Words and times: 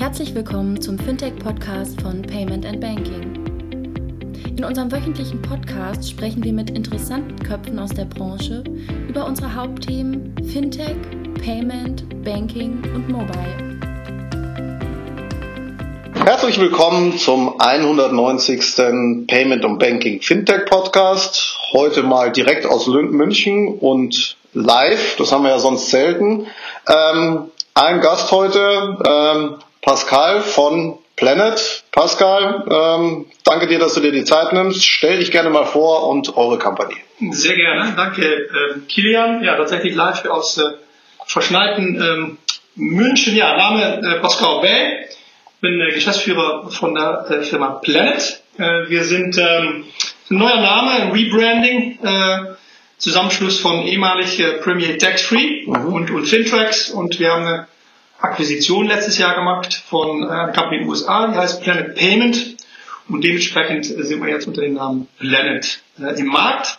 Herzlich 0.00 0.34
willkommen 0.34 0.80
zum 0.80 0.98
Fintech-Podcast 0.98 2.00
von 2.00 2.22
Payment 2.22 2.64
and 2.64 2.80
Banking. 2.80 3.34
In 4.56 4.64
unserem 4.64 4.90
wöchentlichen 4.90 5.42
Podcast 5.42 6.08
sprechen 6.08 6.42
wir 6.42 6.54
mit 6.54 6.70
interessanten 6.70 7.38
Köpfen 7.38 7.78
aus 7.78 7.90
der 7.90 8.06
Branche 8.06 8.64
über 9.10 9.26
unsere 9.26 9.54
Hauptthemen 9.54 10.34
Fintech, 10.50 10.96
Payment, 11.44 12.24
Banking 12.24 12.82
und 12.94 13.10
Mobile. 13.10 13.78
Herzlich 16.24 16.58
willkommen 16.58 17.18
zum 17.18 17.60
190. 17.60 19.26
Payment 19.26 19.66
und 19.66 19.78
Banking 19.78 20.22
Fintech 20.22 20.64
Podcast. 20.64 21.58
Heute 21.74 22.04
mal 22.04 22.32
direkt 22.32 22.64
aus 22.64 22.86
München 22.86 23.76
und 23.78 24.38
live. 24.54 25.16
Das 25.18 25.30
haben 25.30 25.44
wir 25.44 25.50
ja 25.50 25.58
sonst 25.58 25.90
selten. 25.90 26.46
Ähm, 26.88 27.50
ein 27.74 28.00
Gast 28.00 28.32
heute, 28.32 28.96
ähm, 29.06 29.56
Pascal 29.82 30.42
von 30.42 30.98
Planet. 31.16 31.84
Pascal, 31.92 32.64
ähm, 32.70 33.26
danke 33.44 33.66
dir, 33.66 33.78
dass 33.78 33.94
du 33.94 34.00
dir 34.00 34.12
die 34.12 34.24
Zeit 34.24 34.52
nimmst. 34.52 34.84
Stell 34.84 35.18
dich 35.18 35.30
gerne 35.30 35.50
mal 35.50 35.66
vor 35.66 36.08
und 36.08 36.36
eure 36.36 36.58
Company. 36.58 36.96
Sehr 37.30 37.56
gerne, 37.56 37.92
danke 37.96 38.22
äh, 38.24 38.78
Kilian. 38.88 39.44
Ja, 39.44 39.56
tatsächlich 39.56 39.94
live 39.94 40.24
aus 40.26 40.58
äh, 40.58 40.62
verschneiten 41.26 42.02
ähm, 42.02 42.38
München. 42.74 43.36
Ja, 43.36 43.56
Name 43.56 44.00
äh, 44.02 44.20
Pascal 44.20 44.60
Bay. 44.62 45.06
Bin 45.60 45.80
äh, 45.80 45.92
Geschäftsführer 45.92 46.70
von 46.70 46.94
der 46.94 47.26
äh, 47.28 47.42
Firma 47.42 47.80
Planet. 47.82 48.42
Äh, 48.56 48.88
wir 48.88 49.04
sind 49.04 49.36
ähm, 49.36 49.84
ein 50.30 50.38
neuer 50.38 50.60
Name, 50.60 50.90
ein 50.90 51.12
Rebranding, 51.12 51.98
äh, 52.02 52.38
Zusammenschluss 52.96 53.60
von 53.60 53.82
ehemalig 53.82 54.42
Premier 54.62 54.98
Tax 54.98 55.22
Free 55.22 55.66
mhm. 55.66 55.92
und, 55.92 56.10
und 56.10 56.26
Fintrax 56.26 56.90
und 56.90 57.18
wir 57.18 57.32
haben 57.32 57.46
eine 57.46 57.66
Akquisition 58.20 58.86
letztes 58.86 59.18
Jahr 59.18 59.34
gemacht 59.34 59.74
von 59.74 60.22
äh, 60.22 60.26
einer 60.26 60.52
Company 60.52 60.76
in 60.76 60.82
den 60.82 60.90
USA, 60.90 61.28
die 61.28 61.38
heißt 61.38 61.62
Planet 61.62 61.94
Payment. 61.94 62.56
Und 63.08 63.24
dementsprechend 63.24 63.86
sind 63.86 64.22
wir 64.22 64.28
jetzt 64.28 64.46
unter 64.46 64.60
dem 64.62 64.74
Namen 64.74 65.08
Planet 65.18 65.80
äh, 65.98 66.18
im 66.18 66.26
Markt. 66.26 66.78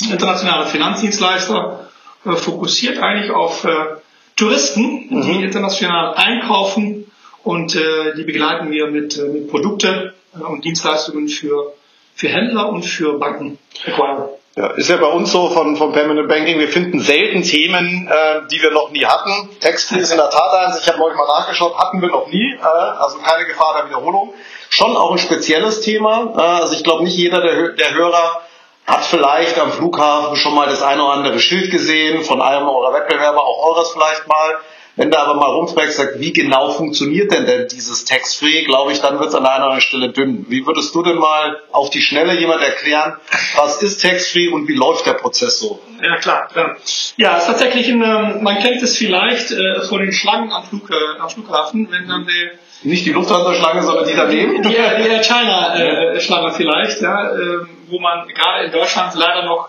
Internationaler 0.00 0.66
Finanzdienstleister, 0.66 1.90
äh, 2.24 2.32
fokussiert 2.32 2.98
eigentlich 2.98 3.30
auf 3.30 3.64
äh, 3.64 3.96
Touristen, 4.36 5.06
mhm. 5.10 5.22
die 5.22 5.44
international 5.44 6.14
einkaufen 6.14 7.10
und 7.42 7.74
äh, 7.74 8.14
die 8.16 8.24
begleiten 8.24 8.70
wir 8.70 8.86
mit, 8.86 9.18
äh, 9.18 9.24
mit 9.28 9.48
Produkte 9.50 10.14
äh, 10.34 10.42
und 10.42 10.64
Dienstleistungen 10.64 11.28
für, 11.28 11.74
für 12.14 12.28
Händler 12.28 12.68
und 12.68 12.84
für 12.84 13.18
Banken. 13.18 13.58
Acquirer. 13.86 14.30
Ja, 14.54 14.66
ist 14.72 14.90
ja 14.90 14.98
bei 14.98 15.06
uns 15.06 15.32
so 15.32 15.48
von, 15.48 15.76
von 15.76 15.92
Permanent 15.92 16.28
Banking, 16.28 16.58
wir 16.58 16.68
finden 16.68 17.00
selten 17.00 17.42
Themen, 17.42 18.06
äh, 18.06 18.46
die 18.50 18.60
wir 18.60 18.70
noch 18.70 18.90
nie 18.90 19.06
hatten. 19.06 19.48
Textil 19.60 19.96
ist 19.98 20.10
in 20.10 20.18
der 20.18 20.28
Tat 20.28 20.52
eins, 20.52 20.78
ich 20.78 20.86
habe 20.88 20.98
neulich 20.98 21.16
mal 21.16 21.26
nachgeschaut, 21.26 21.74
hatten 21.78 22.02
wir 22.02 22.10
noch 22.10 22.26
nie, 22.26 22.52
äh, 22.60 22.62
also 22.62 23.16
keine 23.18 23.46
Gefahr 23.46 23.76
der 23.78 23.88
Wiederholung. 23.88 24.34
Schon 24.68 24.94
auch 24.94 25.12
ein 25.12 25.18
spezielles 25.18 25.80
Thema, 25.80 26.34
äh, 26.36 26.40
also 26.60 26.74
ich 26.74 26.84
glaube 26.84 27.02
nicht 27.02 27.16
jeder 27.16 27.40
der, 27.40 27.70
der 27.70 27.94
Hörer 27.94 28.42
hat 28.86 29.04
vielleicht 29.06 29.58
am 29.58 29.72
Flughafen 29.72 30.36
schon 30.36 30.54
mal 30.54 30.68
das 30.68 30.82
eine 30.82 31.02
oder 31.02 31.14
andere 31.14 31.38
Schild 31.38 31.70
gesehen, 31.70 32.22
von 32.22 32.42
einem 32.42 32.68
eurer 32.68 32.92
Wettbewerber, 32.92 33.42
auch 33.42 33.68
eures 33.68 33.92
vielleicht 33.92 34.26
mal. 34.28 34.58
Wenn 34.96 35.10
da 35.10 35.22
aber 35.22 35.34
mal 35.34 35.50
rumfragst, 35.50 35.96
sagt, 35.96 36.20
wie 36.20 36.32
genau 36.32 36.70
funktioniert 36.70 37.32
denn 37.32 37.46
denn 37.46 37.66
dieses 37.68 38.04
Tax-Free, 38.04 38.64
glaube 38.64 38.92
ich, 38.92 39.00
dann 39.00 39.18
wird 39.18 39.30
es 39.30 39.34
an 39.34 39.46
einer 39.46 39.80
Stelle 39.80 40.10
dünn. 40.10 40.44
Wie 40.48 40.66
würdest 40.66 40.94
du 40.94 41.02
denn 41.02 41.16
mal 41.16 41.60
auf 41.72 41.88
die 41.88 42.02
Schnelle 42.02 42.38
jemand 42.38 42.62
erklären, 42.62 43.16
was 43.56 43.82
ist 43.82 44.02
Tax-Free 44.02 44.48
und 44.48 44.68
wie 44.68 44.74
läuft 44.74 45.06
der 45.06 45.14
Prozess 45.14 45.60
so? 45.60 45.80
Ja, 46.02 46.16
klar. 46.16 46.48
klar. 46.48 46.76
Ja, 47.16 47.36
es 47.36 47.42
ist 47.42 47.46
tatsächlich, 47.46 47.88
ein, 47.88 48.02
ähm, 48.02 48.42
man 48.42 48.58
kennt 48.58 48.82
es 48.82 48.98
vielleicht 48.98 49.50
äh, 49.50 49.80
von 49.82 50.00
den 50.00 50.12
Schlangen 50.12 50.52
am, 50.52 50.64
Flug, 50.64 50.90
äh, 50.90 51.20
am 51.20 51.30
Flughafen, 51.30 51.88
wenn 51.90 52.06
dann 52.06 52.26
die 52.26 52.50
nicht 52.84 53.06
die 53.06 53.12
Lufthansa-Schlange, 53.12 53.82
sondern 53.82 54.06
die 54.06 54.14
daneben? 54.14 54.62
Die, 54.62 54.68
die 54.68 54.74
Air 54.74 55.22
China-Schlange 55.22 56.48
äh, 56.48 56.52
vielleicht, 56.52 57.00
ja, 57.00 57.32
äh, 57.32 57.58
wo 57.88 58.00
man 58.00 58.26
gerade 58.28 58.66
in 58.66 58.72
Deutschland 58.72 59.14
leider 59.14 59.44
noch 59.44 59.68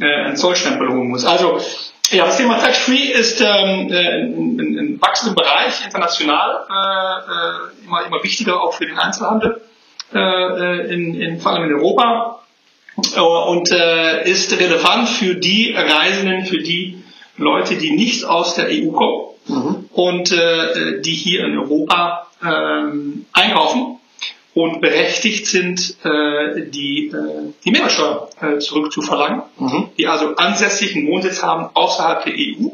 äh, 0.00 0.06
einen 0.06 0.36
Zollstempel 0.36 0.88
holen 0.88 1.08
muss. 1.08 1.24
Also 1.24 1.60
ja, 2.10 2.26
das 2.26 2.36
Thema 2.36 2.58
Tax 2.58 2.78
Free 2.78 3.10
ist 3.12 3.40
ähm, 3.40 3.90
äh, 3.90 4.22
ein, 4.22 4.98
wachsender 5.00 5.34
Bereich 5.34 5.84
international, 5.84 6.66
äh, 6.68 7.84
äh, 7.84 7.86
immer, 7.86 8.06
immer 8.06 8.22
wichtiger 8.22 8.62
auch 8.62 8.74
für 8.74 8.86
den 8.86 8.98
Einzelhandel, 8.98 9.60
äh, 10.12 10.18
äh 10.18 10.92
in, 10.94 11.14
in, 11.20 11.40
vor 11.40 11.52
allem 11.52 11.64
in 11.70 11.74
Europa 11.74 12.40
und 13.16 13.72
äh, 13.72 14.30
ist 14.30 14.52
relevant 14.58 15.08
für 15.08 15.34
die 15.34 15.72
Reisenden, 15.72 16.46
für 16.46 16.58
die 16.62 17.02
Leute, 17.36 17.76
die 17.76 17.90
nicht 17.90 18.24
aus 18.24 18.54
der 18.54 18.68
EU 18.68 18.92
kommen 18.92 19.24
mhm. 19.46 19.88
und 19.92 20.30
äh, 20.30 21.00
die 21.00 21.14
hier 21.14 21.44
in 21.44 21.58
Europa 21.58 22.28
äh, 22.40 22.46
einkaufen 23.32 23.98
und 24.54 24.80
berechtigt 24.80 25.46
sind, 25.46 25.96
äh, 26.04 26.70
die, 26.70 27.08
äh, 27.08 27.52
die 27.64 27.70
Mehrwertsteuer 27.72 28.28
äh, 28.40 28.58
zurückzuverlangen, 28.58 29.42
mhm. 29.58 29.88
die 29.98 30.06
also 30.06 30.36
ansässigen 30.36 31.08
Wohnsitz 31.08 31.42
haben 31.42 31.70
außerhalb 31.74 32.24
der 32.24 32.34
EU. 32.34 32.68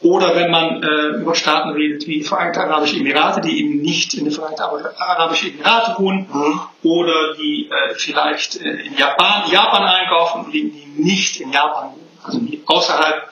Oder 0.00 0.36
wenn 0.36 0.50
man 0.50 0.82
äh, 0.82 1.20
über 1.20 1.34
Staaten 1.34 1.70
redet 1.70 2.06
wie 2.06 2.18
die 2.18 2.24
Vereinigten 2.24 2.60
Arabischen 2.60 3.00
Emirate, 3.00 3.40
die 3.40 3.58
eben 3.58 3.80
nicht 3.80 4.14
in 4.14 4.24
den 4.24 4.32
Vereinigten 4.32 4.62
Arabischen 4.62 5.54
Emiraten 5.54 6.04
wohnen, 6.04 6.28
mhm. 6.32 6.60
oder 6.82 7.34
die 7.34 7.70
äh, 7.70 7.94
vielleicht 7.96 8.60
äh, 8.60 8.68
in 8.68 8.96
Japan, 8.96 9.50
Japan 9.50 9.82
einkaufen 9.82 10.44
und 10.44 10.52
die 10.52 10.72
nicht 10.96 11.40
in 11.40 11.52
Japan 11.52 11.92
wohnen, 11.92 12.08
also 12.22 12.38
die 12.38 12.62
außerhalb 12.66 13.30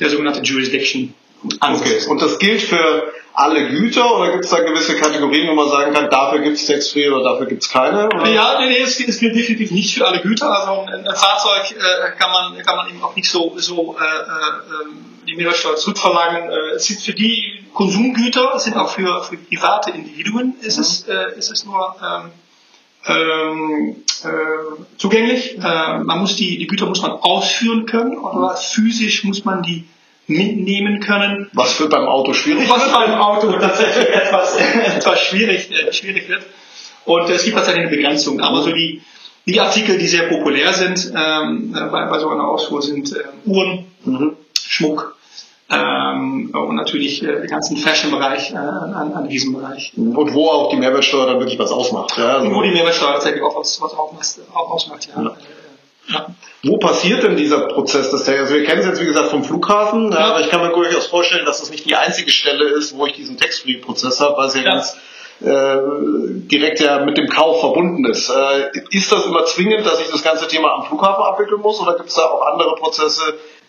der 0.00 0.10
sogenannten 0.10 0.44
Jurisdiction 0.44 1.12
Okay. 1.44 2.06
Und 2.08 2.22
das 2.22 2.38
gilt 2.38 2.62
für 2.62 3.12
alle 3.34 3.68
Güter 3.68 4.16
oder 4.16 4.30
gibt 4.30 4.44
es 4.44 4.50
da 4.50 4.60
gewisse 4.60 4.96
Kategorien, 4.96 5.48
wo 5.48 5.54
man 5.54 5.68
sagen 5.68 5.92
kann, 5.92 6.10
dafür 6.10 6.40
gibt 6.40 6.56
es 6.56 6.66
Tax-Free 6.66 7.08
oder 7.08 7.24
dafür 7.24 7.46
gibt 7.46 7.62
es 7.62 7.70
keine? 7.70 8.06
Oder? 8.06 8.28
Ja, 8.28 8.60
nee, 8.60 8.68
nee, 8.68 8.78
es, 8.78 9.00
es 9.00 9.18
gilt 9.18 9.34
definitiv 9.34 9.70
nicht 9.70 9.94
für 9.94 10.06
alle 10.06 10.20
Güter. 10.20 10.50
Also 10.50 10.82
ein, 10.82 11.06
ein 11.06 11.16
Fahrzeug 11.16 11.72
äh, 11.72 12.18
kann 12.18 12.30
man 12.30 12.62
kann 12.62 12.76
man 12.76 12.88
eben 12.90 13.02
auch 13.02 13.16
nicht 13.16 13.30
so 13.30 13.54
so 13.56 13.96
äh, 13.98 14.04
äh, 14.04 15.26
die 15.26 15.34
Mehrwertsteuer 15.34 15.76
zurückverlangen. 15.76 16.50
Äh, 16.50 16.76
es 16.76 16.84
sind 16.84 17.00
für 17.00 17.14
die 17.14 17.64
Konsumgüter, 17.72 18.52
es 18.56 18.64
sind 18.64 18.76
auch 18.76 18.90
für, 18.90 19.22
für 19.24 19.36
private 19.36 19.90
Individuen 19.90 20.54
ist 20.60 20.76
mhm. 20.76 20.82
es 20.82 21.08
äh, 21.08 21.38
ist 21.38 21.50
es 21.50 21.64
nur 21.64 21.96
ähm, 22.02 22.30
ähm, 23.06 23.96
äh, 24.24 24.98
zugänglich. 24.98 25.58
Äh, 25.58 25.98
man 25.98 26.18
muss 26.18 26.36
die 26.36 26.58
die 26.58 26.66
Güter 26.66 26.86
muss 26.86 27.00
man 27.00 27.12
ausführen 27.12 27.86
können 27.86 28.18
oder 28.18 28.56
physisch 28.56 29.24
muss 29.24 29.44
man 29.44 29.62
die 29.62 29.88
mitnehmen 30.26 31.00
können. 31.00 31.50
Was 31.52 31.78
wird 31.80 31.90
beim 31.90 32.06
Auto 32.06 32.32
schwierig? 32.32 32.68
Was 32.68 32.92
beim 32.92 33.14
Auto 33.14 33.52
tatsächlich 33.52 34.08
etwas, 34.08 34.56
etwas 34.96 35.20
schwierig, 35.20 35.70
äh, 35.70 35.92
schwierig 35.92 36.28
wird. 36.28 36.42
Und 37.04 37.28
es 37.30 37.44
gibt 37.44 37.56
tatsächlich 37.56 37.86
eine 37.86 37.96
Begrenzung. 37.96 38.40
Aber 38.40 38.62
so 38.62 38.72
die, 38.72 39.02
die 39.46 39.60
Artikel, 39.60 39.98
die 39.98 40.06
sehr 40.06 40.28
populär 40.28 40.72
sind 40.72 41.12
ähm, 41.16 41.74
äh, 41.76 41.86
bei, 41.90 42.06
bei 42.06 42.18
so 42.18 42.28
einer 42.28 42.48
Ausfuhr, 42.48 42.82
sind 42.82 43.12
äh, 43.12 43.24
Uhren, 43.44 43.86
mhm. 44.04 44.36
Schmuck 44.60 45.16
ähm, 45.72 46.50
und 46.52 46.74
natürlich 46.76 47.22
äh, 47.22 47.40
den 47.40 47.46
ganzen 47.46 47.76
Fashion-Bereich 47.76 48.52
äh, 48.52 48.56
an, 48.56 49.12
an 49.14 49.28
diesem 49.28 49.54
Bereich. 49.54 49.92
Und 49.96 50.34
wo 50.34 50.48
auch 50.48 50.70
die 50.70 50.76
Mehrwertsteuer 50.76 51.26
dann 51.26 51.38
wirklich 51.38 51.58
was 51.58 51.72
ausmacht. 51.72 52.16
Ja? 52.18 52.36
Also 52.36 52.48
und 52.48 52.54
wo 52.54 52.62
die 52.62 52.70
Mehrwertsteuer 52.70 53.14
tatsächlich 53.14 53.42
auch 53.42 53.58
was, 53.58 53.80
was 53.80 53.94
auch 53.94 54.70
ausmacht. 54.70 55.08
Ja. 55.14 55.22
ja. 55.22 55.36
Wo 56.64 56.78
passiert 56.78 57.24
denn 57.24 57.36
dieser 57.36 57.66
Prozess 57.66 58.10
des 58.10 58.28
Also 58.28 58.54
wir 58.54 58.64
kennen 58.64 58.80
es 58.80 58.86
jetzt 58.86 59.00
wie 59.00 59.06
gesagt 59.06 59.30
vom 59.30 59.42
Flughafen, 59.42 60.12
ja. 60.12 60.18
aber 60.18 60.40
ich 60.40 60.48
kann 60.48 60.60
mir 60.60 60.72
durchaus 60.72 61.06
vorstellen, 61.06 61.44
dass 61.44 61.60
das 61.60 61.70
nicht 61.70 61.84
die 61.86 61.96
einzige 61.96 62.30
Stelle 62.30 62.64
ist, 62.66 62.96
wo 62.96 63.06
ich 63.06 63.14
diesen 63.14 63.36
Tax-Free-Prozess 63.36 64.20
habe, 64.20 64.36
weil 64.36 64.46
es 64.46 64.54
ja, 64.54 64.62
ja. 64.62 64.70
ganz 64.70 64.96
äh, 65.40 65.76
direkt 66.46 66.78
ja 66.78 67.04
mit 67.04 67.18
dem 67.18 67.28
Kauf 67.28 67.60
verbunden 67.60 68.04
ist. 68.04 68.30
Äh, 68.30 68.70
ist 68.90 69.10
das 69.10 69.26
immer 69.26 69.44
zwingend, 69.44 69.84
dass 69.84 70.00
ich 70.00 70.08
das 70.08 70.22
ganze 70.22 70.46
Thema 70.46 70.72
am 70.74 70.84
Flughafen 70.84 71.24
abwickeln 71.24 71.60
muss 71.60 71.80
oder 71.80 71.96
gibt 71.96 72.10
es 72.10 72.14
da 72.14 72.22
auch 72.22 72.46
andere 72.52 72.76
Prozesse, 72.76 73.22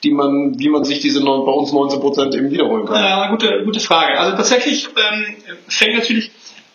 die 0.04 0.12
man, 0.12 0.60
wie 0.60 0.70
man 0.70 0.84
sich 0.84 1.00
diese 1.00 1.24
bei 1.24 1.32
uns 1.32 1.72
19 1.72 2.00
Prozent 2.00 2.36
eben 2.36 2.52
wiederholen 2.52 2.86
kann? 2.86 3.04
Ja, 3.04 3.32
gute, 3.32 3.64
gute 3.66 3.80
Frage. 3.80 4.19
Also 4.19 4.38
tatsächlich 4.38 4.88
ähm, 4.96 5.36
fängt 5.68 5.96
natürlich, 5.96 6.31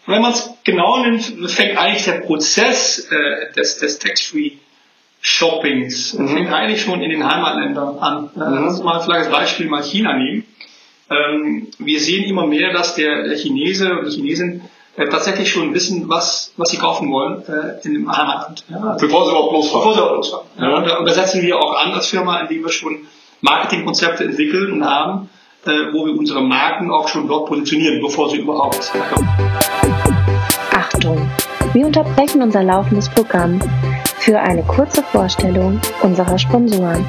wenn 0.06 0.20
man 0.20 0.32
es 0.32 0.50
genau 0.64 1.04
nimmt, 1.04 1.22
fängt 1.48 1.78
eigentlich 1.78 2.04
der 2.04 2.20
Prozess 2.22 3.08
äh, 3.10 3.52
des, 3.54 3.78
des 3.78 4.00
Tax-Free 4.00 4.52
Shoppings. 5.20 6.12
Das 6.12 6.20
mhm. 6.20 6.28
fängt 6.28 6.52
eigentlich 6.52 6.82
schon 6.82 7.00
in 7.00 7.10
den 7.10 7.28
Heimatländern 7.28 7.98
an. 7.98 8.22
Mhm. 8.22 8.30
Lass 8.34 8.74
uns 8.74 8.82
mal 8.82 9.00
vielleicht 9.00 9.26
als 9.26 9.32
Beispiel 9.32 9.68
mal 9.68 9.82
China 9.82 10.16
nehmen. 10.16 10.44
Ähm, 11.10 11.68
wir 11.78 12.00
sehen 12.00 12.24
immer 12.24 12.46
mehr, 12.46 12.72
dass 12.72 12.94
der, 12.94 13.24
der 13.24 13.36
Chinese 13.36 13.92
oder 13.92 14.08
die 14.08 14.16
Chinesin 14.16 14.62
äh, 14.96 15.08
tatsächlich 15.08 15.50
schon 15.50 15.72
wissen, 15.74 16.08
was, 16.08 16.52
was 16.56 16.70
sie 16.70 16.76
kaufen 16.76 17.10
wollen 17.10 17.42
äh, 17.48 17.86
in 17.86 17.94
dem 17.94 18.16
Heimatland. 18.16 18.64
Ja, 18.68 18.76
also 18.76 19.06
bevor 19.06 19.24
sie 19.24 19.30
überhaupt 19.30 19.52
losfahren. 19.52 19.80
Bevor 19.80 19.94
sie 19.94 20.00
überhaupt 20.00 20.16
losfahren. 20.16 20.46
Ja, 20.58 20.76
und, 20.76 20.86
da, 20.86 20.98
und 20.98 21.08
da 21.08 21.12
setzen 21.12 21.42
wir 21.42 21.58
auch 21.58 21.82
an 21.82 21.92
als 21.92 22.08
Firma, 22.08 22.40
indem 22.40 22.62
wir 22.62 22.70
schon 22.70 22.98
Marketingkonzepte 23.40 24.24
entwickeln 24.24 24.72
und 24.72 24.84
haben, 24.84 25.30
äh, 25.64 25.92
wo 25.92 26.04
wir 26.04 26.16
unsere 26.16 26.42
Marken 26.42 26.90
auch 26.90 27.08
schon 27.08 27.26
dort 27.26 27.48
positionieren, 27.48 28.02
bevor 28.02 28.28
sie 28.28 28.38
überhaupt 28.38 28.92
kommen. 29.12 29.28
Achtung! 30.72 31.30
Wir 31.72 31.86
unterbrechen 31.86 32.42
unser 32.42 32.62
laufendes 32.62 33.08
Programm 33.08 33.60
für 34.28 34.38
eine 34.38 34.62
kurze 34.62 35.02
Vorstellung 35.04 35.80
unserer 36.02 36.38
Sponsoren. 36.38 37.02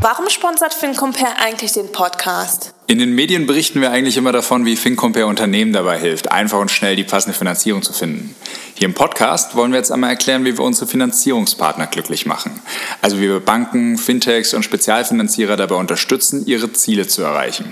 Warum 0.00 0.28
sponsert 0.28 0.74
FinCompare 0.74 1.34
eigentlich 1.40 1.74
den 1.74 1.92
Podcast? 1.92 2.74
In 2.88 2.98
den 2.98 3.14
Medien 3.14 3.46
berichten 3.46 3.80
wir 3.80 3.92
eigentlich 3.92 4.16
immer 4.16 4.32
davon, 4.32 4.64
wie 4.64 4.74
FinCompare 4.74 5.26
Unternehmen 5.26 5.72
dabei 5.72 6.00
hilft, 6.00 6.32
einfach 6.32 6.58
und 6.58 6.72
schnell 6.72 6.96
die 6.96 7.04
passende 7.04 7.38
Finanzierung 7.38 7.82
zu 7.82 7.92
finden. 7.92 8.34
Hier 8.74 8.86
im 8.86 8.94
Podcast 8.94 9.54
wollen 9.54 9.70
wir 9.70 9.78
jetzt 9.78 9.92
einmal 9.92 10.10
erklären, 10.10 10.44
wie 10.44 10.58
wir 10.58 10.64
unsere 10.64 10.88
Finanzierungspartner 10.88 11.86
glücklich 11.86 12.26
machen. 12.26 12.60
Also 13.00 13.18
wie 13.18 13.28
wir 13.28 13.38
Banken, 13.38 13.96
Fintechs 13.96 14.54
und 14.54 14.64
Spezialfinanzierer 14.64 15.54
dabei 15.54 15.76
unterstützen, 15.76 16.44
ihre 16.46 16.72
Ziele 16.72 17.06
zu 17.06 17.22
erreichen. 17.22 17.70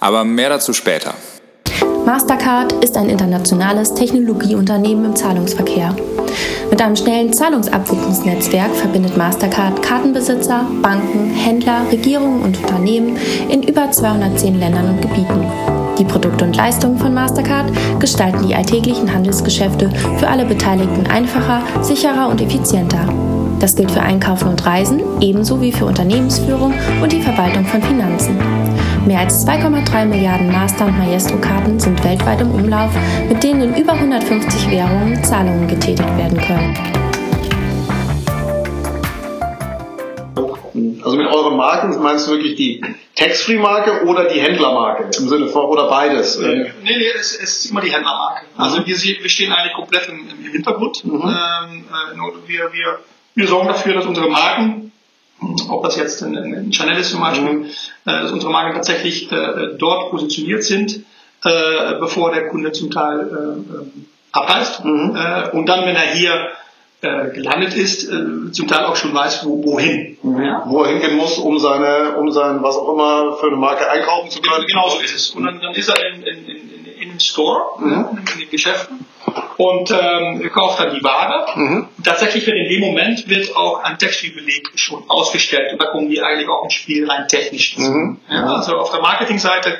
Aber 0.00 0.24
mehr 0.24 0.50
dazu 0.50 0.74
später. 0.74 1.14
Mastercard 2.04 2.72
ist 2.84 2.96
ein 2.98 3.08
internationales 3.08 3.94
Technologieunternehmen 3.94 5.06
im 5.06 5.16
Zahlungsverkehr. 5.16 5.96
Mit 6.80 6.86
einem 6.86 6.96
schnellen 6.96 7.32
Zahlungsabwicklungsnetzwerk 7.34 8.74
verbindet 8.74 9.14
Mastercard 9.14 9.82
Kartenbesitzer, 9.82 10.64
Banken, 10.80 11.28
Händler, 11.28 11.82
Regierungen 11.92 12.40
und 12.40 12.56
Unternehmen 12.56 13.18
in 13.50 13.62
über 13.62 13.92
210 13.92 14.58
Ländern 14.58 14.88
und 14.88 15.02
Gebieten. 15.02 15.44
Die 15.98 16.04
Produkte 16.04 16.46
und 16.46 16.56
Leistungen 16.56 16.96
von 16.96 17.12
Mastercard 17.12 17.70
gestalten 18.00 18.48
die 18.48 18.54
alltäglichen 18.54 19.12
Handelsgeschäfte 19.12 19.90
für 20.16 20.26
alle 20.26 20.46
Beteiligten 20.46 21.06
einfacher, 21.06 21.60
sicherer 21.82 22.30
und 22.30 22.40
effizienter. 22.40 23.06
Das 23.58 23.76
gilt 23.76 23.90
für 23.90 24.00
Einkaufen 24.00 24.48
und 24.48 24.64
Reisen, 24.64 25.02
ebenso 25.20 25.60
wie 25.60 25.72
für 25.72 25.84
Unternehmensführung 25.84 26.72
und 27.02 27.12
die 27.12 27.20
Verwaltung 27.20 27.66
von 27.66 27.82
Finanzen. 27.82 28.38
Mehr 29.06 29.20
als 29.20 29.46
2,3 29.46 30.04
Milliarden 30.04 30.52
Master- 30.52 30.84
und 30.84 30.98
Maestro-Karten 30.98 31.80
sind 31.80 32.04
weltweit 32.04 32.42
im 32.42 32.50
Umlauf, 32.50 32.90
mit 33.28 33.42
denen 33.42 33.62
in 33.62 33.82
über 33.82 33.94
150 33.94 34.70
Währungen 34.70 35.24
Zahlungen 35.24 35.66
getätigt 35.66 36.16
werden 36.18 36.38
können. 36.38 36.76
Also 41.02 41.16
mit 41.16 41.26
euren 41.28 41.56
Marken 41.56 42.02
meinst 42.02 42.28
du 42.28 42.32
wirklich 42.32 42.56
die 42.56 42.82
Tax-Free-Marke 43.16 44.04
oder 44.04 44.24
die 44.28 44.38
Händlermarke 44.38 45.04
im 45.18 45.28
Sinne 45.28 45.46
von 45.46 45.64
oder 45.64 45.88
beides? 45.88 46.38
Nee, 46.38 46.70
nee, 46.82 47.06
es, 47.18 47.34
es 47.34 47.64
ist 47.64 47.70
immer 47.70 47.80
die 47.80 47.92
Händlermarke. 47.92 48.42
Also 48.58 48.86
wir, 48.86 48.96
wir 48.96 49.30
stehen 49.30 49.50
eigentlich 49.50 49.74
komplett 49.74 50.08
im, 50.08 50.28
im 50.28 50.52
Hintergrund. 50.52 51.04
Mhm. 51.04 51.22
Ähm, 51.22 51.84
äh, 51.88 52.48
wir, 52.48 52.72
wir, 52.72 52.98
wir 53.34 53.46
sorgen 53.46 53.68
dafür, 53.68 53.94
dass 53.94 54.04
unsere 54.04 54.28
Marken 54.28 54.90
ob 55.68 55.84
das 55.84 55.96
jetzt 55.96 56.22
in, 56.22 56.34
in 56.34 56.72
Chanel 56.72 56.98
ist 56.98 57.10
zum 57.10 57.20
Beispiel, 57.20 57.52
mhm. 57.52 57.66
Äh, 58.06 58.22
dass 58.22 58.32
unsere 58.32 58.52
Marken 58.52 58.74
tatsächlich 58.74 59.30
äh, 59.30 59.76
dort 59.78 60.10
positioniert 60.10 60.64
sind, 60.64 61.00
äh, 61.44 61.94
bevor 61.98 62.32
der 62.32 62.48
Kunde 62.48 62.72
zum 62.72 62.90
Teil 62.90 63.62
abreist. 64.32 64.84
Mhm. 64.84 65.16
Und 65.52 65.66
dann, 65.66 65.84
wenn 65.86 65.96
er 65.96 66.12
hier 66.14 66.48
äh, 67.02 67.30
gelandet 67.30 67.74
ist, 67.74 68.04
äh, 68.04 68.52
zum 68.52 68.68
Teil 68.68 68.84
auch 68.84 68.96
schon 68.96 69.14
weiß, 69.14 69.46
wo, 69.46 69.64
wohin. 69.64 70.18
Mhm. 70.22 70.42
Ja? 70.42 70.64
Wo 70.66 70.82
er 70.82 70.90
hingehen 70.90 71.16
muss, 71.16 71.38
um 71.38 71.58
seine, 71.58 72.16
um 72.16 72.30
sein, 72.30 72.62
was 72.62 72.76
auch 72.76 72.92
immer 72.92 73.36
für 73.36 73.46
eine 73.46 73.56
Marke 73.56 73.90
einkaufen 73.90 74.30
zu 74.30 74.40
können. 74.42 74.66
Genau 74.66 74.88
so 74.88 75.00
ist 75.00 75.14
es. 75.14 75.30
Und 75.30 75.44
dann, 75.44 75.60
dann 75.60 75.74
ist 75.74 75.88
er 75.88 75.96
in, 76.12 76.22
in, 76.22 76.44
in, 76.46 76.84
in 77.00 77.10
den 77.10 77.20
Store, 77.20 77.78
mhm. 77.78 78.18
in 78.34 78.40
den 78.40 78.50
Geschäften 78.50 79.06
und 79.56 79.90
ähm, 79.90 80.50
kauft 80.52 80.80
dann 80.80 80.94
die 80.94 81.02
Ware. 81.02 81.46
Mhm. 81.54 81.88
Tatsächlich 82.04 82.46
wird 82.46 82.56
in 82.56 82.68
dem 82.68 82.80
Moment 82.80 83.28
wird 83.28 83.54
auch 83.56 83.82
ein 83.82 83.98
Textilbeleg 83.98 84.70
schon 84.76 85.04
ausgestellt 85.08 85.72
und 85.72 85.82
da 85.82 85.86
kommen 85.86 86.08
wir 86.10 86.24
eigentlich 86.24 86.48
auch 86.48 86.64
ins 86.64 86.74
Spiel 86.74 87.08
rein 87.10 87.28
technisch. 87.28 87.76
Mhm. 87.76 88.18
Ja, 88.28 88.54
also 88.54 88.76
auf 88.76 88.90
der 88.90 89.00
Marketingseite 89.00 89.78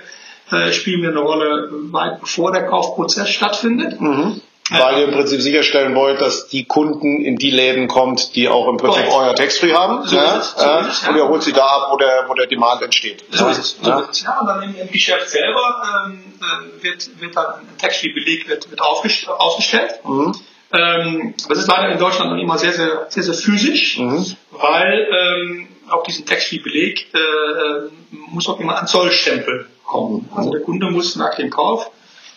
äh, 0.51 0.73
spielen 0.73 1.03
wir 1.03 1.11
eine 1.11 1.21
Rolle 1.21 1.69
weit 1.93 2.21
bevor 2.21 2.53
der 2.53 2.67
Kaufprozess 2.67 3.31
stattfindet. 3.31 4.01
Mhm. 4.01 4.41
Weil 4.71 4.99
ihr 4.99 5.05
im 5.09 5.13
Prinzip 5.13 5.41
sicherstellen 5.41 5.95
wollt, 5.97 6.21
dass 6.21 6.47
die 6.47 6.65
Kunden 6.65 7.21
in 7.21 7.37
die 7.37 7.51
Läden 7.51 7.89
kommt, 7.89 8.37
die 8.37 8.49
auch 8.49 8.69
im 8.69 8.77
Prinzip 8.77 9.07
Correct. 9.07 9.29
euer 9.29 9.35
Tax-Free 9.35 9.73
haben. 9.73 10.07
So 10.07 10.17
ja? 10.17 10.37
ist 10.37 10.45
es, 10.45 10.51
so 10.57 10.65
ja? 10.65 10.81
ist 10.81 11.03
es. 11.03 11.09
Und 11.09 11.17
ihr 11.17 11.29
holt 11.29 11.43
sie 11.43 11.53
da 11.53 11.67
ab, 11.67 11.89
wo 11.91 11.97
der, 11.97 12.25
wo 12.29 12.35
der 12.35 12.47
Demand 12.47 12.83
entsteht. 12.83 13.25
So 13.31 13.49
ist 13.49 13.59
es. 13.59 13.79
So 13.83 13.99
ist 13.99 14.11
es. 14.11 14.23
Ja, 14.23 14.39
und 14.39 14.47
dann 14.47 14.63
im, 14.63 14.77
im 14.77 14.91
Geschäft 14.91 15.29
selber 15.29 16.07
ähm, 16.07 16.23
äh, 16.41 16.85
wird, 16.85 17.21
wird 17.21 17.37
dann 17.37 17.47
ein 17.47 17.79
Tax-Free-Beleg 17.79 18.49
wird, 18.49 18.71
wird 18.71 18.81
ausgestellt. 18.81 20.01
Mhm. 20.05 20.35
Ähm, 20.73 21.35
das 21.49 21.59
ist 21.59 21.69
leider 21.69 21.91
in 21.91 21.99
Deutschland 21.99 22.31
noch 22.31 22.39
immer 22.39 22.57
sehr, 22.57 22.73
sehr, 22.73 23.07
sehr, 23.09 23.25
sehr 23.25 23.35
physisch, 23.35 23.99
mhm. 23.99 24.25
weil 24.53 25.09
ähm, 25.11 25.69
auf 25.89 26.05
diesen 26.05 26.27
Tax-Free-Beleg 26.27 27.13
äh, 27.13 27.19
äh, 27.19 27.91
muss 28.11 28.49
auch 28.49 28.61
immer 28.61 28.79
ein 28.79 28.87
Zollstempel 28.87 29.67
kommen. 29.85 30.29
Also 30.35 30.51
der 30.51 30.61
Kunde 30.61 30.91
muss 30.91 31.17
nach 31.17 31.35
dem 31.35 31.51
Kauf 31.51 31.91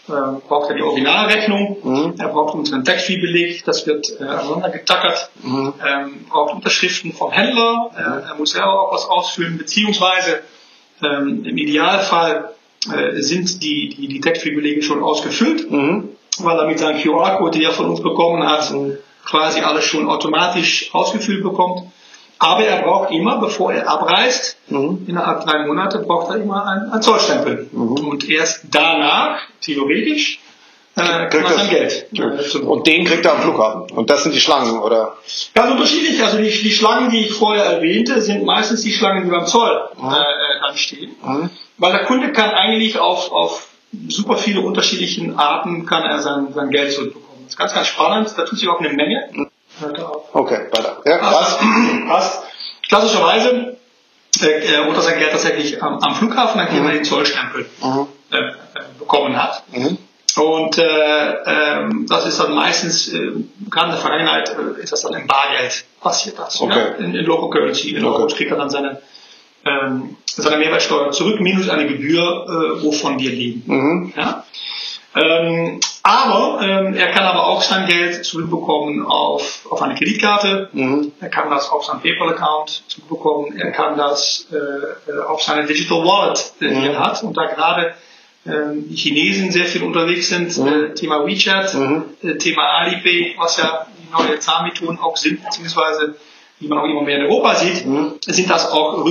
äh, 0.08 0.12
braucht 0.48 0.70
er 0.70 0.76
die 0.76 0.82
Originalrechnung, 0.82 1.78
mhm. 1.82 2.16
er 2.18 2.28
braucht 2.28 2.56
unseren 2.56 2.84
Tax-Free-Beleg, 2.84 3.64
das 3.66 3.88
wird 3.88 4.06
äh, 4.20 4.24
aneinander 4.24 4.70
getackert, 4.70 5.30
mhm. 5.42 5.74
ähm, 5.86 6.26
braucht 6.30 6.54
Unterschriften 6.54 7.14
vom 7.14 7.32
Händler, 7.32 7.92
äh, 7.96 8.30
er 8.30 8.36
muss 8.38 8.52
selber 8.52 8.82
auch 8.82 8.94
was 8.94 9.06
ausfüllen, 9.06 9.58
beziehungsweise 9.58 10.42
ähm, 11.02 11.46
im 11.46 11.58
Idealfall 11.58 12.54
äh, 12.94 13.22
sind 13.22 13.64
die, 13.64 13.90
die, 13.90 14.08
die 14.08 14.20
Tax-Free-Belege 14.20 14.84
schon 14.84 15.02
ausgefüllt, 15.02 15.72
mhm. 15.72 16.10
weil 16.40 16.58
er 16.58 16.68
mit 16.68 16.80
seinem 16.80 17.02
QR-Code, 17.02 17.52
den 17.52 17.62
er 17.62 17.72
von 17.72 17.90
uns 17.90 18.02
bekommen 18.02 18.48
hat, 18.48 18.72
mhm. 18.72 18.98
quasi 19.26 19.62
alles 19.62 19.86
schon 19.86 20.10
automatisch 20.10 20.94
ausgefüllt 20.94 21.44
bekommt. 21.44 21.84
Aber 22.44 22.66
er 22.66 22.82
braucht 22.82 23.12
immer, 23.12 23.40
bevor 23.40 23.72
er 23.72 23.88
abreist, 23.88 24.58
mhm. 24.68 25.06
innerhalb 25.08 25.46
drei 25.46 25.66
Monate, 25.66 26.00
braucht 26.00 26.30
er 26.30 26.42
immer 26.42 26.68
einen, 26.68 26.92
einen 26.92 27.02
Zollstempel. 27.02 27.70
Mhm. 27.72 27.92
Und 27.94 28.30
erst 28.30 28.66
danach, 28.70 29.40
theoretisch, 29.62 30.40
äh, 30.98 31.30
kriegt 31.30 31.50
er 31.50 31.58
sein 31.58 31.70
Geld. 31.70 32.08
Äh, 32.12 32.58
und 32.58 32.86
den 32.86 33.06
kriegt 33.06 33.24
er 33.24 33.36
am 33.36 33.42
Flughafen. 33.44 33.96
Und 33.96 34.10
das 34.10 34.24
sind 34.24 34.36
die 34.36 34.42
Schlangen, 34.42 34.78
oder? 34.82 35.16
Ganz 35.54 35.72
unterschiedlich. 35.72 36.22
Also 36.22 36.38
die, 36.38 36.50
die 36.50 36.72
Schlangen, 36.72 37.12
die 37.12 37.28
ich 37.28 37.34
vorher 37.34 37.64
erwähnte, 37.64 38.22
sind 38.22 38.44
meistens 38.44 38.82
die 38.82 38.92
Schlangen, 38.92 39.24
die 39.24 39.32
beim 39.32 39.46
Zoll 39.46 39.90
mhm. 39.98 40.10
äh, 40.10 40.14
dann 40.68 40.76
stehen. 40.76 41.16
Mhm. 41.24 41.50
Weil 41.78 41.94
der 41.94 42.04
Kunde 42.04 42.34
kann 42.34 42.50
eigentlich 42.50 43.00
auf, 43.00 43.32
auf 43.32 43.70
super 44.10 44.36
viele 44.36 44.60
unterschiedlichen 44.60 45.40
Arten 45.40 45.86
kann 45.86 46.04
er 46.04 46.20
sein, 46.20 46.48
sein 46.54 46.72
Geld 46.72 46.92
zurückbekommen. 46.92 47.44
Das 47.44 47.54
ist 47.54 47.58
ganz, 47.58 47.74
ganz 47.74 47.88
spannend. 47.88 48.34
Da 48.36 48.44
tut 48.44 48.60
sich 48.60 48.68
auch 48.68 48.82
eine 48.82 48.90
Menge. 48.90 49.30
Okay, 50.34 50.68
weiter. 50.72 51.02
Ja, 51.06 51.18
passt. 51.18 51.60
passt. 52.08 52.44
Klassischerweise 52.88 53.78
äh, 54.42 54.86
holt 54.86 54.96
er 54.96 55.02
sein 55.02 55.20
Geld 55.20 55.32
tatsächlich 55.32 55.82
am, 55.82 56.00
am 56.00 56.16
Flughafen, 56.16 56.58
nachdem 56.58 56.84
mhm. 56.84 56.90
er 56.90 56.94
den 56.94 57.06
Zollstempel 57.06 57.66
mhm. 57.82 58.08
äh, 58.32 58.52
bekommen 59.00 59.42
hat. 59.42 59.64
Mhm. 59.72 59.98
Und 60.36 60.80
äh, 60.80 61.34
ähm, 61.46 62.08
das 62.10 62.26
ist 62.26 62.40
dann 62.40 62.56
meistens, 62.56 63.14
äh, 63.14 63.32
gerade 63.70 63.88
in 63.88 63.92
der 63.92 64.00
Vergangenheit, 64.00 64.50
äh, 64.50 64.82
ist 64.82 64.92
das 64.92 65.02
dann 65.02 65.14
im 65.14 65.28
Bargeld 65.28 65.86
passiert 66.02 66.40
das. 66.40 66.60
Okay. 66.60 66.76
Ja? 66.76 66.86
In, 67.06 67.14
in 67.14 67.26
Local 67.26 67.50
Currency. 67.50 67.92
In 67.92 68.04
okay. 68.04 68.16
Euros 68.16 68.36
kriegt 68.36 68.52
er 68.52 68.58
dann 68.58 68.72
seine, 68.72 69.02
ähm, 69.66 70.18
seine 70.26 70.58
Mehrwertsteuer 70.58 71.12
zurück, 71.12 71.40
minus 71.40 71.70
eine 71.70 71.88
Gebühr, 71.88 72.24
äh, 72.24 72.84
wovon 72.84 73.20
wir 73.20 73.30
leben. 73.30 73.64
Mhm. 73.66 74.14
Ja? 74.18 74.44
Ähm, 75.16 75.80
aber 76.02 76.60
ähm, 76.62 76.96
er 76.96 77.12
kann 77.12 77.26
aber 77.26 77.48
auch 77.48 77.62
sein 77.62 77.88
Geld 77.88 78.26
zurückbekommen 78.26 79.06
auf, 79.06 79.66
auf 79.70 79.82
eine 79.82 79.96
Kreditkarte. 79.96 80.70
Mhm. 80.74 81.12
Er 81.22 81.30
kann 81.30 81.50
das 81.50 81.70
auf 81.70 81.86
seinen 81.86 82.02
PayPal-Account 82.02 82.84
zurückbekommen. 82.88 83.58
Er 83.58 83.72
kann 83.72 83.98
das 83.98 84.48
äh, 84.52 85.22
auf 85.28 85.42
seine 85.42 85.66
Digital 85.66 86.04
Wallet, 86.04 86.54
äh, 86.60 86.70
die 86.70 86.76
mhm. 86.76 86.84
er 86.84 87.00
hat. 87.00 87.24
Und 87.24 87.38
da 87.38 87.46
gerade 87.46 87.94
äh, 88.46 88.52
die 88.76 88.96
Chinesen 88.96 89.52
sehr 89.52 89.66
viel 89.66 89.84
unterwegs 89.84 90.30
sind, 90.30 90.58
mhm. 90.58 90.68
äh, 90.68 90.94
Thema 90.94 91.26
WeChat, 91.26 91.74
mhm. 91.76 92.06
äh, 92.22 92.36
Thema 92.36 92.64
Alipay, 92.80 93.36
was 93.38 93.58
ja 93.58 93.88
die 93.98 94.12
neue 94.12 94.40
Zahlmethoden 94.40 95.00
auch 95.00 95.16
sind, 95.16 95.44
beziehungsweise 95.44 96.16
die 96.60 96.68
man 96.68 96.80
auch 96.80 96.86
immer 96.86 97.02
mehr 97.02 97.18
in 97.18 97.26
Europa 97.26 97.56
sieht, 97.56 97.86
mhm. 97.86 98.16
sind 98.26 98.50
das 98.50 98.72
auch 98.72 99.06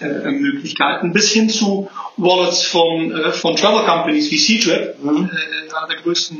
Rückerstattungsmöglichkeiten 0.00 1.12
bis 1.12 1.32
hin 1.32 1.48
zu 1.48 1.90
Wallets 2.16 2.64
von, 2.64 3.12
äh, 3.12 3.32
von 3.32 3.56
Travel 3.56 3.84
Companies 3.84 4.30
wie 4.30 4.38
C-Trip, 4.38 5.02
mhm. 5.02 5.30
äh, 5.30 5.76
einer 5.76 5.88
der 5.88 5.96
größten 6.02 6.38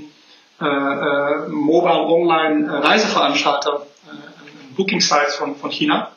äh, 0.61 0.65
äh, 0.65 1.49
Mobile 1.49 2.07
Online 2.07 2.83
Reiseveranstalter, 2.83 3.87
äh, 4.07 4.77
Booking 4.77 5.01
Sites 5.01 5.37
von, 5.37 5.57
von 5.57 5.71
China, 5.71 6.13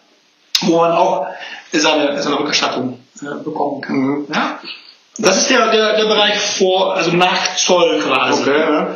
wo 0.62 0.78
man 0.78 0.92
auch 0.92 1.28
seine, 1.72 2.22
seine 2.22 2.40
Rückerstattung 2.40 3.00
äh, 3.22 3.44
bekommen 3.44 3.82
kann. 3.82 3.96
Mhm. 3.96 4.28
Ja? 4.34 4.60
Das 5.18 5.38
ist 5.38 5.50
der, 5.50 5.72
der, 5.72 5.98
der 5.98 6.06
Bereich 6.06 6.40
vor, 6.40 6.96
also 6.96 7.12
nach 7.12 7.56
Zoll 7.56 8.00
quasi. 8.00 8.42
Okay, 8.42 8.60
ja. 8.60 8.96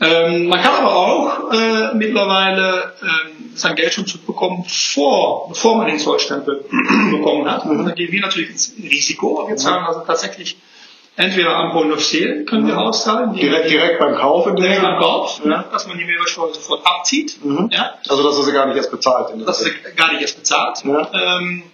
Ähm, 0.00 0.46
man 0.46 0.62
kann 0.62 0.74
aber 0.76 0.94
auch 0.94 1.52
äh, 1.52 1.94
mittlerweile 1.94 2.94
ähm, 3.02 3.50
sein 3.54 3.76
Geld 3.76 3.92
schon 3.92 4.06
zurückbekommen, 4.06 4.64
vor, 4.66 5.48
bevor 5.50 5.76
man 5.76 5.88
den 5.88 5.98
Zollstempel 5.98 6.64
bekommen 7.10 7.50
hat. 7.50 7.66
Und 7.66 7.84
dann 7.84 7.94
gehen 7.94 8.10
wir 8.10 8.22
natürlich 8.22 8.50
ins 8.50 8.72
Risiko. 8.78 9.46
Wir 9.46 9.56
zahlen 9.56 9.84
also 9.84 10.00
tatsächlich 10.00 10.56
entweder 11.16 11.54
am 11.54 11.72
Point 11.72 11.92
of 11.92 12.02
Sale 12.02 12.44
können 12.44 12.66
wir 12.66 12.78
auszahlen. 12.78 13.34
Direkt, 13.34 13.68
direkt 13.68 13.98
beim 13.98 14.14
Kauf? 14.14 14.44
Direkt 14.54 14.82
beim 14.82 14.98
Kauf, 14.98 15.40
ja. 15.44 15.64
dass 15.70 15.86
man 15.86 15.98
die 15.98 16.04
Mehrwertsteuer 16.04 16.54
sofort 16.54 16.86
abzieht. 16.86 17.44
Mhm. 17.44 17.68
Ja. 17.70 17.94
Also 18.08 18.22
dass 18.22 18.38
er 18.38 18.44
sie 18.44 18.52
gar 18.52 18.66
nicht 18.66 18.76
erst 18.76 18.90
bezahlt. 18.90 19.28
Dass 19.46 19.60
er 19.60 19.70
sie 19.70 19.96
gar 19.96 20.12
nicht 20.12 20.22
erst 20.22 20.38
bezahlt. 20.38 20.82
Ja. 20.84 21.10
Ähm, 21.12 21.64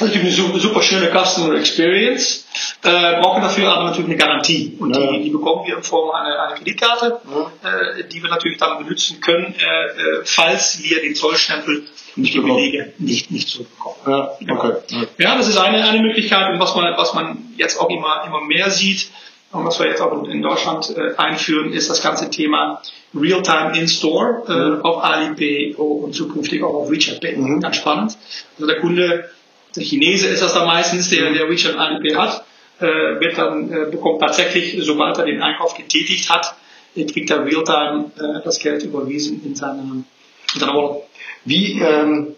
natürlich 0.00 0.38
eine 0.38 0.60
super 0.60 0.82
schöne 0.82 1.10
Customer 1.10 1.54
Experience, 1.54 2.46
äh, 2.82 3.20
brauchen 3.20 3.42
dafür 3.42 3.72
aber 3.72 3.84
natürlich 3.84 4.10
eine 4.10 4.16
Garantie. 4.16 4.76
Und 4.78 4.94
die, 4.96 5.22
die 5.24 5.30
bekommen 5.30 5.66
wir 5.66 5.76
in 5.76 5.82
Form 5.82 6.10
einer, 6.10 6.40
einer 6.40 6.54
Kreditkarte, 6.54 7.20
äh, 7.62 8.04
die 8.04 8.22
wir 8.22 8.30
natürlich 8.30 8.58
dann 8.58 8.78
benutzen 8.78 9.20
können, 9.20 9.54
äh, 9.54 10.20
äh 10.20 10.24
falls 10.24 10.82
wir 10.82 11.00
den 11.00 11.14
Zollstempel 11.14 11.86
nicht 12.16 12.34
Belege 12.34 12.92
nicht, 12.98 13.30
nicht 13.30 13.48
zurückbekommen. 13.48 13.96
Ja, 14.06 14.54
okay. 14.54 14.72
Ja, 15.18 15.36
das 15.36 15.48
ist 15.48 15.58
eine, 15.58 15.84
eine 15.84 16.00
Möglichkeit 16.00 16.52
und 16.52 16.60
was 16.60 16.74
man, 16.76 16.96
was 16.96 17.14
man 17.14 17.54
jetzt 17.56 17.80
auch 17.80 17.90
immer, 17.90 18.24
immer 18.26 18.40
mehr 18.42 18.70
sieht 18.70 19.08
und 19.50 19.64
was 19.64 19.78
wir 19.78 19.86
jetzt 19.86 20.00
auch 20.00 20.24
in, 20.24 20.30
in 20.30 20.42
Deutschland 20.42 20.94
äh, 20.96 21.16
einführen, 21.16 21.72
ist 21.72 21.90
das 21.90 22.02
ganze 22.02 22.30
Thema 22.30 22.82
Real-Time 23.14 23.78
in-Store 23.78 24.42
äh, 24.48 24.52
Mhm. 24.52 24.84
auf 24.84 25.04
Alipay 25.04 25.74
und 25.76 26.14
zukünftig 26.14 26.62
auch 26.62 26.74
auf 26.74 26.90
WeChat 26.90 27.20
Pay. 27.20 27.36
Mhm. 27.36 27.60
Ganz 27.60 27.76
spannend. 27.76 28.16
Also 28.56 28.66
der 28.66 28.80
Kunde, 28.80 29.30
der 29.76 29.84
Chinese 29.84 30.28
ist 30.28 30.42
das 30.42 30.54
dann 30.54 30.66
meistens, 30.66 31.10
der, 31.10 31.32
der 31.32 31.48
WeChat 31.48 31.76
Alipay 31.76 32.14
hat, 32.14 32.44
äh, 32.80 32.86
wird 33.20 33.38
dann, 33.38 33.72
äh, 33.72 33.90
bekommt 33.90 34.20
tatsächlich, 34.20 34.76
sobald 34.80 35.18
er 35.18 35.24
den 35.24 35.42
Einkauf 35.42 35.76
getätigt 35.76 36.30
hat, 36.30 36.54
kriegt 36.94 37.30
er 37.30 37.44
Real-Time 37.44 38.12
äh, 38.16 38.44
das 38.44 38.58
Geld 38.58 38.82
überwiesen 38.84 39.42
in 39.44 39.54
seiner, 39.54 39.82
in 39.82 40.60
Wallet. 40.60 41.02
Wie, 41.44 41.80
ähm, 41.80 42.34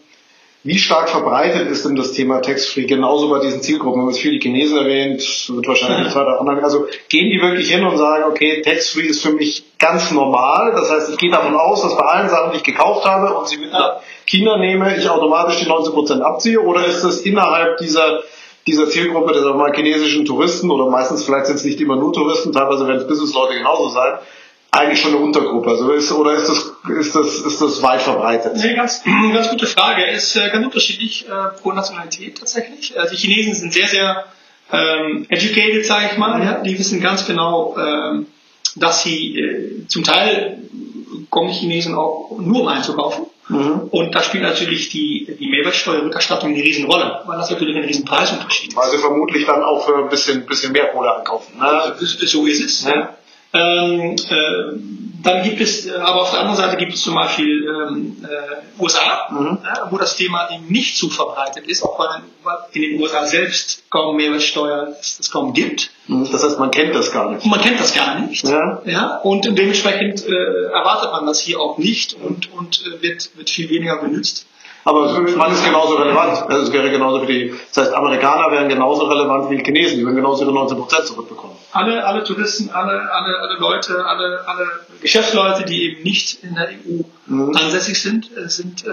wie 0.66 0.78
stark 0.78 1.08
verbreitet 1.08 1.68
ist 1.68 1.84
denn 1.84 1.94
das 1.94 2.12
Thema 2.12 2.42
Tax-Free 2.42 2.86
genauso 2.86 3.30
bei 3.30 3.38
diesen 3.38 3.62
Zielgruppen? 3.62 4.00
Wir 4.00 4.02
haben 4.02 4.10
jetzt 4.10 4.20
viel 4.20 4.32
die 4.32 4.40
Chinesen 4.40 4.76
erwähnt, 4.76 5.22
wird 5.48 5.68
wahrscheinlich 5.68 6.06
nicht 6.06 6.16
weiter 6.16 6.40
online. 6.40 6.62
Also 6.62 6.86
gehen 7.08 7.30
die 7.30 7.40
wirklich 7.40 7.70
hin 7.70 7.84
und 7.84 7.96
sagen, 7.96 8.24
okay, 8.28 8.62
Tax-Free 8.62 9.06
ist 9.06 9.22
für 9.22 9.30
mich 9.30 9.62
ganz 9.78 10.10
normal. 10.10 10.72
Das 10.72 10.90
heißt, 10.90 11.10
ich 11.10 11.18
gehe 11.18 11.30
davon 11.30 11.54
aus, 11.54 11.82
dass 11.82 11.96
bei 11.96 12.04
allen 12.04 12.28
Sachen, 12.28 12.50
die 12.50 12.56
ich 12.56 12.64
gekauft 12.64 13.04
habe 13.06 13.32
und 13.38 13.46
sie 13.46 13.58
mit 13.58 13.70
nach 13.70 14.00
China 14.26 14.58
nehme, 14.58 14.96
ich 14.96 15.08
automatisch 15.08 15.58
die 15.58 15.66
19% 15.66 16.20
abziehe? 16.20 16.60
Oder 16.60 16.84
ist 16.84 17.04
das 17.04 17.20
innerhalb 17.20 17.78
dieser 17.78 18.22
dieser 18.66 18.88
Zielgruppe 18.88 19.32
der 19.32 19.42
sagen 19.42 19.58
wir 19.58 19.68
mal, 19.68 19.72
chinesischen 19.72 20.24
Touristen 20.24 20.72
oder 20.72 20.90
meistens 20.90 21.24
vielleicht 21.24 21.46
sind 21.46 21.54
es 21.54 21.64
nicht 21.64 21.80
immer 21.80 21.94
nur 21.94 22.12
Touristen, 22.12 22.52
teilweise 22.52 22.88
werden 22.88 23.02
es 23.02 23.06
Businessleute 23.06 23.54
genauso 23.54 23.90
sein, 23.90 24.18
eigentlich 24.76 25.00
schon 25.00 25.14
eine 25.14 25.22
Untergruppe. 25.22 25.70
Also 25.70 25.90
ist, 25.92 26.12
oder 26.12 26.34
ist 26.34 26.48
das, 26.48 26.72
ist 26.98 27.14
das, 27.14 27.34
ist 27.40 27.60
das 27.60 27.82
weit 27.82 28.02
verbreitet? 28.02 28.52
Nee, 28.56 28.74
ganz, 28.74 29.02
ganz 29.32 29.50
gute 29.50 29.66
Frage. 29.66 30.04
Ist 30.06 30.36
äh, 30.36 30.50
ganz 30.50 30.64
unterschiedlich 30.64 31.26
äh, 31.28 31.60
pro 31.60 31.72
Nationalität 31.72 32.38
tatsächlich. 32.38 32.98
Also 32.98 33.14
die 33.14 33.20
Chinesen 33.20 33.54
sind 33.54 33.72
sehr, 33.72 33.86
sehr 33.86 34.24
ähm, 34.72 35.26
educated, 35.28 35.84
sage 35.84 36.10
ich 36.12 36.18
mal. 36.18 36.42
Ja? 36.44 36.60
Die 36.60 36.78
wissen 36.78 37.00
ganz 37.00 37.26
genau, 37.26 37.76
ähm, 37.78 38.26
dass 38.76 39.02
sie 39.02 39.38
äh, 39.38 39.86
zum 39.88 40.04
Teil 40.04 40.58
kommen 41.30 41.50
Chinesen 41.50 41.94
auch 41.94 42.36
nur 42.38 42.62
um 42.62 42.68
einzukaufen. 42.68 43.26
Mhm. 43.48 43.88
Und 43.90 44.14
da 44.14 44.22
spielt 44.22 44.42
natürlich 44.42 44.88
die, 44.88 45.36
die 45.38 45.48
Mehrwertsteuerrückerstattung 45.48 46.52
eine 46.52 46.62
Riesenrolle, 46.62 47.22
weil 47.26 47.38
das 47.38 47.50
natürlich 47.50 47.76
ein 47.76 47.84
riesen 47.84 48.04
Preisunterschied 48.04 48.70
ist. 48.70 48.76
Weil 48.76 48.90
sie 48.90 48.98
vermutlich 48.98 49.46
dann 49.46 49.62
auch 49.62 49.86
für 49.86 49.98
ein 49.98 50.08
bisschen, 50.08 50.46
bisschen 50.46 50.72
mehr 50.72 50.86
Kohle 50.88 51.16
einkaufen. 51.16 51.58
Ne? 51.58 51.94
So 52.00 52.46
ist 52.46 52.64
es. 52.64 52.84
Ja. 52.84 53.16
Ähm, 53.56 54.16
äh, 54.30 54.96
dann 55.22 55.42
gibt 55.42 55.60
es, 55.60 55.86
äh, 55.86 55.92
aber 55.96 56.22
auf 56.22 56.30
der 56.30 56.40
anderen 56.40 56.56
Seite 56.56 56.76
gibt 56.76 56.92
es 56.94 57.02
zum 57.02 57.14
Beispiel 57.14 57.66
ähm, 57.66 58.16
äh, 58.22 58.82
USA, 58.82 59.26
Mhm. 59.30 59.58
ja, 59.64 59.88
wo 59.90 59.98
das 59.98 60.14
Thema 60.16 60.48
eben 60.54 60.66
nicht 60.68 60.96
so 60.96 61.08
verbreitet 61.08 61.66
ist, 61.66 61.82
auch 61.82 61.98
weil 61.98 62.22
weil 62.44 62.56
in 62.72 62.82
den 62.82 63.00
USA 63.00 63.26
selbst 63.26 63.82
kaum 63.90 64.16
Mehrwertsteuer 64.16 64.94
es, 65.00 65.30
kaum 65.32 65.52
gibt. 65.52 65.90
Mhm. 66.06 66.28
Das 66.30 66.44
heißt, 66.44 66.60
man 66.60 66.70
kennt 66.70 66.94
das 66.94 67.10
gar 67.12 67.32
nicht. 67.32 67.44
Man 67.44 67.60
kennt 67.60 67.80
das 67.80 67.92
gar 67.94 68.20
nicht. 68.20 68.44
Ja. 68.46 68.82
Ja, 68.84 69.16
und 69.22 69.44
dementsprechend 69.46 70.24
äh, 70.24 70.64
erwartet 70.72 71.10
man 71.12 71.26
das 71.26 71.40
hier 71.40 71.58
auch 71.60 71.76
nicht 71.78 72.14
und, 72.14 72.52
und 72.52 72.84
äh, 72.86 73.02
wird, 73.02 73.36
wird 73.36 73.50
viel 73.50 73.68
weniger 73.70 73.96
benutzt. 73.96 74.46
Aber 74.86 75.20
man 75.36 75.52
ist 75.52 75.64
genauso 75.64 75.96
relevant. 75.96 76.48
Also 76.48 76.62
es 76.62 76.72
wäre 76.72 76.90
genauso 76.90 77.22
wie 77.22 77.26
die, 77.26 77.54
das 77.74 77.86
heißt, 77.86 77.94
Amerikaner 77.94 78.52
wären 78.52 78.68
genauso 78.68 79.06
relevant 79.06 79.50
wie 79.50 79.56
die 79.58 79.64
Chinesen. 79.64 79.98
Die 79.98 80.04
würden 80.04 80.14
genauso 80.16 80.44
ihre 80.44 80.52
19% 80.56 81.04
zurückbekommen. 81.04 81.56
Alle, 81.72 82.04
alle 82.06 82.22
Touristen, 82.22 82.70
alle, 82.72 82.92
alle, 83.12 83.36
alle 83.40 83.58
Leute, 83.58 84.06
alle, 84.06 84.44
alle 84.46 84.66
Geschäftsleute, 85.02 85.64
die 85.64 85.90
eben 85.90 86.02
nicht 86.04 86.42
in 86.44 86.54
der 86.54 86.68
EU 86.68 87.02
Mhm. 87.28 87.56
ansässig 87.56 88.00
sind, 88.00 88.30
äh, 88.36 88.48
sind 88.48 88.84
äh, 88.86 88.90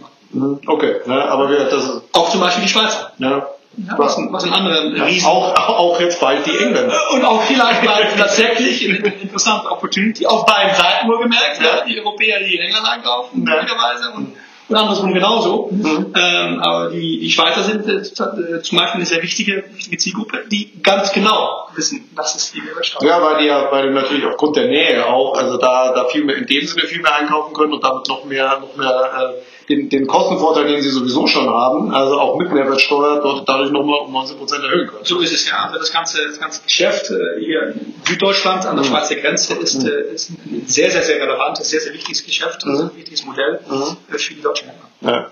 machen. 0.00 0.10
Mhm. 0.32 0.60
Okay, 0.66 0.96
ja, 1.06 1.26
aber 1.28 1.48
wir, 1.48 1.66
das 1.66 1.84
ist, 1.84 2.02
Auch 2.12 2.28
zum 2.30 2.40
Beispiel 2.40 2.64
die 2.64 2.68
Schweizer. 2.70 3.12
ja. 3.18 3.46
Ja, 3.76 3.94
was, 3.96 4.16
was 4.30 4.42
ein 4.42 4.52
anderer 4.52 5.06
Riesen. 5.06 5.28
Auch, 5.28 5.54
auch 5.68 6.00
jetzt 6.00 6.20
bald 6.20 6.44
die 6.44 6.50
Engländer. 6.58 6.92
Und 7.12 7.24
auch 7.24 7.40
vielleicht 7.42 7.84
mal 7.84 8.02
tatsächlich 8.18 8.84
eine 8.88 8.98
interessante 8.98 9.70
Opportunity 9.70 10.26
auf 10.26 10.44
beiden 10.44 10.74
Seiten 10.74 11.06
wohlgemerkt. 11.08 11.60
Ja. 11.62 11.84
Die 11.86 11.96
Europäer, 12.00 12.40
die 12.40 12.56
in 12.56 12.62
England 12.62 12.88
einkaufen, 12.90 13.46
Ja. 13.46 13.54
möglicherweise, 13.54 14.10
und, 14.16 14.36
und 14.70 14.76
andersrum 14.76 15.12
genauso. 15.12 15.68
Mhm. 15.70 16.14
Ähm, 16.16 16.60
aber 16.60 16.90
die, 16.90 17.18
die 17.18 17.30
Schweizer 17.30 17.64
sind 17.64 17.86
äh, 17.86 17.96
äh, 17.96 18.62
zum 18.62 18.78
Beispiel 18.78 19.00
eine 19.00 19.04
sehr 19.04 19.22
wichtige, 19.22 19.64
wichtige 19.74 19.96
Zielgruppe, 19.98 20.44
die 20.50 20.80
ganz 20.82 21.12
genau 21.12 21.68
wissen, 21.74 22.08
das 22.16 22.36
ist 22.36 22.54
die 22.54 22.60
Mehrwertsteuer. 22.60 23.08
Ja, 23.08 23.22
weil 23.22 23.42
die 23.42 23.46
ja, 23.46 23.70
weil 23.70 23.88
die 23.88 23.94
natürlich 23.94 24.24
aufgrund 24.24 24.56
der 24.56 24.68
Nähe 24.68 25.06
auch, 25.06 25.36
also 25.36 25.56
da, 25.56 25.92
da 25.92 26.04
viel 26.06 26.24
mehr, 26.24 26.36
in 26.36 26.46
dem 26.46 26.66
Sinne 26.66 26.86
viel 26.86 27.02
mehr 27.02 27.16
einkaufen 27.16 27.52
können 27.52 27.72
und 27.72 27.82
damit 27.82 28.08
noch 28.08 28.24
mehr, 28.24 28.60
noch 28.60 28.76
mehr, 28.76 29.10
äh, 29.18 29.42
den, 29.70 29.88
den 29.88 30.06
Kostenvorteil, 30.06 30.66
den 30.66 30.82
sie 30.82 30.90
sowieso 30.90 31.26
schon 31.26 31.48
haben, 31.48 31.94
also 31.94 32.18
auch 32.20 32.36
mit 32.36 32.52
Mehrwertsteuer, 32.52 33.20
dort 33.22 33.48
dadurch 33.48 33.70
nochmal 33.70 34.00
um 34.00 34.14
19% 34.14 34.62
erhöhen 34.62 34.88
können. 34.88 35.04
So 35.04 35.20
ist 35.20 35.32
es 35.32 35.48
ja. 35.48 35.64
Also 35.64 35.78
das 35.78 35.92
ganze, 35.92 36.26
das 36.26 36.38
ganze 36.38 36.62
Geschäft 36.62 37.10
äh, 37.10 37.40
hier 37.44 37.62
in 37.74 37.94
Süddeutschland 38.06 38.66
an 38.66 38.76
der 38.76 38.84
Mhm. 38.84 38.88
Schweizer 38.90 39.14
Grenze 39.16 39.54
ist, 39.54 39.82
äh, 39.84 40.12
ist 40.12 40.30
ein 40.30 40.64
sehr, 40.66 40.90
sehr, 40.90 41.02
sehr 41.02 41.16
relevantes, 41.22 41.70
sehr, 41.70 41.80
sehr 41.80 41.94
wichtiges 41.94 42.24
Geschäft, 42.24 42.66
Mhm. 42.66 42.90
ein 42.92 42.96
wichtiges 42.96 43.24
Modell 43.24 43.60
Mhm. 43.68 43.96
für 44.08 44.34
die 44.34 44.42
deutschen 44.42 44.68
Händler. 44.68 44.88
Ja. 45.02 45.30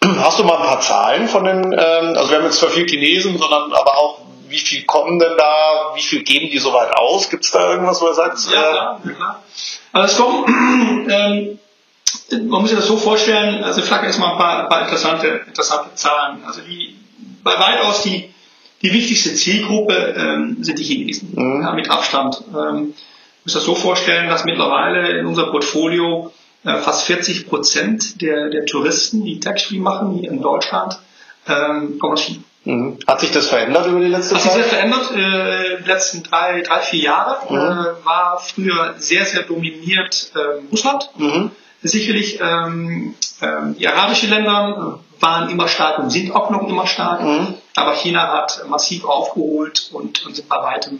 Hast 0.24 0.38
du 0.38 0.44
mal 0.44 0.56
ein 0.56 0.62
paar 0.66 0.80
Zahlen 0.80 1.28
von 1.28 1.44
den, 1.44 1.64
ähm, 1.72 2.16
also 2.16 2.30
wir 2.30 2.38
haben 2.38 2.44
jetzt 2.44 2.58
zwar 2.58 2.70
viel 2.70 2.86
Chinesen, 2.88 3.36
sondern 3.38 3.72
aber 3.72 3.96
auch, 3.98 4.20
wie 4.48 4.58
viel 4.58 4.84
kommen 4.86 5.18
denn 5.18 5.36
da, 5.36 5.92
wie 5.94 6.00
viel 6.00 6.22
geben 6.22 6.48
die 6.50 6.58
soweit 6.58 6.90
aus? 6.96 7.28
Gibt 7.28 7.44
es 7.44 7.50
da 7.50 7.70
irgendwas, 7.72 8.00
wo 8.00 8.06
er 8.06 8.14
sagt, 8.14 8.38
Ja, 8.50 8.60
äh, 8.60 8.72
klar, 8.72 9.00
ja, 9.04 9.12
klar. 9.12 9.42
Also 9.92 10.06
es 10.14 10.18
kommen, 10.18 11.06
ähm, 11.10 11.58
man 12.30 12.60
muss 12.62 12.70
sich 12.70 12.78
das 12.78 12.86
so 12.88 12.96
vorstellen, 12.96 13.62
also 13.64 13.82
Flagge 13.82 14.06
ist 14.06 14.18
mal 14.18 14.32
ein 14.32 14.38
paar, 14.38 14.62
ein 14.64 14.68
paar 14.68 14.82
interessante, 14.82 15.42
interessante 15.46 15.94
Zahlen. 15.94 16.38
Also 16.46 16.60
die, 16.62 16.96
bei 17.42 17.52
weitaus 17.58 18.02
die, 18.02 18.32
die 18.82 18.92
wichtigste 18.92 19.34
Zielgruppe 19.34 20.14
ähm, 20.16 20.58
sind 20.60 20.78
die 20.78 20.84
Chinesen, 20.84 21.32
Mhm. 21.34 21.62
ja, 21.62 21.72
mit 21.72 21.90
Abstand. 21.90 22.42
Ähm, 22.54 22.94
muss 23.44 23.54
das 23.54 23.64
so 23.64 23.74
vorstellen, 23.74 24.28
dass 24.28 24.44
mittlerweile 24.44 25.18
in 25.18 25.26
unserem 25.26 25.50
Portfolio 25.50 26.32
äh, 26.64 26.76
fast 26.78 27.04
40 27.04 27.48
Prozent 27.48 28.20
der, 28.20 28.50
der 28.50 28.66
Touristen, 28.66 29.24
die 29.24 29.40
Tax-Free 29.40 29.78
machen 29.78 30.18
hier 30.18 30.30
in 30.30 30.42
Deutschland, 30.42 30.98
ähm, 31.48 31.98
kommen 31.98 32.12
aus 32.14 32.20
China. 32.24 32.40
mhm. 32.64 32.98
hat 33.06 33.20
sich 33.20 33.30
das 33.30 33.46
verändert 33.48 33.86
über 33.86 34.00
die 34.00 34.08
letzte 34.08 34.34
Hat 34.34 34.42
sich 34.42 34.52
sehr 34.52 34.64
verändert. 34.64 35.10
Äh, 35.12 35.82
die 35.82 35.88
letzten 35.88 36.22
drei, 36.22 36.60
drei 36.62 36.80
vier 36.80 37.00
Jahre 37.04 37.36
Mhm. 37.48 37.56
äh, 37.56 38.04
war 38.04 38.38
früher 38.40 38.94
sehr, 38.98 39.24
sehr 39.24 39.42
dominiert 39.44 40.30
äh, 40.34 40.38
Russland. 40.70 41.08
Mhm. 41.16 41.50
Sicherlich 41.82 42.40
ähm, 42.40 43.14
ähm, 43.40 43.76
die 43.78 43.86
arabischen 43.86 44.30
Länder 44.30 44.98
waren 45.20 45.48
immer 45.50 45.68
stark 45.68 45.98
und 45.98 46.10
sind 46.10 46.34
auch 46.34 46.50
noch 46.50 46.66
immer 46.68 46.86
stark. 46.86 47.22
Mhm. 47.22 47.54
Aber 47.76 47.92
China 47.94 48.32
hat 48.32 48.64
massiv 48.68 49.04
aufgeholt 49.04 49.90
und, 49.92 50.24
und 50.26 50.34
sind 50.36 50.48
bei 50.48 50.56
weitem 50.62 50.98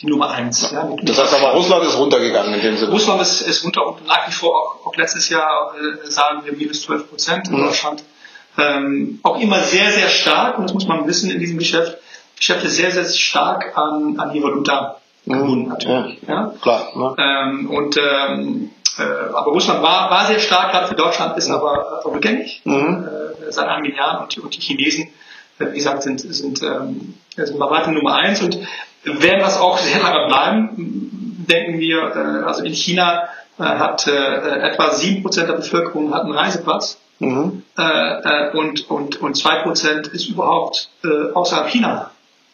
die 0.00 0.06
Nummer 0.06 0.30
eins. 0.30 0.70
Ja, 0.72 0.88
Das 1.02 1.18
heißt 1.18 1.34
aber, 1.34 1.52
Russland 1.54 1.84
ist 1.84 1.96
runtergegangen 1.96 2.52
in 2.54 2.60
dem 2.60 2.76
Sinne. 2.76 2.90
Russland 2.92 3.22
ist, 3.22 3.40
ist 3.40 3.64
runter 3.64 3.86
und 3.86 4.06
nach 4.06 4.28
wie 4.28 4.32
vor 4.32 4.50
auch, 4.54 4.86
auch 4.86 4.96
letztes 4.96 5.28
Jahr 5.30 5.72
äh, 5.74 6.10
sagen 6.10 6.42
wir 6.44 6.52
minus 6.52 6.82
12 6.82 7.08
Prozent 7.08 7.48
in 7.48 7.54
Mhm. 7.54 7.64
Deutschland. 7.64 8.04
Ähm, 8.58 9.20
auch 9.22 9.38
immer 9.40 9.60
sehr, 9.60 9.90
sehr 9.92 10.08
stark, 10.08 10.58
und 10.58 10.64
das 10.64 10.74
muss 10.74 10.86
man 10.86 11.06
wissen 11.06 11.30
in 11.30 11.38
diesem 11.38 11.58
Geschäft, 11.58 11.98
Geschäft 12.36 12.64
ist 12.64 12.76
sehr, 12.76 12.90
sehr 12.90 13.04
stark 13.04 13.76
an, 13.76 14.18
an 14.18 14.32
die 14.32 14.42
Valuta 14.42 14.96
gebunden 15.26 15.68
natürlich. 15.68 16.18
Ja? 16.26 16.52
Klar. 16.60 16.88
Ne? 16.94 17.14
Ähm, 17.18 17.70
und 17.70 17.96
ähm, 17.98 18.70
äh, 18.98 19.02
aber 19.02 19.50
Russland 19.52 19.82
war, 19.82 20.10
war 20.10 20.26
sehr 20.26 20.38
stark, 20.38 20.72
gerade 20.72 20.86
für 20.88 20.94
Deutschland, 20.94 21.36
ist 21.38 21.50
aber 21.50 22.02
äh, 22.04 22.08
rückgängig 22.08 22.62
Mhm. 22.64 23.06
äh, 23.48 23.52
seit 23.52 23.68
einigen 23.68 23.96
Jahren 23.96 24.22
und, 24.24 24.34
die- 24.34 24.40
und 24.40 24.54
die 24.56 24.60
Chinesen, 24.60 25.08
äh, 25.58 25.66
wie 25.72 25.76
gesagt, 25.76 26.02
sind, 26.02 26.20
sind, 26.20 26.62
ähm, 26.62 27.14
sind 27.36 27.58
bei 27.58 27.70
weitem 27.70 27.94
Nummer 27.94 28.14
eins 28.16 28.40
und 28.42 28.58
werden 29.04 29.40
das 29.40 29.58
auch 29.58 29.78
sehr 29.78 30.00
lange 30.02 30.26
bleiben, 30.26 31.44
denken 31.48 31.78
wir. 31.78 31.98
Äh, 32.14 32.44
also 32.46 32.62
in 32.64 32.72
China 32.74 33.28
äh, 33.58 33.62
hat 33.62 34.06
etwa 34.06 34.84
7% 34.90 35.46
der 35.46 35.52
Bevölkerung 35.54 36.12
hat 36.14 36.22
einen 36.22 36.32
Reiseplatz 36.34 36.98
Mhm. 37.18 37.62
und, 38.52 38.90
und, 38.90 39.20
und 39.22 39.36
2% 39.36 40.12
ist 40.12 40.28
überhaupt 40.28 40.90
außerhalb 41.32 41.68
China 41.70 42.10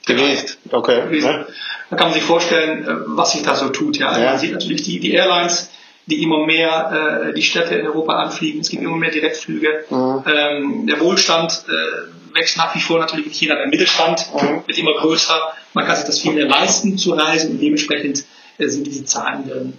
Genießt. 0.06 0.58
Okay. 0.70 1.00
gewesen. 1.02 1.46
Da 1.90 1.96
kann 1.96 2.06
man 2.08 2.14
sich 2.14 2.22
vorstellen, 2.22 2.86
was 3.08 3.32
sich 3.32 3.42
da 3.42 3.56
so 3.56 3.70
tut. 3.70 3.96
Ja. 3.98 4.16
Ja. 4.16 4.30
Man 4.30 4.38
sieht 4.38 4.52
natürlich 4.52 4.82
die, 4.84 5.00
die 5.00 5.14
Airlines, 5.14 5.68
die 6.06 6.22
immer 6.22 6.44
mehr 6.46 7.28
äh, 7.28 7.32
die 7.32 7.42
Städte 7.42 7.74
in 7.76 7.86
Europa 7.86 8.14
anfliegen. 8.14 8.60
Es 8.60 8.70
gibt 8.70 8.82
immer 8.82 8.96
mehr 8.96 9.10
Direktflüge. 9.10 9.84
Mhm. 9.90 10.24
Ähm, 10.26 10.86
der 10.86 11.00
Wohlstand 11.00 11.64
äh, 11.68 12.36
wächst 12.36 12.56
nach 12.56 12.74
wie 12.74 12.80
vor 12.80 12.98
natürlich 12.98 13.26
in 13.26 13.32
China. 13.32 13.54
Der 13.56 13.68
Mittelstand 13.68 14.26
Mhm. 14.34 14.62
wird 14.66 14.78
immer 14.78 14.94
größer. 14.94 15.34
Man 15.74 15.86
kann 15.86 15.96
sich 15.96 16.06
das 16.06 16.18
viel 16.20 16.32
mehr 16.32 16.46
leisten 16.46 16.98
zu 16.98 17.12
reisen 17.12 17.52
und 17.52 17.60
dementsprechend 17.62 18.24
äh, 18.58 18.66
sind 18.66 18.86
diese 18.86 19.04
Zahlen 19.04 19.48
dann. 19.48 19.72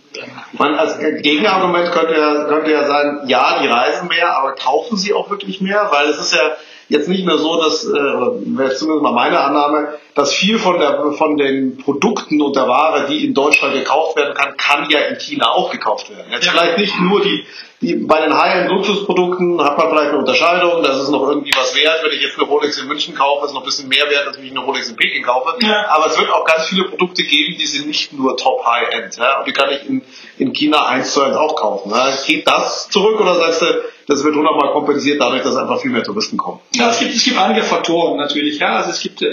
Man, 0.53 0.75
als 0.75 0.98
Gegenargument 1.00 1.92
könnte 1.92 2.13
ja, 2.13 2.46
könnte 2.46 2.72
ja 2.72 2.88
sein, 2.88 3.22
ja, 3.27 3.60
die 3.62 3.68
reisen 3.68 4.08
mehr, 4.08 4.36
aber 4.38 4.53
kaufen 4.56 4.98
sie 4.98 5.13
auch 5.13 5.30
wirklich 5.30 5.62
mehr? 5.62 5.89
Weil 5.92 6.10
es 6.10 6.20
ist 6.20 6.34
ja 6.34 6.56
jetzt 6.89 7.08
nicht 7.10 7.25
mehr 7.25 7.38
so, 7.38 7.62
dass, 7.62 7.84
äh, 7.86 7.89
wäre 7.92 8.75
zumindest 8.75 9.03
mal 9.03 9.13
meine 9.13 9.39
Annahme, 9.39 9.96
dass 10.15 10.34
viel 10.34 10.60
von, 10.60 10.79
der, 10.79 11.12
von 11.17 11.38
den 11.38 11.77
Produkten 11.77 12.41
und 12.41 12.55
der 12.55 12.67
Ware, 12.67 13.08
die 13.10 13.25
in 13.25 13.34
Deutschland 13.34 13.74
gekauft 13.74 14.15
werden 14.15 14.34
kann, 14.36 14.55
kann 14.58 14.88
ja 14.89 15.00
in 15.00 15.17
China 15.20 15.50
auch 15.51 15.72
gekauft 15.72 16.10
werden. 16.10 16.32
Jetzt 16.32 16.46
Ja. 16.46 16.51
vielleicht 16.51 16.77
nicht 16.77 17.00
nur 17.00 17.22
die, 17.22 17.43
die 17.82 17.96
bei 17.96 18.22
den 18.22 18.32
High-End-Luxusprodukten 18.84 19.62
hat 19.62 19.77
man 19.77 19.89
vielleicht 19.89 20.10
eine 20.10 20.20
Unterscheidung, 20.20 20.84
das 20.84 21.00
ist 21.01 21.10
noch 21.10 21.27
irgendwie 21.27 21.51
was 21.58 21.75
wert. 21.75 22.01
Wenn 22.03 22.12
ich 22.12 22.22
jetzt 22.22 22.38
eine 22.38 22.48
Rolex 22.48 22.77
in 22.79 22.88
München 22.88 23.15
kaufe, 23.15 23.46
ist 23.46 23.53
noch 23.53 23.62
ein 23.62 23.65
bisschen 23.65 23.89
mehr 23.89 24.10
wert, 24.10 24.27
als 24.27 24.38
wenn 24.38 24.46
ich 24.46 24.51
eine 24.51 24.60
Rolex 24.62 24.89
in 24.89 24.96
Peking 24.96 25.24
kaufe. 25.24 25.58
Ja. 25.65 25.88
Aber 25.89 26.05
es 26.08 26.17
wird 26.20 26.32
auch 26.32 26.46
ganz 26.46 26.67
viele 26.67 26.86
Produkte 26.86 27.24
geben, 27.24 27.55
die 27.60 27.65
sind 27.65 27.88
nicht 27.88 28.13
nur 28.13 28.38
Top-High-End. 28.38 29.17
Ja? 29.17 29.39
Und 29.39 29.48
die 29.48 29.51
kann 29.53 29.70
ich 29.72 29.89
in, 29.89 30.01
in 30.38 30.53
China 30.53 30.86
eins 30.86 31.12
zu 31.13 31.22
eins 31.22 31.36
auch 31.36 31.55
kaufen. 31.55 31.89
Ja? 31.91 32.12
Geht 32.25 32.48
das 32.48 32.88
zurück 32.89 33.20
oder 33.20 33.36
sagst 33.36 33.62
du, 33.63 33.65
das 34.08 34.24
wird 34.24 34.36
hundertmal 34.36 34.72
kompensiert 34.74 35.20
dadurch, 35.22 35.43
dass 35.43 35.55
einfach 35.55 35.79
viel 35.82 35.91
mehr 35.91 36.03
Touristen 36.03 36.38
kommen? 36.38 36.60
Ja, 36.75 36.89
es 36.89 37.00
gibt, 37.00 37.13
es 37.15 37.24
gibt 37.24 37.38
einige 37.38 37.63
Faktoren 37.63 38.17
natürlich. 38.17 38.60
Ja. 38.60 38.75
Also 38.77 38.91
es 38.91 39.00
gibt 39.01 39.22
äh, 39.22 39.27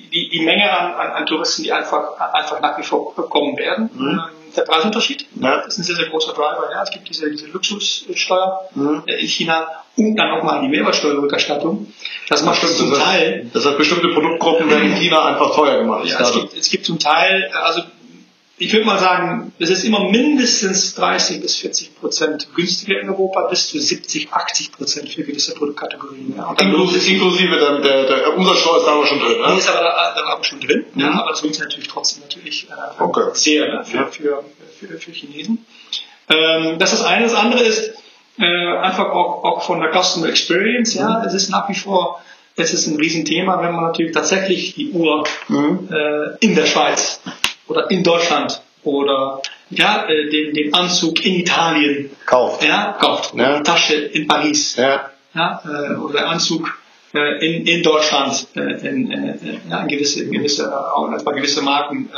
die, 0.00 0.08
die, 0.10 0.28
die 0.30 0.44
Menge 0.44 0.70
an, 0.70 0.92
an, 0.94 1.10
an 1.12 1.26
Touristen, 1.26 1.62
die 1.62 1.72
einfach, 1.72 2.18
einfach 2.32 2.60
nach 2.60 2.78
wie 2.78 2.82
vor 2.82 3.14
kommen 3.14 3.56
werden. 3.56 3.90
Ähm, 3.98 4.20
Der 4.56 4.62
Preisunterschied 4.62 5.26
Ja. 5.40 5.60
ist 5.60 5.78
ein 5.78 5.84
sehr, 5.84 5.96
sehr 5.96 6.08
großer 6.08 6.32
Driver. 6.32 6.68
Ja. 6.72 6.82
Es 6.82 6.90
gibt 6.90 7.08
diese, 7.08 7.30
diese 7.30 7.46
Luxussteuer 7.48 8.68
Mhm. 8.74 9.02
äh, 9.06 9.20
in 9.20 9.26
China 9.28 9.66
und 9.96 10.16
dann 10.16 10.30
nochmal 10.30 10.60
die 10.62 10.68
Mehrwertsteuerrückerstattung. 10.68 11.92
Das 12.28 12.42
macht 12.44 12.56
Stimmt, 12.58 12.76
zum 12.76 12.94
Teil 12.94 13.50
Das 13.52 13.66
heißt, 13.66 13.78
bestimmte 13.78 14.08
Produktgruppen 14.08 14.70
werden 14.70 14.92
in 14.92 14.96
China 14.96 15.24
einfach 15.26 15.54
teuer 15.54 15.78
gemacht. 15.78 16.04
Ja, 16.06 16.20
es 16.20 16.32
gibt, 16.32 16.56
es 16.56 16.70
gibt 16.70 16.86
zum 16.86 16.98
Teil, 16.98 17.50
also 17.62 17.82
ich 18.60 18.72
würde 18.74 18.84
mal 18.84 18.98
sagen, 18.98 19.52
es 19.58 19.70
ist 19.70 19.84
immer 19.84 20.10
mindestens 20.10 20.94
30 20.94 21.40
bis 21.40 21.56
40 21.56 21.98
Prozent 21.98 22.48
günstiger 22.54 23.00
in 23.00 23.08
Europa, 23.08 23.48
bis 23.48 23.68
zu 23.70 23.78
70, 23.80 24.30
80 24.32 24.72
Prozent 24.72 25.08
für 25.08 25.22
gewisse 25.24 25.54
Produktkategorien. 25.54 26.34
Ja. 26.36 26.52
Dann 26.56 26.68
Inklusive, 26.68 27.10
inklusive 27.10 27.56
der, 27.58 27.78
der, 27.80 28.04
der 28.06 28.36
Umsatzsteuer 28.36 28.78
ist 28.78 28.86
da 28.86 28.92
aber 28.92 29.06
schon 29.06 29.18
drin. 29.18 29.36
die 29.46 29.50
Ne? 29.52 29.58
ist 29.58 29.68
aber 29.70 29.80
da, 29.80 30.14
da 30.14 30.22
aber 30.34 30.44
schon 30.44 30.60
drin, 30.60 30.84
ja, 30.94 31.06
Mhm. 31.10 31.18
aber 31.18 31.30
das 31.30 31.42
lohnt 31.42 31.58
natürlich 31.58 31.88
trotzdem 31.88 32.22
natürlich 32.22 32.66
äh, 32.68 33.02
Okay. 33.02 33.30
sehr 33.32 33.66
ne, 33.66 33.84
für, 33.84 33.96
Ja. 33.96 34.06
für, 34.06 34.44
für, 34.78 34.98
für 34.98 35.10
Chinesen. 35.12 35.64
Ähm, 36.28 36.78
das 36.78 36.92
ist 36.92 37.00
das 37.00 37.06
eine. 37.08 37.24
Das 37.24 37.34
andere 37.34 37.62
ist 37.62 37.94
äh, 38.38 38.44
einfach 38.78 39.06
auch, 39.10 39.42
auch 39.42 39.62
von 39.62 39.80
der 39.80 39.90
Customer 39.90 40.28
Experience. 40.28 40.94
Mhm. 40.94 41.00
Ja, 41.00 41.24
es 41.26 41.32
ist 41.34 41.48
nach 41.50 41.68
wie 41.70 41.74
vor 41.74 42.20
es 42.56 42.74
ist 42.74 42.86
ein 42.88 42.96
Riesenthema, 42.96 43.62
wenn 43.62 43.72
man 43.74 43.84
natürlich 43.84 44.12
tatsächlich 44.12 44.74
die 44.74 44.90
Uhr 44.90 45.24
Mhm. 45.48 45.88
äh, 45.90 46.36
in 46.40 46.54
der 46.54 46.66
Schweiz 46.66 47.20
oder 47.70 47.90
in 47.90 48.02
Deutschland 48.02 48.60
oder 48.84 49.40
ja, 49.70 50.06
äh, 50.08 50.28
den, 50.30 50.54
den 50.54 50.74
Anzug 50.74 51.24
in 51.24 51.34
Italien 51.36 52.10
Kauft. 52.26 52.62
ja, 52.64 52.96
kauft, 53.00 53.34
Ja. 53.34 53.58
die 53.58 53.62
Tasche 53.62 53.94
in 53.94 54.26
Paris 54.26 54.76
Ja. 54.76 55.10
ja, 55.34 55.62
äh, 55.64 55.94
oder 55.94 56.14
der 56.20 56.28
Anzug 56.28 56.76
äh, 57.14 57.44
in, 57.46 57.66
in 57.66 57.82
Deutschland, 57.82 58.46
in, 58.54 59.10
äh, 59.10 59.34
ja, 59.70 59.82
in 59.82 59.88
gewisse, 59.88 60.28
gewisse, 60.28 60.64
auch 60.94 61.10
etwa 61.12 61.32
gewisse 61.32 61.62
Marken, 61.62 62.08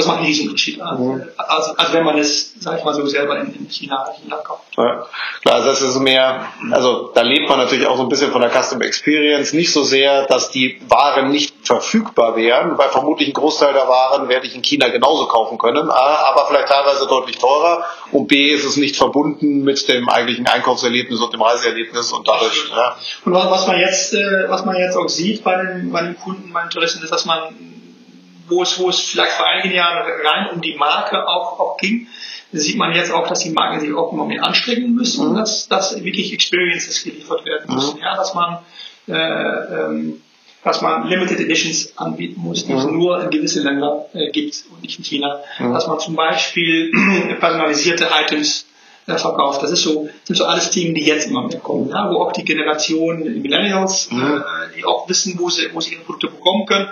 das 0.00 0.06
macht 0.06 0.18
einen 0.18 0.26
Riesenunterschied. 0.26 0.78
Mhm. 0.78 1.22
Also, 1.36 1.74
als 1.76 1.92
wenn 1.92 2.04
man 2.04 2.18
es, 2.18 2.54
sag 2.58 2.78
ich 2.78 2.84
mal 2.84 2.94
so, 2.94 3.06
selber 3.06 3.38
in, 3.38 3.54
in 3.54 3.68
China, 3.68 4.06
China 4.20 4.36
kauft. 4.36 4.76
Ja, 4.76 5.06
klar, 5.42 5.56
also 5.56 5.68
das 5.68 5.82
ist 5.82 5.98
mehr, 6.00 6.46
also 6.70 7.10
da 7.14 7.22
lebt 7.22 7.48
man 7.48 7.58
natürlich 7.58 7.86
auch 7.86 7.96
so 7.96 8.02
ein 8.02 8.08
bisschen 8.08 8.32
von 8.32 8.40
der 8.40 8.50
Customer 8.50 8.84
Experience, 8.84 9.52
nicht 9.52 9.72
so 9.72 9.82
sehr, 9.82 10.26
dass 10.26 10.50
die 10.50 10.80
Waren 10.88 11.30
nicht 11.30 11.54
verfügbar 11.62 12.36
wären, 12.36 12.78
weil 12.78 12.88
vermutlich 12.88 13.28
ein 13.28 13.34
Großteil 13.34 13.72
der 13.74 13.88
Waren 13.88 14.28
werde 14.28 14.46
ich 14.46 14.54
in 14.54 14.62
China 14.62 14.88
genauso 14.88 15.26
kaufen 15.26 15.58
können, 15.58 15.90
A, 15.90 16.30
aber 16.30 16.46
vielleicht 16.48 16.68
teilweise 16.68 17.06
deutlich 17.06 17.38
teurer 17.38 17.84
und 18.12 18.26
B 18.26 18.48
ist 18.48 18.64
es 18.64 18.76
nicht 18.76 18.96
verbunden 18.96 19.62
mit 19.62 19.86
dem 19.88 20.08
eigentlichen 20.08 20.46
Einkaufserlebnis 20.46 21.20
und 21.20 21.32
dem 21.32 21.42
Reiseerlebnis 21.42 22.12
und 22.12 22.26
dadurch, 22.26 22.70
ja, 22.70 22.96
Und 23.24 23.34
was, 23.34 23.50
was 23.50 23.66
man 23.66 23.78
jetzt, 23.78 24.14
äh, 24.14 24.48
was 24.48 24.64
man 24.64 24.76
jetzt 24.76 24.96
auch 24.96 25.08
sieht 25.08 25.44
bei 25.44 25.56
den, 25.56 25.92
bei 25.92 26.02
den 26.02 26.16
Kunden, 26.18 26.52
bei 26.52 26.62
den 26.62 26.70
Touristen, 26.70 27.02
ist, 27.04 27.12
dass 27.12 27.26
man, 27.26 27.38
wo 28.50 28.62
es, 28.62 28.78
wo 28.78 28.88
es 28.88 29.00
vielleicht 29.00 29.32
vor 29.32 29.46
einigen 29.46 29.74
Jahren 29.74 29.98
rein 30.24 30.50
um 30.54 30.60
die 30.60 30.74
Marke 30.74 31.26
auch, 31.26 31.58
auch 31.58 31.76
ging, 31.78 32.08
sieht 32.52 32.76
man 32.76 32.94
jetzt 32.94 33.12
auch, 33.12 33.28
dass 33.28 33.40
die 33.40 33.50
Marken 33.50 33.80
sich 33.80 33.92
auch 33.94 34.12
immer 34.12 34.26
mehr 34.26 34.44
anstrengen 34.44 34.94
müssen, 34.94 35.34
dass, 35.34 35.68
dass 35.68 36.02
wirklich 36.02 36.32
Experiences 36.32 37.02
geliefert 37.04 37.44
werden 37.44 37.74
müssen, 37.74 37.98
ja, 38.00 38.16
dass 38.16 38.34
man, 38.34 38.58
äh, 39.08 39.12
ähm, 39.12 40.20
dass 40.64 40.82
man 40.82 41.06
Limited 41.08 41.40
Editions 41.40 41.96
anbieten 41.96 42.40
muss, 42.40 42.66
die 42.66 42.72
es 42.72 42.84
nur 42.84 43.22
in 43.22 43.30
gewisse 43.30 43.62
Länder 43.62 44.06
äh, 44.12 44.30
gibt 44.30 44.64
und 44.70 44.82
nicht 44.82 44.98
in 44.98 45.04
China. 45.04 45.40
Dass 45.58 45.86
man 45.86 46.00
zum 46.00 46.16
Beispiel 46.16 46.90
personalisierte 47.40 48.08
Items 48.24 48.66
äh, 49.06 49.16
verkauft. 49.16 49.62
Das 49.62 49.70
ist 49.70 49.82
so, 49.82 50.08
sind 50.24 50.36
so 50.36 50.44
alles 50.44 50.70
Themen, 50.70 50.94
die 50.94 51.04
jetzt 51.04 51.28
immer 51.28 51.46
mehr 51.46 51.60
kommen, 51.60 51.88
ja, 51.88 52.10
wo 52.10 52.22
auch 52.22 52.32
die 52.32 52.44
Generation 52.44 53.22
die 53.24 53.40
Millennials, 53.40 54.08
äh, 54.12 54.76
die 54.76 54.84
auch 54.84 55.08
wissen, 55.08 55.38
wo 55.38 55.50
sie, 55.50 55.68
wo 55.72 55.80
sie 55.80 55.94
ihre 55.94 56.02
Produkte 56.02 56.28
bekommen 56.28 56.66
können, 56.66 56.88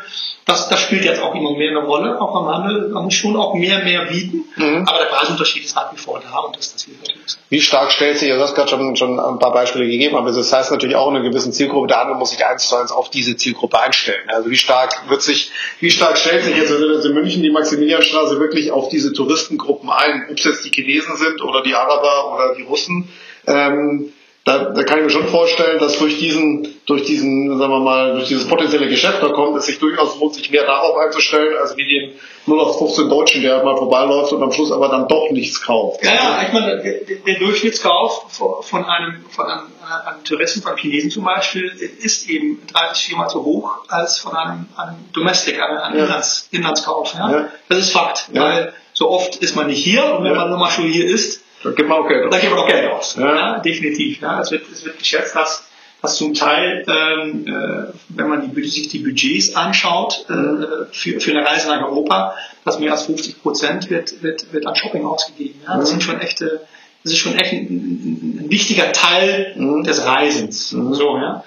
das, 0.47 0.69
das 0.71 0.81
spielt 0.81 1.05
jetzt 1.05 1.21
auch 1.21 1.35
immer 1.35 1.57
mehr 1.57 1.71
eine 1.71 1.85
Rolle, 1.85 2.19
auch 2.19 2.35
am 2.35 2.49
Handel. 2.49 2.89
Man 2.89 3.05
muss 3.05 3.15
schon 3.15 3.37
auch 3.37 3.55
mehr, 3.55 3.85
mehr 3.85 4.07
bieten, 4.07 4.45
aber 4.87 4.99
der 4.99 5.07
Preisunterschied 5.07 5.65
ist 5.65 5.77
nach 5.77 5.93
wie 5.93 5.99
vor 5.99 6.21
da 6.21 6.39
und 6.39 6.57
das, 6.57 6.73
das 6.73 6.85
hilft 6.85 7.01
natürlich. 7.03 7.37
Wie 7.51 7.61
stark 7.61 7.93
stellt 7.93 8.19
sich, 8.19 8.31
also 8.31 8.43
du 8.43 8.49
hast 8.49 8.55
gerade 8.55 8.69
schon, 8.69 8.97
schon 8.97 9.21
ein 9.21 9.39
paar 9.39 9.53
Beispiele 9.53 9.87
gegeben, 9.87 10.17
aber 10.17 10.33
das 10.33 10.51
heißt 10.51 10.71
natürlich 10.71 10.97
auch 10.97 11.11
in 11.11 11.17
einer 11.17 11.29
gewissen 11.29 11.53
Zielgruppe, 11.53 11.89
der 11.89 12.01
Handel 12.01 12.17
muss 12.17 12.31
sich 12.31 12.45
eins 12.47 12.69
zu 12.69 12.77
eins 12.77 12.93
auf 12.93 13.11
diese 13.11 13.37
Zielgruppe 13.37 13.79
einstellen. 13.79 14.29
Also 14.29 14.51
wie 14.51 14.57
stark 14.57 15.09
wird 15.09 15.23
sich, 15.23 15.51
wie 15.81 15.91
stark 15.91 16.17
stellt 16.17 16.45
sich 16.45 16.57
jetzt 16.57 16.71
in 16.71 17.15
München 17.15 17.43
die 17.43 17.51
Maximilianstraße 17.51 18.41
wirklich 18.41 18.73
auf 18.73 18.89
diese 18.89 19.13
Touristengruppen 19.13 19.91
ein, 19.91 20.29
ob 20.31 20.39
es 20.39 20.45
jetzt 20.45 20.65
die 20.65 20.71
Chinesen 20.71 21.17
sind 21.17 21.43
oder 21.43 21.63
die 21.63 21.75
Araber 21.75 21.98
oder 22.01 22.55
die 22.57 22.63
Russen. 22.63 23.09
Ähm, 23.47 24.13
da, 24.45 24.71
da 24.71 24.83
kann 24.83 24.99
ich 25.01 25.05
mir 25.05 25.11
schon 25.11 25.29
vorstellen, 25.29 25.79
dass 25.79 25.99
durch 25.99 26.19
diesen, 26.19 26.81
durch 26.87 27.05
diesen, 27.05 27.59
sagen 27.59 27.71
wir 27.71 27.81
mal, 27.81 28.15
durch 28.15 28.29
dieses 28.29 28.49
potenzielle 28.49 28.89
Geschäft 28.89 29.23
da 29.23 29.29
kommt, 29.29 29.59
es 29.59 29.67
sich 29.67 29.79
durchaus 29.79 30.19
lohnt, 30.19 30.35
sich 30.35 30.51
mehr 30.51 30.65
darauf 30.65 30.97
einzustellen, 30.97 31.55
als 31.59 31.77
wie 31.77 31.85
den 31.85 32.13
0 32.47 32.59
auf 32.59 32.79
15 32.79 33.11
Deutschen, 33.11 33.43
der 33.43 33.63
mal 33.63 33.77
vorbeiläuft 33.77 34.33
und 34.33 34.43
am 34.43 34.51
Schluss 34.51 34.73
aber 34.73 34.89
dann 34.89 35.07
doch 35.07 35.31
nichts 35.33 35.61
kauft. 35.61 36.03
Ja, 36.03 36.15
ja, 36.15 36.43
ich 36.47 36.53
meine, 36.55 36.81
der, 36.81 37.35
Durchschnittskauf 37.39 38.27
von 38.63 38.85
einem, 38.87 39.23
von 39.29 39.45
einem, 39.45 39.67
äh, 39.83 40.09
einem 40.09 40.25
Touristen, 40.25 40.63
von 40.63 40.71
einem 40.71 40.79
Chinesen 40.79 41.11
zum 41.11 41.25
Beispiel, 41.25 41.71
ist 42.01 42.31
eben 42.31 42.63
drei 42.73 42.89
bis 42.89 43.01
viermal 43.01 43.29
so 43.29 43.45
hoch 43.45 43.71
als 43.89 44.19
von 44.19 44.35
einem, 44.35 44.67
einem 44.79 44.97
Domestic, 45.13 45.61
einem, 45.61 45.77
einem 45.77 45.99
Ja. 45.99 46.05
Inlands, 46.07 46.49
Inlandskauf. 46.53 47.13
Ja? 47.13 47.31
Ja. 47.31 47.49
Das 47.69 47.79
ist 47.81 47.91
Fakt, 47.91 48.31
Ja. 48.33 48.43
weil 48.45 48.73
so 48.95 49.11
oft 49.11 49.37
ist 49.37 49.57
man 49.57 49.67
nicht 49.67 49.85
hier 49.85 50.15
und 50.15 50.25
wenn 50.25 50.35
man 50.35 50.49
nochmal 50.51 50.71
schon 50.71 50.85
hier 50.87 51.05
ist, 51.05 51.43
Da 51.63 51.71
gibt 51.71 51.89
man 51.89 51.99
auch 51.99 52.09
Geld. 52.09 52.33
da 52.33 52.39
gibt 52.39 52.53
man 52.53 52.61
auch 52.61 52.69
Geld 52.69 52.91
aus. 52.91 53.17
Ja. 53.17 53.35
Ja. 53.35 53.59
definitiv. 53.59 54.21
Ja. 54.21 54.41
Es, 54.41 54.51
wird, 54.51 54.63
es 54.71 54.85
wird 54.85 54.99
geschätzt, 54.99 55.35
dass, 55.35 55.69
dass 56.01 56.17
zum 56.17 56.35
Teil, 56.35 56.85
ähm, 56.87 57.47
äh, 57.47 57.93
wenn 58.11 58.29
man 58.29 58.55
die, 58.55 58.69
sich 58.69 58.89
die 58.89 58.99
Budgets 58.99 59.57
anschaut 59.57 60.27
äh, 60.29 60.93
für, 60.93 61.21
für 61.21 61.31
eine 61.33 61.45
Reise 61.45 61.69
nach 61.69 61.83
Europa, 61.83 62.37
dass 62.65 62.79
mehr 62.79 62.93
als 62.93 63.07
50 63.07 63.43
Prozent 63.43 63.91
wird, 63.91 64.23
wird, 64.23 64.53
wird 64.53 64.67
an 64.67 64.77
Shopping 64.77 65.05
ausgegeben. 65.05 65.61
Ja. 65.67 65.77
Das 65.79 65.91
sind 65.91 66.03
schon 66.03 66.21
echte, 66.21 66.61
das 67.03 67.13
ist 67.13 67.19
schon 67.19 67.35
echt 67.37 67.53
ein, 67.53 68.45
ein, 68.45 68.51
wichtiger 68.51 68.93
Teil 68.93 69.55
des 69.85 70.07
Reisens. 70.07 70.71
So, 70.71 71.17
ja. 71.17 71.45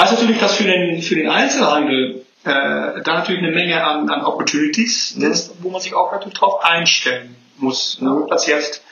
Heißt 0.00 0.12
natürlich, 0.12 0.38
dass 0.38 0.56
für 0.56 0.64
den, 0.64 1.00
für 1.02 1.14
den 1.14 1.28
Einzelhandel 1.28 2.24
äh, 2.44 2.50
da 3.02 3.14
natürlich 3.14 3.42
eine 3.42 3.52
Menge 3.52 3.82
an, 3.82 4.08
an 4.10 4.24
Opportunities 4.24 5.12
ist, 5.12 5.52
wo 5.62 5.70
man 5.70 5.80
sich 5.80 5.94
auch 5.94 6.12
natürlich 6.12 6.34
darauf 6.34 6.62
einstellen 6.62 7.34
muss. 7.56 8.00
Ne? 8.00 8.10
Ob 8.10 8.28
das 8.28 8.46
jetzt 8.46 8.82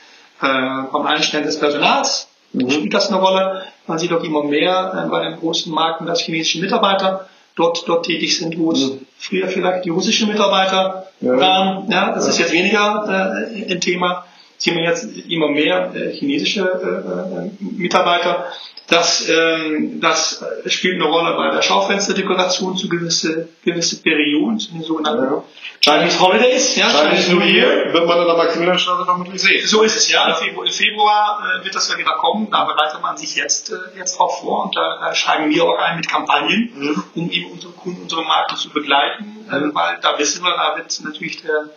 äh, 0.43 0.91
beim 0.91 1.05
Einstellen 1.05 1.45
des 1.45 1.59
Personals 1.59 2.27
spielt 2.69 2.93
das 2.93 3.07
eine 3.09 3.19
Rolle. 3.19 3.63
Man 3.87 3.97
sieht 3.97 4.13
auch 4.13 4.23
immer 4.23 4.43
mehr 4.43 5.03
äh, 5.05 5.09
bei 5.09 5.23
den 5.27 5.39
großen 5.39 5.73
Marken, 5.73 6.05
dass 6.05 6.21
chinesische 6.21 6.59
Mitarbeiter 6.59 7.27
dort, 7.55 7.83
dort 7.87 8.05
tätig 8.05 8.37
sind, 8.37 8.57
wo 8.59 8.71
es 8.71 8.91
früher 9.17 9.47
vielleicht 9.47 9.85
die 9.85 9.89
russischen 9.89 10.27
Mitarbeiter 10.29 11.07
Ja. 11.21 11.39
waren. 11.39 11.89
Ja, 11.91 12.11
das 12.13 12.27
ist 12.27 12.39
jetzt 12.39 12.51
weniger 12.51 13.47
äh, 13.55 13.71
ein 13.71 13.81
Thema. 13.81 14.25
Sehen 14.63 14.77
wir 14.77 14.83
jetzt 14.85 15.05
immer 15.27 15.49
mehr 15.49 15.91
äh, 15.93 16.13
chinesische 16.13 16.61
äh, 16.61 17.47
äh, 17.47 17.51
Mitarbeiter. 17.59 18.45
Das, 18.87 19.27
ähm, 19.27 19.99
das 19.99 20.41
spielt 20.67 20.95
eine 20.95 21.05
Rolle 21.05 21.35
bei 21.35 21.51
der 21.51 21.61
Schaufensterdekoration 21.61 22.77
zu 22.77 22.87
gewisse, 22.87 23.49
gewisse 23.65 24.01
Perioden, 24.01 24.59
zu 24.59 24.71
den 24.71 24.83
sogenannten 24.83 25.23
Ja. 25.23 25.43
Chinese 25.81 26.17
Holidays, 26.21 26.77
ja, 26.77 26.87
Chinese 26.89 27.33
New 27.33 27.41
Year 27.41 27.91
wird 27.93 28.07
man 28.07 28.19
in 28.21 28.25
der 28.25 28.37
Maximilianstraße 28.37 29.03
vermutlich 29.03 29.41
sehen. 29.41 29.67
so 29.67 29.81
ist 29.81 29.97
es, 29.97 30.09
ja. 30.09 30.29
Im 30.29 30.35
Februar, 30.35 30.65
im 30.65 30.71
Februar 30.71 31.43
äh, 31.61 31.65
wird 31.65 31.75
das 31.75 31.91
ja 31.91 31.97
wieder 31.97 32.11
kommen. 32.13 32.47
Da 32.49 32.63
bereitet 32.63 33.01
man 33.01 33.17
sich 33.17 33.35
jetzt, 33.35 33.69
äh, 33.71 33.75
jetzt 33.97 34.17
drauf 34.17 34.39
vor 34.39 34.65
und 34.65 34.75
da, 34.77 34.99
da 35.01 35.13
schreiben 35.13 35.49
wir 35.49 35.63
auch 35.65 35.77
ein 35.77 35.97
mit 35.97 36.07
Kampagnen, 36.07 36.71
Mhm. 36.73 37.03
um 37.15 37.29
eben 37.29 37.51
unsere 37.51 37.73
Kunden, 37.73 38.03
unsere 38.03 38.23
Marken 38.23 38.55
zu 38.55 38.69
begleiten, 38.69 39.45
äh, 39.51 39.73
weil 39.75 39.97
da 40.01 40.17
wissen 40.17 40.41
wir, 40.41 40.51
da 40.55 40.77
wird 40.77 40.97
natürlich 41.03 41.41
der, 41.41 41.69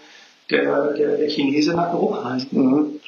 der, 0.50 0.92
der, 0.92 1.16
der 1.16 1.28
Chinese 1.28 1.74
nach 1.74 1.92
Europa 1.92 2.28
reisen. 2.28 2.48
Mhm. 2.52 3.00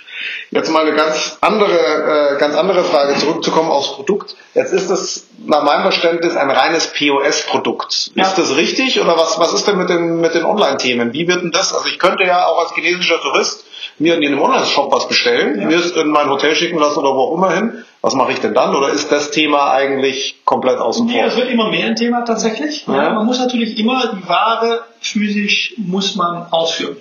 Jetzt 0.51 0.71
mal 0.73 0.85
eine 0.85 0.97
ganz 0.97 1.39
andere, 1.41 2.35
äh, 2.35 2.39
ganz 2.39 2.57
andere 2.57 2.83
Frage 2.83 3.17
zurückzukommen 3.19 3.71
aufs 3.71 3.93
Produkt. 3.93 4.35
Jetzt 4.55 4.73
ist 4.73 4.91
es 4.91 5.29
nach 5.47 5.63
meinem 5.63 5.83
Verständnis 5.83 6.37
ein 6.37 6.51
reines 6.51 6.93
POS-Produkt. 6.93 8.11
Ja. 8.15 8.25
Ist 8.25 8.37
das 8.39 8.57
richtig 8.57 9.01
oder 9.01 9.17
was, 9.17 9.39
was 9.39 9.53
ist 9.53 9.69
denn 9.69 9.79
mit 9.79 9.89
den, 9.89 10.21
mit 10.21 10.35
den 10.35 10.45
Online-Themen? 10.45 11.13
Wie 11.13 11.29
wird 11.29 11.43
denn 11.43 11.53
das? 11.53 11.73
Also 11.73 11.87
ich 11.87 11.99
könnte 11.99 12.25
ja 12.25 12.47
auch 12.47 12.59
als 12.59 12.73
chinesischer 12.75 13.21
Tourist 13.21 13.65
mir 14.01 14.17
in 14.17 14.25
einem 14.27 14.41
Online-Shop 14.41 14.93
was 14.93 15.07
bestellen, 15.09 15.67
mir 15.67 15.79
es 15.79 15.93
in 15.93 16.09
mein 16.09 16.31
Hotel 16.31 16.55
schicken 16.55 16.79
lassen 16.79 16.99
oder 16.99 17.15
wo 17.15 17.21
auch 17.21 17.35
immer 17.37 17.53
hin. 17.53 17.85
Was 18.01 18.15
mache 18.15 18.33
ich 18.33 18.41
denn 18.41 18.55
dann? 18.55 18.75
Oder 18.75 18.91
ist 18.91 19.11
das 19.13 19.31
Thema 19.31 19.73
eigentlich 19.73 20.41
komplett 20.45 20.79
außen 20.79 21.07
Nee, 21.07 21.19
vor? 21.19 21.25
es 21.27 21.37
wird 21.37 21.51
immer 21.51 21.71
mehr 21.71 21.87
ein 21.87 21.97
Thema 21.97 22.25
tatsächlich. 22.25 22.87
Ja. 22.87 22.95
Ja. 23.05 23.11
Man 23.11 23.27
muss 23.27 23.39
natürlich 23.39 23.79
immer 23.79 24.13
die 24.15 24.29
Ware 24.29 24.85
physisch 25.01 25.75
muss 25.77 26.17
man 26.17 26.47
ausführen. 26.51 26.97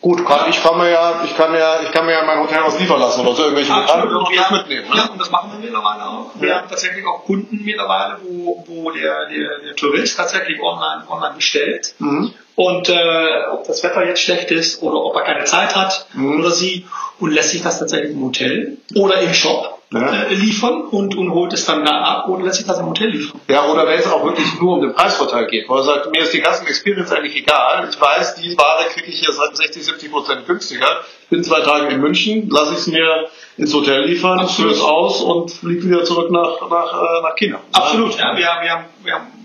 Gut, 0.00 0.24
kann, 0.24 0.48
ich 0.48 0.62
kann 0.62 0.78
mir 0.78 0.90
ja, 0.90 1.22
ich 1.24 1.36
kann 1.36 1.52
ja, 1.54 1.80
ich 1.82 1.90
kann 1.90 2.06
mir 2.06 2.12
ja 2.12 2.22
mein 2.24 2.38
Hotel 2.38 2.60
was 2.64 2.78
liefern 2.78 3.00
lassen 3.00 3.20
oder 3.22 3.34
so 3.34 3.42
irgendwelche 3.42 3.72
Bekannten 3.72 4.14
und 4.14 4.28
es 4.32 4.50
mitnehmen. 4.50 4.86
Ja, 4.94 5.04
Ne? 5.06 5.10
und 5.10 5.20
das 5.20 5.30
machen 5.30 5.50
wir 5.52 5.58
mittlerweile 5.58 6.06
auch. 6.06 6.30
Wir 6.36 6.54
haben 6.54 6.68
tatsächlich 6.68 7.04
auch 7.04 7.24
Kunden 7.24 7.64
mittlerweile, 7.64 8.18
wo, 8.22 8.64
wo 8.68 8.90
der, 8.92 9.26
der, 9.26 9.58
der 9.58 9.74
Tourist 9.74 10.16
tatsächlich 10.16 10.60
online, 10.62 11.02
online 11.08 11.34
bestellt. 11.34 11.94
Mhm. 11.98 12.32
Und 12.54 12.88
äh, 12.88 13.46
ob 13.52 13.66
das 13.66 13.82
Wetter 13.82 14.04
jetzt 14.04 14.22
schlecht 14.22 14.50
ist 14.52 14.82
oder 14.82 15.02
ob 15.04 15.16
er 15.16 15.22
keine 15.22 15.44
Zeit 15.44 15.74
hat 15.74 16.06
Mhm. 16.12 16.38
oder 16.40 16.50
sie 16.52 16.86
und 17.18 17.32
lässt 17.32 17.50
sich 17.50 17.62
das 17.62 17.80
tatsächlich 17.80 18.12
im 18.12 18.22
Hotel 18.22 18.78
oder 18.94 19.20
im 19.20 19.34
Shop 19.34 19.77
Ja. 19.90 20.24
äh, 20.24 20.34
liefern 20.34 20.82
und, 20.82 21.16
und 21.16 21.32
holt 21.32 21.52
es 21.54 21.64
dann 21.64 21.84
da 21.84 22.02
ab 22.02 22.28
oder 22.28 22.44
lässt 22.44 22.58
sich 22.58 22.66
das 22.66 22.78
im 22.78 22.86
Hotel 22.86 23.08
liefern. 23.08 23.40
Ja, 23.48 23.66
oder 23.66 23.86
wenn 23.86 23.98
es 23.98 24.06
auch 24.06 24.22
wirklich 24.24 24.60
nur 24.60 24.74
um 24.74 24.82
den 24.82 24.92
Preisvorteil 24.92 25.46
geht, 25.46 25.68
wo 25.68 25.76
er 25.76 25.82
sagt, 25.82 26.10
mir 26.10 26.22
ist 26.22 26.32
die 26.34 26.42
Customer 26.42 26.68
Experience 26.68 27.10
eigentlich 27.10 27.36
egal. 27.36 27.88
Ich 27.90 27.98
weiß, 27.98 28.34
die 28.34 28.56
Ware 28.58 28.84
kriege 28.92 29.06
ich 29.06 29.20
hier 29.20 29.32
60, 29.32 29.82
70 29.82 30.10
Prozent 30.10 30.46
günstiger. 30.46 30.86
Bin 31.30 31.42
zwei 31.42 31.60
Tage 31.60 31.86
in 31.94 32.00
München, 32.00 32.48
lasse 32.50 32.72
ich 32.72 32.78
es 32.80 32.86
mir 32.86 33.28
ins 33.56 33.72
Hotel 33.72 34.04
liefern, 34.04 34.46
führe 34.48 34.72
es 34.72 34.80
aus 34.80 35.22
und 35.22 35.50
fliege 35.50 35.84
wieder 35.84 36.04
zurück 36.04 36.30
nach, 36.30 36.68
nach, 36.68 36.92
äh, 36.92 37.22
nach 37.22 37.36
China. 37.36 37.60
Absolut, 37.72 38.18
ja. 38.18 38.36
Wir, 38.36 38.46
wir, 38.60 38.84
wir 39.04 39.14
haben 39.14 39.38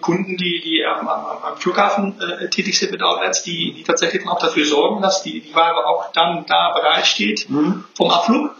Kunden, 0.00 0.36
die, 0.36 0.60
die 0.64 0.84
am, 0.84 1.08
am, 1.08 1.26
am 1.42 1.56
Flughafen 1.56 2.20
äh, 2.20 2.48
tätig 2.48 2.78
sind 2.78 2.92
mit 2.92 3.02
Outlets, 3.02 3.42
die, 3.42 3.72
die 3.72 3.82
tatsächlich 3.82 4.22
dann 4.22 4.32
auch 4.32 4.38
dafür 4.38 4.64
sorgen, 4.64 5.02
dass 5.02 5.22
die, 5.22 5.40
die 5.40 5.54
Ware 5.54 5.86
auch 5.86 6.12
dann 6.12 6.44
da 6.46 6.72
bereit 6.74 7.06
steht 7.06 7.46
vom 7.94 8.10
Abflug, 8.10 8.50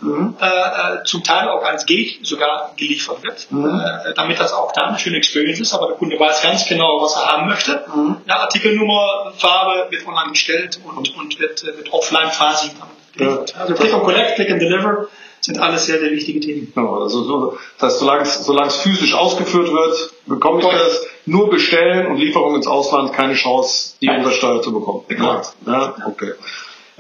äh, 0.41 0.45
äh, 0.45 1.05
zum 1.05 1.23
Teil 1.23 1.49
auch 1.49 1.63
als 1.65 1.87
Gate 1.87 2.27
sogar 2.27 2.73
geliefert 2.77 3.23
wird, 3.23 3.49
äh, 3.51 4.15
damit 4.15 4.41
das 4.41 4.53
auch 4.53 4.73
da 4.73 4.87
eine 4.87 4.99
schöne 4.99 5.17
Experience 5.19 5.61
ist, 5.61 5.75
aber 5.75 5.89
der 5.89 5.97
Kunde 5.97 6.19
weiß 6.19 6.43
ganz 6.43 6.67
genau, 6.67 7.03
was 7.03 7.17
er 7.17 7.27
haben 7.27 7.49
möchte. 7.49 7.85
Ja, 8.27 8.41
Artikelnummer, 8.41 9.33
Farbe 9.37 9.91
wird 9.91 10.07
online 10.07 10.31
gestellt 10.31 10.81
und, 10.85 11.17
und 11.17 11.39
wird, 11.39 11.63
äh, 11.63 11.77
wird 11.77 11.93
offline 11.93 12.31
quasi 12.31 12.71
dann 12.79 12.89
geliefert. 13.17 13.55
Also 13.57 13.75
Click 13.75 13.93
and 13.93 14.03
Collect, 14.03 14.35
Click 14.37 14.51
and 14.51 14.61
Deliver 14.61 15.09
sind 15.41 15.59
alles 15.59 15.87
sehr, 15.87 15.99
sehr 15.99 16.11
wichtige 16.11 16.41
Themen. 16.41 16.73
Genau, 16.75 17.03
also 17.03 17.23
so, 17.25 17.59
das 17.79 17.93
heißt, 17.93 17.99
solange 18.01 18.23
es, 18.23 18.45
solange 18.45 18.69
es 18.69 18.77
physisch 18.77 19.15
ausgeführt 19.15 19.71
wird, 19.71 20.13
bekomme 20.27 20.61
ich 20.61 20.67
das. 20.67 21.07
Nur 21.27 21.51
bestellen 21.51 22.07
und 22.07 22.17
Lieferung 22.17 22.55
ins 22.57 22.67
Ausland, 22.67 23.13
keine 23.13 23.35
Chance, 23.35 23.97
die 24.01 24.09
Umsatzsteuer 24.09 24.63
zu 24.63 24.73
bekommen. 24.73 25.05
Korrekt. 25.09 25.53
Ja, 25.67 25.95
okay. 26.07 26.33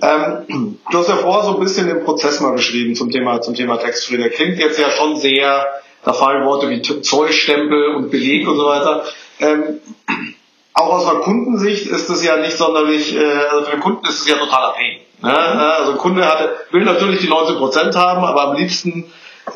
Ähm, 0.01 0.79
du 0.91 0.99
hast 0.99 1.09
ja 1.09 1.17
vorher 1.17 1.45
so 1.45 1.55
ein 1.55 1.61
bisschen 1.61 1.89
den 1.89 2.05
Prozess 2.05 2.41
mal 2.41 2.53
beschrieben 2.53 2.95
zum 2.95 3.11
Thema, 3.11 3.41
zum 3.41 3.55
Thema 3.55 3.79
Textfree. 3.79 4.19
Der 4.19 4.31
klingt 4.31 4.59
jetzt 4.59 4.79
ja 4.79 4.91
schon 4.91 5.17
sehr, 5.17 5.67
da 6.05 6.13
fallen 6.13 6.47
Worte 6.47 6.71
wie 6.71 6.83
Zollstempel 6.83 7.97
und 7.97 8.11
Beleg 8.11 8.47
und 8.47 8.57
so 8.57 8.67
weiter. 8.67 9.05
Ähm, 9.41 9.81
auch 10.79 10.95
aus 10.95 11.07
einer 11.07 11.21
Kundensicht 11.21 11.87
ist 11.87 12.09
es 12.09 12.25
ja 12.25 12.37
nicht 12.37 12.57
sonderlich, 12.57 13.17
äh, 13.17 13.25
also 13.51 13.65
für 13.65 13.73
den 13.73 13.81
Kunden 13.81 14.07
ist 14.07 14.21
es 14.21 14.29
ja 14.29 14.37
totaler 14.37 14.75
Pain. 14.75 14.99
Ne? 15.23 15.37
Also 15.37 15.93
ein 15.93 15.99
Kunde 15.99 16.25
hat, 16.25 16.51
will 16.71 16.85
natürlich 16.85 17.21
die 17.21 17.29
19% 17.29 17.95
haben, 17.95 18.25
aber 18.25 18.49
am 18.49 18.57
liebsten 18.57 19.11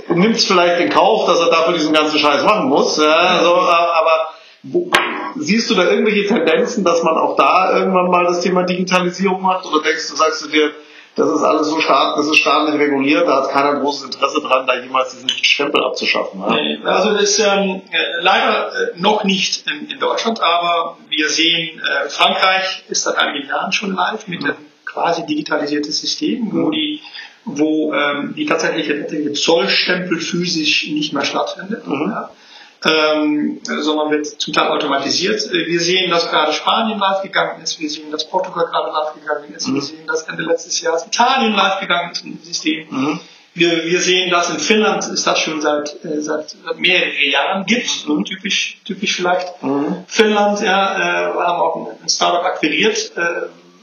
nimmt 0.09 0.37
es 0.37 0.47
vielleicht 0.47 0.81
in 0.81 0.91
Kauf, 0.91 1.27
dass 1.27 1.39
er 1.39 1.51
dafür 1.51 1.75
diesen 1.75 1.93
ganzen 1.93 2.19
Scheiß 2.19 2.43
machen 2.43 2.69
muss. 2.69 2.97
Ja? 2.99 3.15
Also, 3.15 3.51
äh, 3.51 3.71
aber 3.71 4.31
wo, 4.65 4.91
siehst 5.37 5.71
du 5.71 5.75
da 5.75 5.85
irgendwelche 5.85 6.27
Tendenzen, 6.27 6.85
dass 6.85 7.03
man 7.03 7.17
auch 7.17 7.37
da 7.37 7.79
irgendwann 7.79 8.11
mal 8.11 8.25
das 8.25 8.41
Thema 8.41 8.65
Digitalisierung 8.65 9.43
macht? 9.43 9.67
Oder 9.67 9.83
denkst 9.83 10.09
du, 10.09 10.17
sagst 10.17 10.45
du 10.45 10.49
dir, 10.49 10.73
das 11.15 11.29
ist 11.29 11.43
alles 11.43 11.69
so 11.69 11.81
stark, 11.81 12.17
das 12.17 12.27
ist 12.27 12.37
staatlich 12.37 12.81
reguliert, 12.81 13.29
da 13.29 13.43
hat 13.43 13.51
keiner 13.51 13.75
großes 13.81 14.05
Interesse 14.05 14.41
dran, 14.41 14.67
da 14.67 14.79
jemals 14.79 15.13
diesen 15.13 15.29
Stempel 15.29 15.85
abzuschaffen. 15.85 16.41
Nee, 16.49 16.79
Also 16.85 17.13
das 17.13 17.23
ist 17.23 17.39
ähm, 17.41 17.83
äh, 17.91 18.21
leider 18.21 18.69
äh, 18.69 19.01
noch 19.01 19.25
nicht 19.25 19.67
in, 19.71 19.89
in 19.91 19.99
Deutschland, 19.99 20.41
aber 20.43 20.97
wir 21.09 21.29
sehen, 21.29 21.81
äh, 21.81 22.09
Frankreich 22.09 22.85
ist 22.89 23.03
seit 23.03 23.17
einigen 23.19 23.49
Jahren 23.49 23.73
schon 23.73 23.95
live 23.95 24.27
mit 24.27 24.43
einem 24.43 24.57
quasi 24.87 25.27
digitalisiertes 25.27 26.01
System, 26.01 26.49
wo 26.53 26.71
die 26.71 27.01
wo 27.45 27.93
ähm, 27.93 28.35
die 28.37 28.47
tatsächliche 28.47 29.01
tatsächliche 29.01 29.33
Zollstempel 29.33 30.21
physisch 30.21 30.87
nicht 30.89 31.13
mehr 31.13 31.25
stattfindet, 31.25 31.83
ja. 31.89 32.31
Ähm, 32.85 33.61
sondern 33.63 34.11
wird 34.11 34.27
zum 34.27 34.53
Teil 34.53 34.69
automatisiert. 34.69 35.41
Wir 35.53 35.81
sehen, 35.81 36.11
dass 36.11 36.29
gerade 36.29 36.53
Spanien 36.53 36.99
live 36.99 37.23
gegangen 37.23 37.63
ist, 37.63 37.79
wir 37.79 37.89
sehen, 37.89 38.11
dass 38.11 38.29
Portugal 38.29 38.67
gerade 38.67 38.91
live 38.91 39.15
gegangen 39.15 39.55
ist, 39.55 39.73
wir 39.73 39.83
sehen, 39.83 40.07
dass 40.07 40.23
Ende 40.25 40.43
letztes 40.43 40.81
Jahres 40.81 41.07
Italien 41.07 41.53
live 41.55 41.81
gegangen 41.81 42.11
ist 42.11 42.25
mit 42.25 42.41
dem 42.41 42.45
System. 42.45 43.21
Wir, 43.55 43.85
wir 43.85 44.01
sehen 44.01 44.31
das 44.31 44.49
in 44.49 44.59
Finnland 44.59 45.07
ist 45.09 45.27
das 45.27 45.39
schon 45.39 45.61
seit, 45.61 46.03
äh, 46.05 46.23
seit, 46.23 46.57
mehreren 46.79 47.31
Jahren 47.31 47.67
gibt, 47.67 47.87
so 47.87 48.23
typisch, 48.23 48.79
typisch 48.87 49.17
vielleicht. 49.17 49.47
Finnland, 50.07 50.63
ja, 50.63 51.29
äh, 51.29 51.35
wir 51.35 51.47
haben 51.47 51.61
auch 51.61 51.91
ein, 52.03 52.09
Startup 52.09 52.43
akquiriert. 52.45 53.13
Äh, 53.15 53.21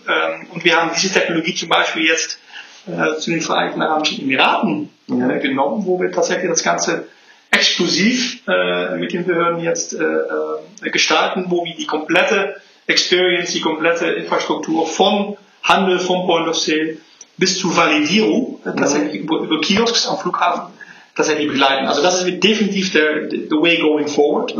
ähm, 0.09 0.47
und 0.53 0.65
wir 0.65 0.75
haben 0.75 0.89
diese 0.95 1.13
Technologie 1.13 1.53
zum 1.53 1.69
Beispiel 1.69 2.03
jetzt 2.07 2.39
äh, 2.87 3.17
zu 3.17 3.29
den 3.29 3.41
Vereinigten 3.41 3.81
Arabischen 3.81 4.23
Emiraten 4.23 4.89
äh, 5.07 5.39
genommen, 5.39 5.85
wo 5.85 5.99
wir 5.99 6.11
tatsächlich 6.11 6.49
das 6.49 6.63
Ganze 6.63 7.07
exklusiv 7.51 8.41
äh, 8.47 8.95
mit 8.97 9.13
den 9.13 9.25
Behörden 9.25 9.63
jetzt 9.63 9.93
äh, 9.93 10.03
äh, 10.03 10.89
gestalten, 10.91 11.45
wo 11.49 11.65
wir 11.65 11.75
die 11.75 11.85
komplette 11.85 12.55
Experience, 12.87 13.53
die 13.53 13.61
komplette 13.61 14.07
Infrastruktur 14.07 14.87
vom 14.87 15.37
Handel, 15.63 15.99
vom 15.99 16.25
Point 16.25 16.47
of 16.47 16.57
Sale 16.57 16.97
bis 17.37 17.59
zur 17.59 17.75
Validierung 17.75 18.59
äh, 18.65 18.75
tatsächlich 18.75 19.21
über, 19.21 19.39
über 19.39 19.61
Kiosks 19.61 20.07
am 20.07 20.17
Flughafen 20.17 20.73
tatsächlich 21.15 21.47
begleiten. 21.47 21.87
Also 21.87 22.01
das 22.01 22.23
ist 22.23 22.43
definitiv 22.43 22.91
der 22.93 23.29
the 23.29 23.49
way 23.51 23.77
going 23.77 24.07
forward. 24.07 24.55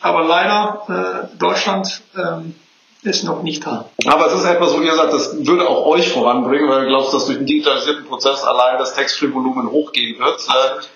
Aber 0.00 0.24
leider 0.26 1.28
äh, 1.32 1.36
Deutschland 1.38 2.02
ähm, 2.16 2.54
ist 3.02 3.24
noch 3.24 3.42
nicht 3.42 3.66
da. 3.66 3.86
Aber 4.06 4.26
es 4.26 4.34
ist 4.34 4.44
etwas, 4.44 4.76
wo 4.76 4.80
ihr 4.80 4.94
sagt, 4.94 5.12
das 5.12 5.44
würde 5.44 5.68
auch 5.68 5.86
euch 5.86 6.08
voranbringen, 6.12 6.68
weil 6.68 6.82
du 6.82 6.86
glaubst, 6.86 7.12
dass 7.12 7.26
durch 7.26 7.38
den 7.38 7.46
digitalisierten 7.46 8.04
Prozess 8.04 8.44
allein 8.44 8.78
das 8.78 8.94
Tax-Free-Volumen 8.94 9.70
hochgehen 9.70 10.20
wird, 10.20 10.40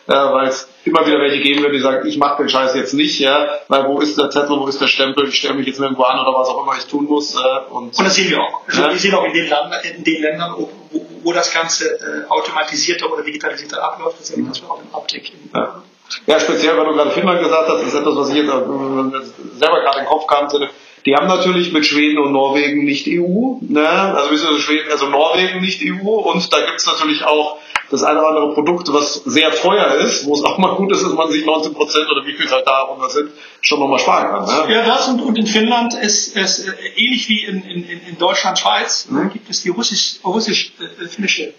äh, 0.09 0.13
äh, 0.13 0.33
weil 0.33 0.47
es 0.47 0.69
immer 0.85 1.05
wieder 1.05 1.19
welche 1.19 1.41
geben 1.43 1.65
wird, 1.65 1.75
die 1.75 1.81
sagen, 1.81 2.07
ich 2.07 2.17
mache 2.17 2.43
den 2.43 2.49
Scheiß 2.49 2.77
jetzt 2.77 2.95
nicht, 2.95 3.19
ja, 3.19 3.49
weil 3.67 3.89
wo 3.89 3.99
ist 3.99 4.17
der 4.17 4.31
Zettel, 4.31 4.57
wo 4.57 4.69
ist 4.69 4.81
der 4.81 4.87
Stempel, 4.87 5.29
ich 5.29 5.39
stelle 5.39 5.55
mich 5.55 5.67
jetzt 5.67 5.81
nirgendwo 5.81 6.05
an 6.05 6.21
oder 6.21 6.39
was 6.39 6.49
auch 6.49 6.63
immer 6.63 6.77
ich 6.79 6.87
tun 6.87 7.07
muss. 7.07 7.35
Äh, 7.35 7.39
und 7.71 7.99
Und 7.99 7.99
das 7.99 8.15
sehen 8.15 8.31
wir 8.31 8.41
auch. 8.41 8.63
Also 8.69 8.83
Ja. 8.83 8.91
Wir 8.91 8.99
sehen 8.99 9.15
auch 9.15 9.25
in 9.25 9.33
den, 9.33 9.49
Ländern, 9.49 9.73
in 9.97 10.05
den 10.05 10.23
Ländern, 10.23 10.55
wo, 10.57 10.71
wo, 11.25 11.33
das 11.33 11.53
Ganze 11.53 11.87
äh, 11.91 12.29
automatisierter 12.29 13.13
oder 13.13 13.25
digitalisierter 13.25 13.83
abläuft, 13.83 14.21
das 14.21 14.29
sehen 14.29 14.45
wir, 14.45 14.51
dass 14.51 14.63
wir 14.63 14.71
auch 14.71 14.81
im 14.81 14.95
Uptick 14.95 15.33
Ja. 15.53 15.83
Ja, 16.27 16.39
speziell, 16.39 16.77
weil 16.79 16.85
du 16.85 16.93
gerade 16.93 17.11
Finnland 17.11 17.41
gesagt 17.41 17.69
hast, 17.69 17.83
ist 17.83 17.95
etwas, 17.95 18.15
was 18.15 18.29
ich 18.29 18.37
jetzt 18.37 18.49
äh, 18.49 18.53
selber 18.53 19.81
gerade 19.81 19.99
in 19.99 20.05
den 20.05 20.07
Kopf 20.07 20.29
kam. 20.29 20.49
Die 21.07 21.15
haben 21.15 21.29
natürlich 21.29 21.73
mit 21.73 21.87
Schweden 21.87 22.19
und 22.19 22.33
Norwegen 22.33 22.85
nicht 22.85 23.07
EU, 23.09 23.59
ne? 23.61 23.89
also, 23.89 24.29
beziehungsweise 24.29 24.61
Schweden, 24.61 24.91
also 24.91 25.09
Norwegen 25.09 25.61
nicht 25.61 25.81
EU 25.85 26.09
und 26.09 26.53
da 26.53 26.59
gibt 26.67 26.81
es 26.81 26.87
natürlich 26.87 27.25
auch 27.25 27.59
das 27.89 28.03
eine 28.03 28.19
oder 28.19 28.29
andere 28.31 28.55
Produkt, 28.55 28.93
was 28.93 29.15
sehr 29.25 29.51
teuer 29.55 29.95
ist, 29.95 30.27
wo 30.27 30.35
es 30.35 30.43
auch 30.43 30.59
mal 30.59 30.75
gut 30.75 30.91
ist, 30.91 31.05
dass 31.05 31.13
man 31.13 31.31
sich 31.31 31.47
19 31.47 31.73
Prozent 31.75 32.07
oder 32.11 32.27
wie 32.27 32.33
viel 32.33 32.47
es 32.47 32.53
halt 32.53 32.67
da 32.67 32.81
runter 32.81 33.09
sind, 33.09 33.31
schon 33.61 33.79
nochmal 33.79 34.01
sparen 34.01 34.29
kann. 34.47 34.67
Ne? 34.69 34.75
Ja, 34.75 34.85
das 34.85 35.07
und, 35.07 35.21
und 35.21 35.39
in 35.39 35.47
Finnland 35.47 35.95
ist 35.95 36.37
es 36.37 36.67
äh, 36.67 36.73
ähnlich 36.97 37.29
wie 37.29 37.45
in, 37.45 37.63
in, 37.63 37.85
in 37.85 38.19
Deutschland, 38.19 38.59
Schweiz, 38.59 39.07
Mhm. 39.09 39.29
äh, 39.29 39.33
gibt 39.33 39.49
es 39.49 39.63
die 39.63 39.69
russisch, 39.69 40.17
russisch-finnische 40.25 41.55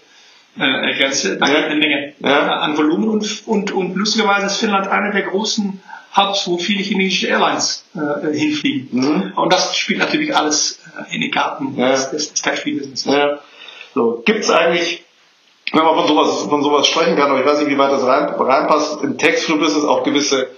äh, 0.58 0.98
Grenze. 0.98 1.38
Da 1.38 1.46
Ja. 1.46 1.54
gibt 1.54 1.66
eine 1.70 1.80
Menge 1.80 2.12
Ja. 2.20 2.46
äh, 2.46 2.50
an 2.64 2.76
Volumen 2.76 3.08
und, 3.08 3.42
und, 3.46 3.72
und 3.72 3.94
lustigerweise 3.96 4.46
ist 4.46 4.58
Finnland 4.58 4.88
einer 4.88 5.12
der 5.12 5.22
großen 5.22 5.80
Hubs, 6.18 6.48
wo 6.48 6.58
viele 6.58 6.82
chinesische 6.82 7.28
Airlines 7.28 7.84
äh, 7.94 8.36
hinfliegen. 8.36 8.88
Mhm. 8.92 9.32
Und 9.36 9.52
das 9.52 9.76
spielt 9.76 10.00
natürlich 10.00 10.34
alles 10.34 10.80
äh, 11.10 11.14
in 11.14 11.20
die 11.20 11.30
Karten 11.30 11.74
Ja. 11.76 11.90
des, 11.90 12.10
des, 12.10 12.34
Tax-Free-Business. 12.34 13.04
Ja. 13.04 13.38
So, 13.94 14.22
gibt's 14.24 14.50
eigentlich, 14.50 15.04
wenn 15.72 15.84
man 15.84 15.94
von 15.94 16.08
sowas, 16.08 16.42
von 16.48 16.62
sowas 16.62 16.86
sprechen 16.86 17.16
kann, 17.16 17.30
aber 17.30 17.40
ich 17.40 17.46
weiß 17.46 17.60
nicht, 17.60 17.70
wie 17.70 17.78
weit 17.78 17.92
das 17.92 18.04
rein, 18.04 18.28
reinpasst, 18.28 19.02
im 19.02 19.16
Text-Free-Business 19.18 19.84
auch 19.84 20.02
gewisse 20.02 20.48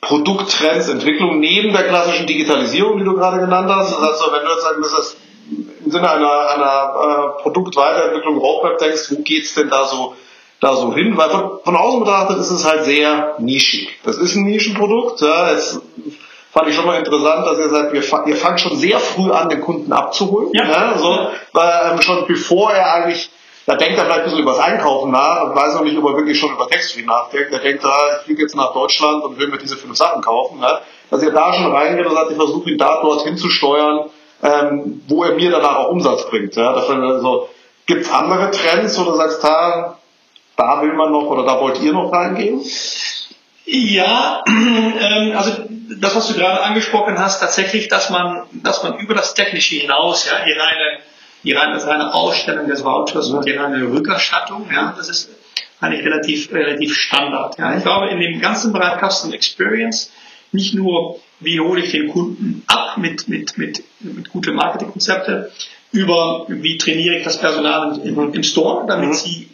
Produkttrends, 0.00 0.88
Entwicklungen 0.88 1.40
neben 1.40 1.72
der 1.72 1.84
klassischen 1.84 2.26
Digitalisierung, 2.26 2.98
die 2.98 3.04
du 3.04 3.14
gerade 3.14 3.38
genannt 3.40 3.70
hast. 3.70 3.94
Also 3.94 4.32
wenn 4.32 4.44
du 4.44 4.50
jetzt 4.50 4.62
sagen 4.62 4.80
müsstest, 4.80 5.16
im 5.84 5.90
Sinne 5.90 6.10
einer, 6.10 6.48
einer 6.50 7.36
äh, 7.38 7.42
Produktweiterentwicklung 7.42 8.38
Roadmap 8.38 8.78
denkst, 8.78 9.10
wo 9.10 9.22
geht's 9.22 9.54
denn 9.54 9.68
da 9.68 9.84
so, 9.84 10.14
da 10.60 10.76
so 10.76 10.94
hin? 10.94 11.16
Weil 11.16 11.30
von, 11.30 11.50
von 11.64 11.76
außen 11.76 12.00
betrachtet 12.00 12.38
ist 12.38 12.50
es 12.50 12.64
halt 12.64 12.84
sehr 12.84 13.36
nischig. 13.38 13.88
Das 14.04 14.16
ist 14.16 14.36
ein 14.36 14.44
Nischenprodukt. 14.44 15.20
Ja, 15.20 15.50
es 15.50 15.80
fand 16.52 16.68
ich 16.68 16.74
schon 16.74 16.86
mal 16.86 16.98
interessant, 16.98 17.46
dass 17.46 17.58
ihr 17.58 17.68
sagt, 17.68 17.92
wir, 17.92 18.02
ihr 18.26 18.36
fangt 18.36 18.60
schon 18.60 18.76
sehr 18.76 18.98
früh 18.98 19.30
an, 19.30 19.48
den 19.48 19.60
Kunden 19.60 19.92
abzuholen. 19.92 20.50
Ja. 20.52 20.96
so, 20.98 21.28
weil, 21.52 21.92
ähm, 21.92 22.02
schon 22.02 22.26
bevor 22.26 22.72
er 22.72 22.94
eigentlich 22.94 23.30
da 23.66 23.76
denkt 23.76 23.98
er 23.98 24.04
vielleicht 24.04 24.20
ein 24.20 24.24
bisschen 24.24 24.40
über 24.40 24.52
das 24.52 24.60
Einkaufen 24.60 25.12
nach 25.12 25.44
und 25.44 25.54
weiß 25.54 25.74
noch 25.74 25.84
nicht, 25.84 25.96
ob 25.96 26.04
er 26.04 26.16
wirklich 26.16 26.40
schon 26.40 26.50
über 26.50 26.66
Textfree 26.66 27.04
nachdenkt. 27.04 27.52
Er 27.52 27.60
denkt, 27.60 27.84
ah, 27.84 28.16
ich 28.16 28.24
fliege 28.24 28.42
jetzt 28.42 28.56
nach 28.56 28.72
Deutschland 28.72 29.22
und 29.22 29.38
will 29.38 29.46
mir 29.46 29.58
diese 29.58 29.76
fünf 29.76 29.96
Sachen 29.96 30.22
kaufen. 30.22 30.58
Ne? 30.58 30.80
Dass 31.08 31.22
ihr 31.22 31.30
da 31.30 31.52
schon 31.52 31.70
reingeht 31.70 32.04
und 32.04 32.14
sagt, 32.14 32.32
ich 32.32 32.36
versuche 32.36 32.68
ihn 32.68 32.78
da 32.78 33.00
dorthin 33.00 33.36
zu 33.36 33.48
steuern, 33.48 34.10
ähm, 34.42 35.02
wo 35.06 35.22
er 35.22 35.34
mir 35.34 35.52
danach 35.52 35.76
auch 35.76 35.90
Umsatz 35.90 36.28
bringt. 36.28 36.56
Ja? 36.56 36.72
Dass 36.72 36.88
er 36.88 37.20
so 37.20 37.48
Gibt 37.90 38.02
es 38.02 38.12
andere 38.12 38.52
Trends, 38.52 38.96
wo 39.00 39.02
du 39.02 39.16
sagst, 39.16 39.42
da, 39.42 39.98
da 40.60 40.82
will 40.82 40.92
man 40.92 41.10
noch 41.10 41.24
oder 41.24 41.44
da 41.44 41.58
wollt 41.58 41.80
ihr 41.80 41.92
noch 41.92 42.12
reingehen? 42.12 42.60
Ja, 43.64 44.44
ähm, 44.48 45.36
also 45.36 45.64
das, 46.00 46.14
was 46.14 46.28
du 46.28 46.34
gerade 46.34 46.62
angesprochen 46.62 47.18
hast, 47.18 47.40
tatsächlich, 47.40 47.88
dass 47.88 48.10
man, 48.10 48.42
dass 48.52 48.82
man 48.82 48.98
über 48.98 49.14
das 49.14 49.34
Technische 49.34 49.76
hinaus, 49.76 50.26
ja, 50.26 50.44
die 50.44 50.52
reine, 50.52 50.98
die 51.44 51.52
reine, 51.52 51.74
das 51.74 51.86
reine 51.86 52.12
Ausstellung 52.12 52.68
des 52.68 52.84
Vouchers 52.84 53.30
und 53.30 53.46
die 53.46 53.52
reine 53.52 53.90
Rückerstattung, 53.90 54.68
ja, 54.72 54.92
das 54.96 55.08
ist 55.08 55.30
eigentlich 55.80 56.04
relativ, 56.04 56.52
relativ 56.52 56.94
Standard. 56.94 57.56
Ja. 57.58 57.76
Ich 57.76 57.82
glaube, 57.82 58.08
in 58.08 58.20
dem 58.20 58.40
ganzen 58.40 58.72
Bereich 58.72 59.00
Custom 59.00 59.32
Experience, 59.32 60.12
nicht 60.52 60.74
nur, 60.74 61.20
wie 61.38 61.58
hole 61.60 61.80
ich 61.80 61.92
den 61.92 62.08
Kunden 62.08 62.64
ab 62.66 62.98
mit, 62.98 63.28
mit, 63.28 63.56
mit, 63.56 63.82
mit 64.00 64.30
guten 64.30 64.54
Marketingkonzepten, 64.56 65.46
über 65.92 66.44
wie 66.48 66.76
trainiere 66.76 67.16
ich 67.16 67.24
das 67.24 67.38
Personal 67.38 67.98
im, 68.04 68.34
im 68.34 68.42
Store, 68.42 68.84
damit 68.86 69.08
mhm. 69.08 69.14
sie 69.14 69.48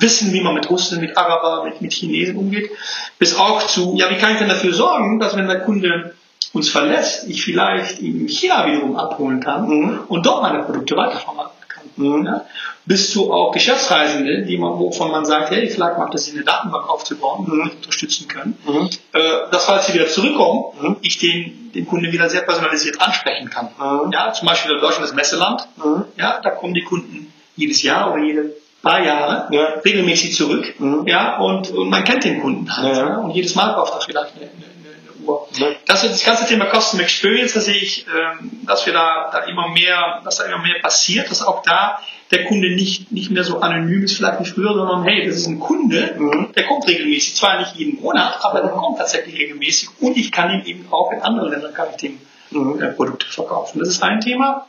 wissen, 0.00 0.32
wie 0.32 0.40
man 0.40 0.54
mit 0.54 0.68
Russen, 0.70 1.00
mit 1.00 1.16
Araber, 1.16 1.64
mit, 1.64 1.80
mit 1.80 1.92
Chinesen 1.92 2.36
umgeht, 2.36 2.70
bis 3.18 3.36
auch 3.36 3.66
zu, 3.66 3.94
ja, 3.96 4.10
wie 4.10 4.16
kann 4.16 4.32
ich 4.32 4.38
denn 4.38 4.48
dafür 4.48 4.72
sorgen, 4.72 5.20
dass 5.20 5.36
wenn 5.36 5.46
der 5.46 5.60
Kunde 5.60 6.14
uns 6.52 6.68
verlässt, 6.68 7.28
ich 7.28 7.44
vielleicht 7.44 8.00
ihn 8.00 8.22
in 8.22 8.28
China 8.28 8.66
wiederum 8.66 8.96
abholen 8.96 9.40
kann 9.40 9.68
mhm. 9.68 10.00
und 10.08 10.26
dort 10.26 10.42
meine 10.42 10.64
Produkte 10.64 10.96
weitervermarkten 10.96 11.68
kann. 11.68 11.84
Mhm. 11.96 12.26
Ja? 12.26 12.44
Bis 12.86 13.12
zu 13.12 13.32
auch 13.32 13.52
Geschäftsreisende, 13.52 14.42
die 14.42 14.58
man, 14.58 14.78
wovon 14.78 15.12
man 15.12 15.24
sagt, 15.24 15.50
hey, 15.50 15.68
vielleicht 15.68 15.98
macht 15.98 16.14
es 16.14 16.24
Sinn, 16.24 16.36
eine 16.36 16.44
Datenbank 16.44 16.88
aufzubauen, 16.88 17.46
die 17.46 17.52
mhm. 17.52 17.70
unterstützen 17.70 18.26
können. 18.26 18.58
Mhm. 18.66 18.88
Äh, 19.12 19.50
dass 19.52 19.66
falls 19.66 19.86
sie 19.86 19.94
wieder 19.94 20.08
zurückkommen, 20.08 20.64
mhm. 20.80 20.96
ich 21.02 21.18
den, 21.18 21.70
den 21.72 21.86
Kunden 21.86 22.10
wieder 22.10 22.28
sehr 22.28 22.42
personalisiert 22.42 23.00
ansprechen 23.00 23.50
kann. 23.50 23.68
Mhm. 23.78 24.10
Ja, 24.12 24.32
zum 24.32 24.48
Beispiel 24.48 24.72
in 24.72 24.80
Deutschland 24.80 25.04
das 25.04 25.14
Messeland. 25.14 25.68
Mhm. 25.76 26.04
Ja, 26.16 26.40
da 26.42 26.50
kommen 26.50 26.74
die 26.74 26.82
Kunden 26.82 27.32
jedes 27.54 27.82
Jahr 27.82 28.12
oder 28.12 28.24
jede 28.24 28.56
paar 28.82 29.02
Jahre 29.04 29.54
ja. 29.54 29.64
regelmäßig 29.84 30.34
zurück. 30.34 30.74
Mhm. 30.78 31.06
Ja, 31.06 31.38
und, 31.38 31.70
und 31.70 31.90
man 31.90 32.04
kennt 32.04 32.24
den 32.24 32.40
Kunden 32.40 32.76
halt. 32.76 32.96
Ja. 32.96 33.08
Ja, 33.08 33.16
und 33.18 33.30
jedes 33.30 33.54
Mal 33.54 33.74
kauft 33.74 33.94
er 33.94 34.00
vielleicht 34.00 34.36
eine, 34.36 34.44
eine, 34.44 34.50
eine 34.50 35.26
Uhr. 35.26 35.48
Ja. 35.56 35.66
Das 35.86 36.04
ist 36.04 36.14
das 36.14 36.24
ganze 36.24 36.46
Thema 36.46 36.66
Custom 36.66 37.00
Experience, 37.00 37.54
da 37.54 37.60
sehe 37.60 37.76
ich, 37.76 38.06
ähm, 38.06 38.60
dass 38.66 38.86
wir 38.86 38.92
da, 38.92 39.30
da 39.32 39.40
immer 39.40 39.68
mehr, 39.68 40.20
dass 40.24 40.36
da 40.36 40.44
immer 40.44 40.58
mehr 40.58 40.80
passiert, 40.80 41.30
dass 41.30 41.42
auch 41.42 41.62
da 41.62 42.00
der 42.30 42.44
Kunde 42.44 42.72
nicht, 42.74 43.10
nicht 43.10 43.30
mehr 43.30 43.42
so 43.42 43.60
anonym 43.60 44.04
ist, 44.04 44.16
vielleicht 44.16 44.40
wie 44.40 44.44
früher, 44.44 44.72
sondern 44.72 45.02
hey, 45.02 45.26
das 45.26 45.36
ist 45.36 45.48
ein 45.48 45.58
Kunde, 45.58 46.14
mhm. 46.16 46.52
der 46.54 46.64
kommt 46.64 46.86
regelmäßig, 46.86 47.34
zwar 47.34 47.58
nicht 47.58 47.74
jeden 47.74 48.00
Monat, 48.00 48.38
aber 48.42 48.60
der 48.60 48.70
kommt 48.70 48.98
tatsächlich 48.98 49.36
regelmäßig 49.36 49.88
und 50.00 50.16
ich 50.16 50.30
kann 50.30 50.50
ihm 50.52 50.64
eben 50.64 50.86
auch 50.92 51.10
in 51.10 51.20
anderen 51.22 51.50
Ländern 51.50 51.74
kann 51.74 51.88
ich 51.90 51.96
dem 51.96 52.20
mhm. 52.50 52.80
äh, 52.80 52.86
Produkte 52.88 53.26
verkaufen. 53.26 53.80
Das 53.80 53.88
ist 53.88 54.02
ein 54.02 54.20
Thema. 54.20 54.68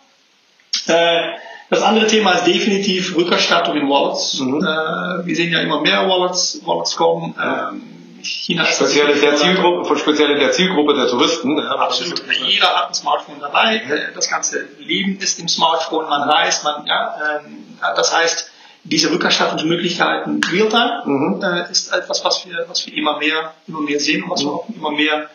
Äh, 0.88 1.34
das 1.71 1.84
andere 1.84 2.05
Thema 2.05 2.34
ist 2.34 2.45
definitiv 2.45 3.15
Rückerstattung 3.15 3.77
in 3.77 3.89
Wallets. 3.89 4.39
Mhm. 4.39 4.57
Äh, 4.57 5.25
wir 5.25 5.36
sehen 5.38 5.53
ja 5.53 5.62
immer 5.62 5.79
mehr 5.79 6.05
Wallets, 6.10 6.60
Wallets 6.65 6.97
kommen. 6.97 7.34
Ähm, 7.41 7.81
China 8.21 8.65
speziell 8.65 9.10
in 9.10 9.21
der 9.21 9.38
Zielgruppe, 9.38 9.97
speziell 9.97 10.31
in 10.31 10.39
der 10.39 10.51
Zielgruppe 10.51 10.95
der 10.95 11.07
Touristen. 11.07 11.57
Ja, 11.57 11.69
Absolut. 11.71 12.21
Jeder 12.45 12.67
hat 12.75 12.89
ein 12.89 12.93
Smartphone 12.93 13.39
dabei. 13.39 13.77
Äh, 13.77 14.13
das 14.13 14.29
ganze 14.29 14.67
Leben 14.79 15.17
ist 15.19 15.39
im 15.39 15.47
Smartphone. 15.47 16.10
Man 16.10 16.29
reist, 16.29 16.65
man, 16.65 16.86
ja, 16.86 17.39
ähm, 17.39 17.63
das 17.95 18.15
heißt, 18.15 18.51
diese 18.84 19.10
Rückerstattungsmöglichkeiten 19.10 20.41
Realtime 20.43 21.03
mhm. 21.05 21.41
äh, 21.41 21.71
ist 21.71 21.93
etwas, 21.93 22.25
was 22.25 22.45
wir, 22.45 22.65
was 22.67 22.86
wir 22.86 22.93
immer 22.97 23.17
mehr, 23.17 23.53
immer 23.65 23.79
mehr 23.79 24.01
sehen 24.01 24.23
und 24.23 24.31
was 24.31 24.41
wir 24.41 24.51
mhm. 24.51 24.55
auch 24.55 24.65
immer 24.75 24.91
mehr, 24.91 25.29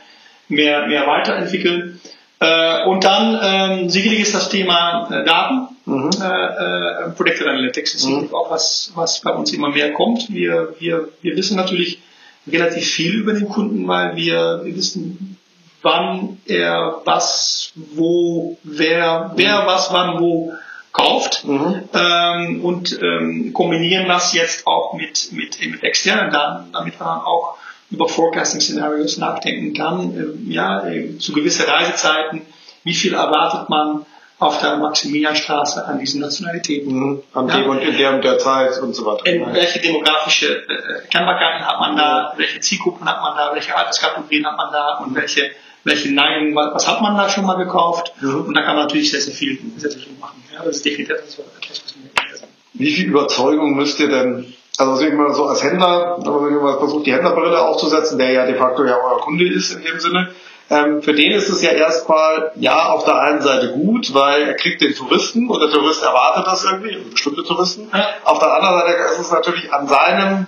mehr, 0.48 0.86
mehr 0.86 1.06
weiterentwickeln. 1.06 1.98
Äh, 2.40 2.84
und 2.84 3.04
dann 3.04 3.40
ähm, 3.42 3.88
sicherlich 3.88 4.20
ist 4.20 4.34
das 4.34 4.50
Thema 4.50 5.08
äh, 5.10 5.24
Daten. 5.24 5.75
Mhm. 5.86 6.10
Äh, 6.20 6.26
äh, 6.26 7.10
Predictive 7.16 7.48
Analytics 7.48 7.94
ist 7.94 8.06
mhm. 8.06 8.34
auch 8.34 8.50
was, 8.50 8.90
was 8.94 9.20
bei 9.20 9.30
uns 9.30 9.52
immer 9.52 9.70
mehr 9.70 9.92
kommt. 9.92 10.28
Wir, 10.28 10.74
wir, 10.80 11.08
wir 11.22 11.36
wissen 11.36 11.56
natürlich 11.56 12.00
relativ 12.46 12.88
viel 12.88 13.14
über 13.14 13.32
den 13.32 13.48
Kunden, 13.48 13.86
weil 13.86 14.16
wir, 14.16 14.62
wir 14.64 14.76
wissen, 14.76 15.38
wann 15.82 16.38
er 16.46 17.02
was, 17.04 17.72
wo, 17.74 18.58
wer, 18.64 19.32
wer 19.36 19.62
mhm. 19.62 19.66
was, 19.66 19.92
wann, 19.92 20.20
wo 20.20 20.54
kauft 20.92 21.44
mhm. 21.44 21.82
ähm, 21.94 22.64
und 22.64 22.98
ähm, 23.00 23.52
kombinieren 23.52 24.08
das 24.08 24.32
jetzt 24.32 24.66
auch 24.66 24.94
mit, 24.94 25.30
mit, 25.32 25.60
mit 25.60 25.82
externen 25.84 26.32
Daten, 26.32 26.72
damit 26.72 26.98
man 26.98 27.20
auch 27.20 27.58
über 27.90 28.08
Forecasting-Szenarios 28.08 29.18
nachdenken 29.18 29.74
kann. 29.74 30.16
Äh, 30.16 30.52
ja, 30.52 30.86
äh, 30.88 31.18
zu 31.18 31.32
gewissen 31.32 31.66
Reisezeiten, 31.66 32.42
wie 32.82 32.94
viel 32.94 33.14
erwartet 33.14 33.68
man 33.68 34.06
auf 34.38 34.60
der 34.60 34.76
Maximilianstraße 34.76 35.86
an 35.86 35.98
diesen 35.98 36.20
Nationalitäten. 36.20 36.92
Mhm. 36.92 37.22
Am 37.32 37.48
ja. 37.48 37.62
und 37.64 37.78
in 37.78 37.96
der 37.96 38.14
und 38.14 38.24
der 38.24 38.38
Zeit 38.38 38.78
und 38.78 38.94
so 38.94 39.06
weiter. 39.06 39.26
In 39.26 39.54
welche 39.54 39.80
demografische 39.80 40.56
äh, 40.56 41.06
Kennbarkeiten 41.10 41.66
hat 41.66 41.80
man 41.80 41.96
da, 41.96 42.34
welche 42.36 42.60
Zielgruppen 42.60 43.08
hat 43.08 43.20
man 43.22 43.36
da, 43.36 43.54
welche 43.54 43.74
Alterskategorien 43.74 44.46
hat 44.46 44.56
man 44.56 44.72
da 44.72 44.98
und 44.98 45.14
welche, 45.14 45.50
welche 45.84 46.12
Neigungen, 46.12 46.54
was 46.54 46.86
hat 46.86 47.00
man 47.00 47.16
da 47.16 47.28
schon 47.30 47.46
mal 47.46 47.56
gekauft? 47.56 48.12
Mhm. 48.20 48.42
Und 48.42 48.54
da 48.54 48.62
kann 48.62 48.76
man 48.76 48.84
natürlich 48.84 49.10
sehr, 49.10 49.22
sehr 49.22 49.34
viel, 49.34 49.58
sehr, 49.78 49.90
sehr 49.90 50.00
viel 50.00 50.12
machen. 50.20 50.42
Ja, 50.52 50.62
das 50.62 50.76
ist 50.76 50.84
definitiv 50.84 51.16
etwas, 51.16 51.38
was 51.38 51.94
wir 51.94 52.48
Wie 52.74 52.92
viel 52.92 53.08
Überzeugung 53.08 53.74
müsst 53.74 53.98
ihr 54.00 54.08
denn 54.08 54.52
also 54.78 55.06
ich 55.06 55.12
mal 55.14 55.32
so 55.32 55.46
als 55.46 55.62
Händler, 55.62 56.18
wenn 56.18 56.62
man 56.62 56.78
versucht, 56.78 57.06
die 57.06 57.12
Händlerbrille 57.14 57.62
aufzusetzen, 57.62 58.18
der 58.18 58.32
ja 58.32 58.44
de 58.44 58.56
facto 58.56 58.84
ja 58.84 58.98
euer 58.98 59.20
Kunde 59.20 59.48
ist 59.48 59.72
in 59.72 59.82
dem 59.82 59.98
Sinne, 59.98 60.28
ähm, 60.68 61.02
für 61.02 61.12
den 61.12 61.32
ist 61.32 61.48
es 61.48 61.62
ja 61.62 61.70
erstmal, 61.70 62.52
ja, 62.56 62.88
auf 62.90 63.04
der 63.04 63.20
einen 63.20 63.40
Seite 63.40 63.72
gut, 63.72 64.12
weil 64.14 64.42
er 64.42 64.54
kriegt 64.54 64.80
den 64.80 64.94
Touristen 64.94 65.48
und 65.48 65.60
der 65.60 65.70
Tourist 65.70 66.02
erwartet 66.02 66.46
das 66.46 66.64
irgendwie, 66.64 66.96
also 66.96 67.10
bestimmte 67.10 67.44
Touristen. 67.44 67.88
Ja. 67.92 68.08
Auf 68.24 68.38
der 68.40 68.52
anderen 68.52 68.80
Seite 68.80 69.02
ist 69.12 69.18
es 69.20 69.30
natürlich 69.30 69.72
an 69.72 69.86
seinem 69.86 70.46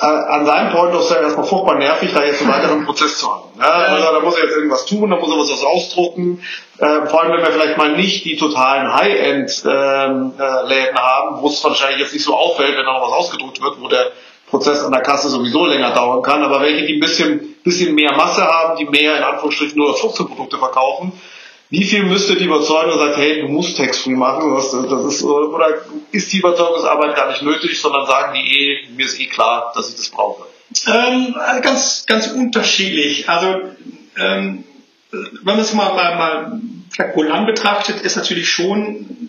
äh, 0.00 0.04
an 0.04 0.44
seinem 0.44 0.72
Point 0.72 0.94
of 0.94 1.04
Sale 1.04 1.22
erstmal 1.22 1.46
furchtbar 1.46 1.76
nervig, 1.76 2.12
da 2.12 2.22
jetzt 2.22 2.42
einen 2.42 2.52
weiteren 2.52 2.84
Prozess 2.84 3.18
zu 3.18 3.32
haben. 3.32 3.48
Ja, 3.58 3.64
also 3.64 4.12
da 4.12 4.20
muss 4.20 4.36
er 4.36 4.44
jetzt 4.44 4.56
irgendwas 4.56 4.84
tun, 4.84 5.08
da 5.10 5.16
muss 5.16 5.30
er 5.30 5.38
was 5.38 5.64
ausdrucken. 5.64 6.42
Äh, 6.78 7.06
vor 7.06 7.22
allem, 7.22 7.32
wenn 7.32 7.42
wir 7.42 7.52
vielleicht 7.52 7.78
mal 7.78 7.96
nicht 7.96 8.24
die 8.24 8.36
totalen 8.36 8.92
High-End-Läden 8.92 10.32
ähm, 10.34 10.34
äh, 10.38 10.94
haben, 10.94 11.40
wo 11.40 11.48
es 11.48 11.64
wahrscheinlich 11.64 12.00
jetzt 12.00 12.12
nicht 12.12 12.24
so 12.24 12.34
auffällt, 12.34 12.76
wenn 12.76 12.84
da 12.84 12.92
noch 12.92 13.06
was 13.06 13.12
ausgedruckt 13.12 13.62
wird, 13.62 13.80
wo 13.80 13.88
der 13.88 14.12
Prozess 14.48 14.84
an 14.84 14.92
der 14.92 15.02
Kasse 15.02 15.28
sowieso 15.28 15.66
länger 15.66 15.92
dauern 15.92 16.22
kann, 16.22 16.42
aber 16.42 16.60
welche, 16.60 16.86
die 16.86 16.94
ein 16.94 17.00
bisschen, 17.00 17.56
bisschen 17.64 17.94
mehr 17.94 18.12
Masse 18.12 18.42
haben, 18.44 18.76
die 18.76 18.84
mehr 18.84 19.16
in 19.16 19.22
Anführungsstrichen 19.22 19.76
nur 19.76 19.96
15 19.96 20.26
Produkte 20.26 20.58
verkaufen, 20.58 21.12
wie 21.68 21.82
viel 21.82 22.04
müsste 22.04 22.36
die 22.36 22.44
Überzeugung 22.44 22.96
sagen, 22.96 23.14
hey, 23.16 23.40
du 23.40 23.48
musst 23.48 23.76
Tax-Free 23.76 24.14
machen, 24.14 24.54
das, 24.54 24.70
das 24.70 25.04
ist, 25.04 25.24
oder 25.24 25.66
ist 26.12 26.32
die 26.32 26.38
Überzeugungsarbeit 26.38 27.16
gar 27.16 27.28
nicht 27.28 27.42
nötig, 27.42 27.80
sondern 27.80 28.06
sagen 28.06 28.34
die 28.34 28.56
eh, 28.56 28.88
mir 28.94 29.04
ist 29.04 29.18
eh 29.18 29.26
klar, 29.26 29.72
dass 29.74 29.88
ich 29.88 29.96
das 29.96 30.08
brauche? 30.10 30.44
Ähm, 30.86 31.34
ganz, 31.62 32.06
ganz 32.06 32.28
unterschiedlich. 32.28 33.28
Also, 33.28 33.62
ähm, 34.16 34.64
wenn 35.10 35.56
man 35.56 35.58
es 35.58 35.74
mal, 35.74 35.92
mal, 35.94 36.16
mal 36.16 36.60
vielleicht 36.90 37.46
betrachtet, 37.46 38.00
ist 38.02 38.16
natürlich 38.16 38.48
schon 38.48 39.28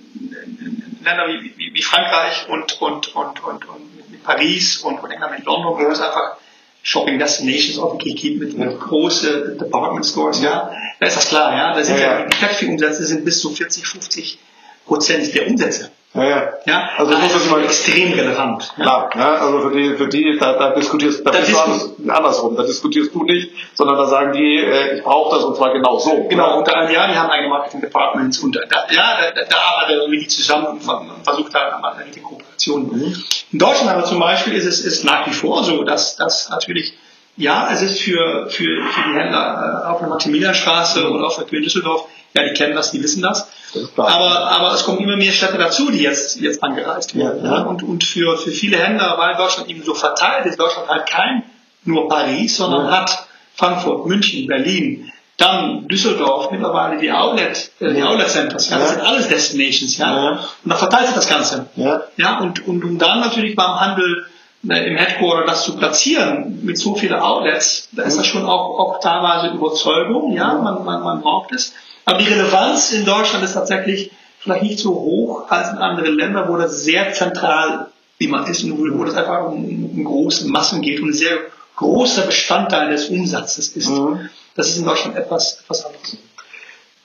Länder 1.03 1.27
wie, 1.27 1.53
wie, 1.57 1.73
wie 1.73 1.81
Frankreich 1.81 2.47
und, 2.49 2.79
und, 2.81 3.15
und, 3.15 3.43
und, 3.43 3.67
und 3.67 3.96
Paris 4.27 4.77
und, 4.77 4.99
und 4.99 5.09
England 5.09 5.37
mit 5.37 5.45
London, 5.45 5.77
wo 5.77 5.89
es 5.89 6.01
einfach 6.01 6.35
Shopping 6.83 7.17
Destinations 7.17 7.77
wirklich 7.77 8.17
gibt 8.17 8.39
mit, 8.41 8.57
mit 8.57 8.77
große 8.79 9.57
Department 9.57 10.05
Stores, 10.05 10.41
ja. 10.41 10.71
Da 10.99 11.07
ist 11.07 11.15
das 11.15 11.29
klar, 11.29 11.55
ja. 11.55 11.73
Da 11.73 11.83
sind 11.83 11.97
ja, 11.97 12.19
ja. 12.19 12.25
die 12.25 12.37
Taxi-Umsätze 12.37 13.05
sind 13.05 13.23
bis 13.23 13.39
zu 13.39 13.49
40, 13.49 13.87
50 13.87 14.39
Prozent 14.85 15.33
der 15.33 15.47
Umsätze. 15.47 15.91
Ja, 16.17 16.23
ja. 16.23 16.53
ja? 16.65 16.89
Also 16.97 17.11
das 17.11 17.35
ist 17.35 17.51
mal 17.51 17.63
extrem 17.63 18.13
relevant. 18.13 18.73
Klar, 18.75 19.09
ja? 19.15 19.35
also 19.35 19.61
für 19.61 19.75
die, 19.75 19.95
für 19.95 20.07
die 20.07 20.37
da, 20.39 20.53
da 20.53 20.71
diskutierst 20.71 21.25
da, 21.25 21.31
da 21.31 21.39
bist 21.39 21.53
du 21.53 22.11
andersrum, 22.11 22.55
da 22.55 22.63
diskutierst 22.63 23.13
du 23.13 23.23
nicht, 23.23 23.51
sondern 23.73 23.97
da 23.97 24.07
sagen 24.07 24.33
die, 24.33 24.57
äh, 24.57 24.97
ich 24.97 25.03
brauche 25.03 25.35
das 25.35 25.45
und 25.45 25.55
zwar 25.55 25.73
genau 25.73 25.99
so. 25.99 26.27
Genau, 26.27 26.57
und 26.57 26.67
da, 26.67 26.89
ja, 26.89 27.07
die 27.07 27.15
haben 27.15 27.29
eigene 27.29 27.49
Marketing-Departments 27.49 28.39
und 28.39 28.55
da, 28.55 28.61
ja, 28.89 29.31
da, 29.33 29.41
da 29.43 29.57
arbeitet 29.57 30.09
wir 30.09 30.19
die 30.19 30.27
zusammen 30.27 30.67
und 30.67 30.81
versucht 31.23 31.53
da 31.53 31.81
die 32.13 32.19
Kooperation. 32.19 32.89
Mhm. 32.91 33.23
In 33.51 33.59
Deutschland 33.59 33.89
aber 33.89 34.03
zum 34.03 34.19
Beispiel 34.19 34.53
ist 34.53 34.65
es 34.65 34.81
ist 34.81 35.05
nach 35.05 35.27
wie 35.27 35.33
vor 35.33 35.63
so, 35.63 35.83
dass, 35.83 36.15
dass 36.15 36.49
natürlich 36.49 36.93
ja, 37.37 37.69
es 37.71 37.83
ist 37.83 38.01
für, 38.01 38.49
für, 38.49 38.83
für 38.83 39.09
die 39.09 39.15
Händler 39.15 39.83
äh, 39.85 39.87
auf 39.89 39.99
der 39.99 40.09
Maximilianstraße 40.09 41.03
mhm. 41.03 41.15
oder 41.15 41.27
auf 41.27 41.35
der 41.35 41.45
Queen 41.45 41.61
Düsseldorf, 41.61 42.07
ja, 42.37 42.43
die 42.47 42.53
kennen 42.53 42.75
das, 42.75 42.91
die 42.91 43.01
wissen 43.01 43.21
das. 43.21 43.47
Aber, 43.95 44.51
aber 44.51 44.73
es 44.73 44.83
kommen 44.83 44.99
immer 44.99 45.17
mehr 45.17 45.31
Städte 45.31 45.57
dazu, 45.57 45.91
die 45.91 45.99
jetzt, 45.99 46.39
jetzt 46.39 46.63
angereist 46.63 47.15
werden. 47.15 47.43
Ja, 47.43 47.57
ja. 47.57 47.61
Und, 47.63 47.83
und 47.83 48.03
für, 48.03 48.37
für 48.37 48.51
viele 48.51 48.77
Händler, 48.77 49.15
weil 49.17 49.35
Deutschland 49.35 49.69
eben 49.69 49.83
so 49.83 49.93
verteilt 49.93 50.45
ist, 50.45 50.59
Deutschland 50.59 50.87
hat 50.87 51.09
kein 51.09 51.43
nur 51.83 52.07
Paris, 52.07 52.57
sondern 52.57 52.85
ja. 52.85 52.91
hat 52.91 53.27
Frankfurt, 53.55 54.05
München, 54.05 54.47
Berlin, 54.47 55.11
dann 55.37 55.87
Düsseldorf, 55.87 56.51
mittlerweile 56.51 56.99
die 56.99 57.11
Outlet, 57.11 57.71
äh, 57.79 57.93
die 57.93 58.03
Outlet 58.03 58.29
Centers, 58.29 58.69
ja, 58.69 58.79
das 58.79 58.91
sind 58.91 59.01
alles 59.01 59.27
Destinations, 59.27 59.97
ja. 59.97 60.39
Und 60.63 60.69
da 60.71 60.75
verteilt 60.75 61.07
sich 61.07 61.15
das 61.15 61.29
Ganze. 61.29 61.67
Ja. 61.75 62.01
ja 62.17 62.39
und, 62.39 62.67
und 62.67 62.83
um 62.83 62.97
dann 62.97 63.19
natürlich 63.19 63.55
beim 63.55 63.79
Handel 63.79 64.25
äh, 64.67 64.87
im 64.87 64.97
Headquarter 64.97 65.45
das 65.45 65.63
zu 65.63 65.77
platzieren 65.77 66.59
mit 66.63 66.77
so 66.77 66.95
vielen 66.95 67.19
Outlets, 67.19 67.89
da 67.91 68.03
ist 68.03 68.17
das 68.17 68.25
schon 68.25 68.45
auch, 68.45 68.79
auch 68.79 68.99
teilweise 68.99 69.55
Überzeugung, 69.55 70.33
ja, 70.33 70.53
man, 70.55 70.83
man, 70.83 71.03
man 71.03 71.21
braucht 71.21 71.53
es. 71.53 71.73
Aber 72.07 72.19
die 72.19 72.25
Relevanz 72.25 72.93
in 72.93 73.03
Deutschland 73.03 73.43
ist 73.43 73.53
tatsächlich 73.53 74.11
vielleicht 74.39 74.63
nicht 74.63 74.79
so 74.79 74.91
hoch 74.91 75.51
als 75.51 75.71
in 75.71 75.77
anderen 75.77 76.15
Ländern, 76.15 76.47
wo 76.47 76.55
das 76.55 76.85
sehr 76.85 77.11
zentral 77.11 77.87
immer 78.17 78.47
ist 78.47 78.63
und 78.63 78.97
wo 78.97 79.03
das 79.03 79.15
einfach 79.15 79.47
um, 79.47 79.91
um 79.93 80.03
große 80.05 80.47
Massen 80.47 80.81
geht 80.81 81.01
und 81.01 81.09
ein 81.09 81.13
sehr 81.13 81.37
großer 81.75 82.21
Bestandteil 82.21 82.91
des 82.91 83.09
Umsatzes 83.09 83.75
ist. 83.75 83.89
Mhm. 83.89 84.29
Das 84.55 84.69
ist 84.69 84.77
in 84.77 84.85
Deutschland 84.85 85.17
etwas, 85.17 85.59
etwas 85.59 85.85
anderes. 85.85 86.17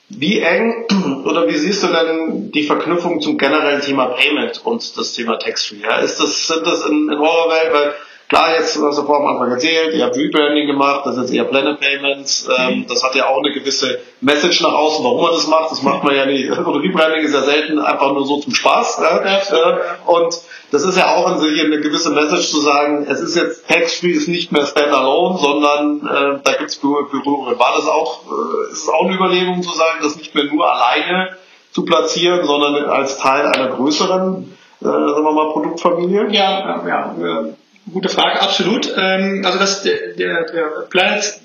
Wie 0.09 0.39
eng 0.39 0.87
oder 1.25 1.49
wie 1.49 1.59
siehst 1.59 1.83
du 1.83 1.89
denn 1.89 2.53
die 2.53 2.63
Verknüpfung 2.63 3.21
zum 3.21 3.39
generellen 3.39 3.81
Thema 3.81 4.07
Payment 4.07 4.65
und 4.65 4.97
das 4.97 5.15
Thema 5.15 5.37
Tax-Free? 5.37 5.83
Ja? 5.83 5.99
Ist 5.99 6.21
das, 6.21 6.47
sind 6.47 6.65
das 6.65 6.87
in, 6.87 7.11
in 7.11 7.19
eurer 7.19 7.51
Welt, 7.51 7.73
weil 7.73 7.95
Klar, 8.33 8.55
jetzt, 8.55 8.81
was 8.81 8.97
du 8.97 9.03
vorhin 9.03 9.27
am 9.27 9.35
Anfang 9.35 9.51
erzählt, 9.51 9.95
ihr 9.95 10.07
habt 10.07 10.17
Rebranding 10.17 10.67
gemacht, 10.67 11.03
das 11.05 11.17
ist 11.17 11.25
jetzt 11.25 11.35
eher 11.35 11.45
Planet 11.45 11.79
Payments, 11.79 12.49
ähm, 12.49 12.79
mhm. 12.79 12.87
das 12.87 13.05
hat 13.05 13.15
ja 13.15 13.27
auch 13.27 13.37
eine 13.37 13.53
gewisse 13.53 13.99
Message 14.23 14.63
nach 14.63 14.73
außen, 14.73 15.05
warum 15.05 15.21
man 15.21 15.33
das 15.33 15.47
macht. 15.49 15.71
Das 15.71 15.83
macht 15.83 16.03
man 16.03 16.17
ja 16.17 16.25
nicht, 16.25 16.51
oder 16.67 16.83
Rebranding 16.83 17.27
ist 17.27 17.35
ja 17.35 17.43
selten 17.43 17.79
einfach 17.79 18.11
nur 18.15 18.25
so 18.25 18.41
zum 18.41 18.55
Spaß. 18.55 19.01
Äh, 19.01 20.11
und 20.11 20.41
das 20.71 20.83
ist 20.83 20.97
ja 20.97 21.15
auch 21.15 21.31
in 21.31 21.41
sich 21.41 21.61
eine 21.61 21.79
gewisse 21.81 22.09
Message 22.09 22.51
zu 22.51 22.61
sagen, 22.63 23.07
es 23.07 23.21
ist 23.21 23.37
jetzt 23.37 23.69
Tax-Free 23.69 24.13
ist 24.13 24.29
nicht 24.29 24.51
mehr 24.51 24.65
Standalone, 24.65 25.39
sondern 25.39 26.01
äh, 26.01 26.41
da 26.43 26.53
gibt 26.53 26.71
es 26.71 26.77
Berührungen. 26.77 27.59
War 27.59 27.75
das 27.77 27.87
auch, 27.87 28.23
äh, 28.23 28.73
ist 28.73 28.85
es 28.85 28.89
auch 28.89 29.05
eine 29.05 29.15
Überlegung 29.15 29.63
zu 29.63 29.77
sagen, 29.77 29.99
das 30.03 30.17
nicht 30.17 30.35
mehr 30.35 30.45
nur 30.45 30.73
alleine 30.73 31.37
zu 31.71 31.85
platzieren, 31.85 32.47
sondern 32.47 32.77
als 32.87 33.19
Teil 33.19 33.45
einer 33.45 33.69
größeren, 33.77 34.57
äh, 34.81 34.85
sagen 34.85 35.23
wir 35.23 35.33
mal, 35.33 35.53
Produktfamilie? 35.53 36.29
Ja, 36.31 36.83
ja, 36.89 37.15
ja. 37.21 37.45
Gute 37.91 38.09
Frage, 38.09 38.41
absolut. 38.41 38.93
Ähm, 38.97 39.43
also 39.45 39.59
das, 39.59 39.83
der, 39.83 40.15
der, 40.15 40.87
Planet 40.89 41.41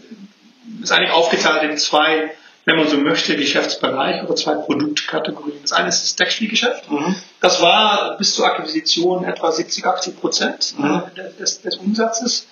ist 0.82 0.92
eigentlich 0.92 1.12
aufgeteilt 1.12 1.64
in 1.64 1.78
zwei, 1.78 2.32
wenn 2.66 2.78
man 2.78 2.88
so 2.88 2.98
möchte, 2.98 3.36
Geschäftsbereiche 3.36 4.26
oder 4.26 4.36
zwei 4.36 4.54
Produktkategorien. 4.54 5.60
Das 5.62 5.72
eine 5.72 5.90
ist 5.90 6.04
das 6.04 6.16
Textilgeschäft. 6.16 6.92
Mhm. 6.92 7.16
Das 7.42 7.62
war 7.62 8.18
bis 8.18 8.36
zur 8.36 8.46
Akquisition 8.46 9.24
etwa 9.24 9.52
70, 9.52 9.86
80 9.86 10.20
Prozent 10.20 10.76
mhm. 10.78 11.02
des, 11.40 11.62
des 11.62 11.78
Umsatzes. 11.78 12.48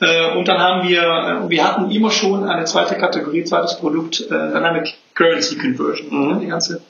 Äh, 0.00 0.36
und 0.36 0.48
dann 0.48 0.58
haben 0.58 0.88
wir, 0.88 1.02
äh, 1.02 1.48
wir 1.48 1.64
hatten 1.64 1.90
immer 1.90 2.10
schon 2.10 2.48
eine 2.48 2.64
zweite 2.64 2.96
Kategorie, 2.96 3.44
zweites 3.44 3.76
Produkt, 3.76 4.20
äh, 4.20 4.28
Dynamic 4.28 4.94
Currency 5.14 5.58
Conversion. 5.58 6.08
Mhm. 6.10 6.40
Die 6.40 6.46
ganze 6.46 6.82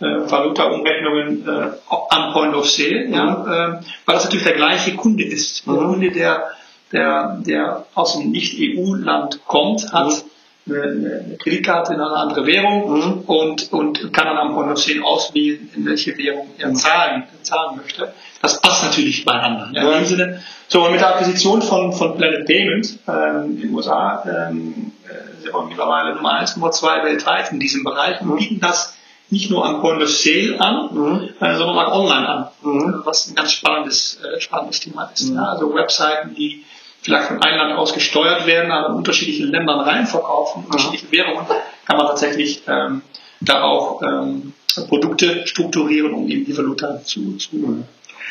äh, 0.00 0.30
Valuta-Umrechnungen 0.30 1.46
äh, 1.46 1.70
am 2.08 2.32
Point 2.32 2.54
of 2.54 2.68
Sale, 2.68 3.06
mhm. 3.06 3.14
ja, 3.14 3.44
äh, 3.44 3.80
weil 4.06 4.14
das 4.14 4.24
natürlich 4.24 4.44
der 4.44 4.56
gleiche 4.56 4.96
Kunde 4.96 5.24
ist. 5.24 5.66
Der 5.66 5.74
mhm. 5.74 5.88
Kunde, 5.88 6.10
der, 6.10 6.44
der, 6.92 7.38
der 7.46 7.86
aus 7.94 8.16
einem 8.16 8.30
Nicht-EU-Land 8.30 9.40
kommt, 9.46 9.92
hat 9.92 10.24
mhm. 10.64 10.74
eine, 10.74 10.82
eine, 10.82 11.36
Kreditkarte 11.36 11.94
in 11.94 12.00
eine 12.00 12.16
andere 12.16 12.46
Währung 12.46 12.90
mhm. 12.90 13.18
und, 13.26 13.72
und 13.72 14.12
kann 14.12 14.26
dann 14.26 14.38
am 14.38 14.54
Point 14.54 14.72
of 14.72 14.78
Sale 14.78 15.04
auswählen, 15.04 15.68
in 15.76 15.84
welche 15.84 16.16
Währung 16.16 16.48
er 16.58 16.68
mhm. 16.68 16.76
zahlen, 16.76 17.24
zahlen 17.42 17.76
möchte. 17.76 18.12
Das 18.40 18.60
passt 18.60 18.84
natürlich 18.84 19.24
beieinander. 19.24 19.68
Ja, 19.72 19.82
in 19.82 19.98
dem 19.98 20.06
Sinne, 20.06 20.42
so 20.68 20.84
und 20.84 20.92
mit 20.92 21.00
der 21.00 21.14
Akquisition 21.14 21.60
von, 21.60 21.92
von 21.92 22.16
Planet 22.16 22.46
Payment 22.46 22.98
ähm, 23.06 23.56
in 23.56 23.60
den 23.60 23.74
USA 23.74 24.24
ähm, 24.24 24.92
äh, 25.04 25.42
sind 25.42 25.52
wir 25.52 25.62
mittlerweile 25.64 26.14
Nummer 26.14 26.34
1, 26.38 26.56
Nummer 26.56 26.70
2 26.70 27.04
weltweit 27.04 27.52
in 27.52 27.60
diesem 27.60 27.84
Bereich 27.84 28.20
und 28.22 28.28
mhm. 28.28 28.36
bieten 28.36 28.60
das 28.60 28.96
nicht 29.30 29.50
nur 29.50 29.64
am 29.64 29.80
Point 29.80 30.02
of 30.02 30.08
Sale 30.08 30.60
an, 30.60 30.88
mhm. 30.92 31.28
äh, 31.40 31.56
sondern 31.56 31.78
auch 31.78 31.94
online 31.94 32.28
an, 32.28 32.48
mhm. 32.62 33.02
was 33.04 33.28
ein 33.28 33.34
ganz 33.34 33.52
spannendes, 33.52 34.20
äh, 34.22 34.40
spannendes 34.40 34.80
Thema 34.80 35.10
ist. 35.14 35.30
Mhm. 35.30 35.36
Ja? 35.36 35.44
Also 35.44 35.74
Webseiten, 35.74 36.34
die 36.34 36.64
vielleicht 37.02 37.28
von 37.28 37.42
einem 37.42 37.56
Land 37.56 37.78
aus 37.78 37.94
gesteuert 37.94 38.46
werden, 38.46 38.70
aber 38.70 38.88
in 38.88 38.94
unterschiedliche 38.96 39.44
Ländern 39.44 39.80
reinverkaufen, 39.80 40.64
unterschiedliche 40.64 41.10
Währungen, 41.12 41.46
kann 41.86 41.96
man 41.96 42.06
tatsächlich 42.06 42.62
ähm, 42.66 43.02
da 43.40 43.62
auch 43.62 44.02
ähm, 44.02 44.52
Produkte 44.88 45.46
strukturieren, 45.46 46.12
um 46.12 46.28
eben 46.28 46.44
die 46.44 46.56
Valuta 46.56 47.02
zu, 47.02 47.36
zu 47.36 47.56
mhm. 47.56 47.84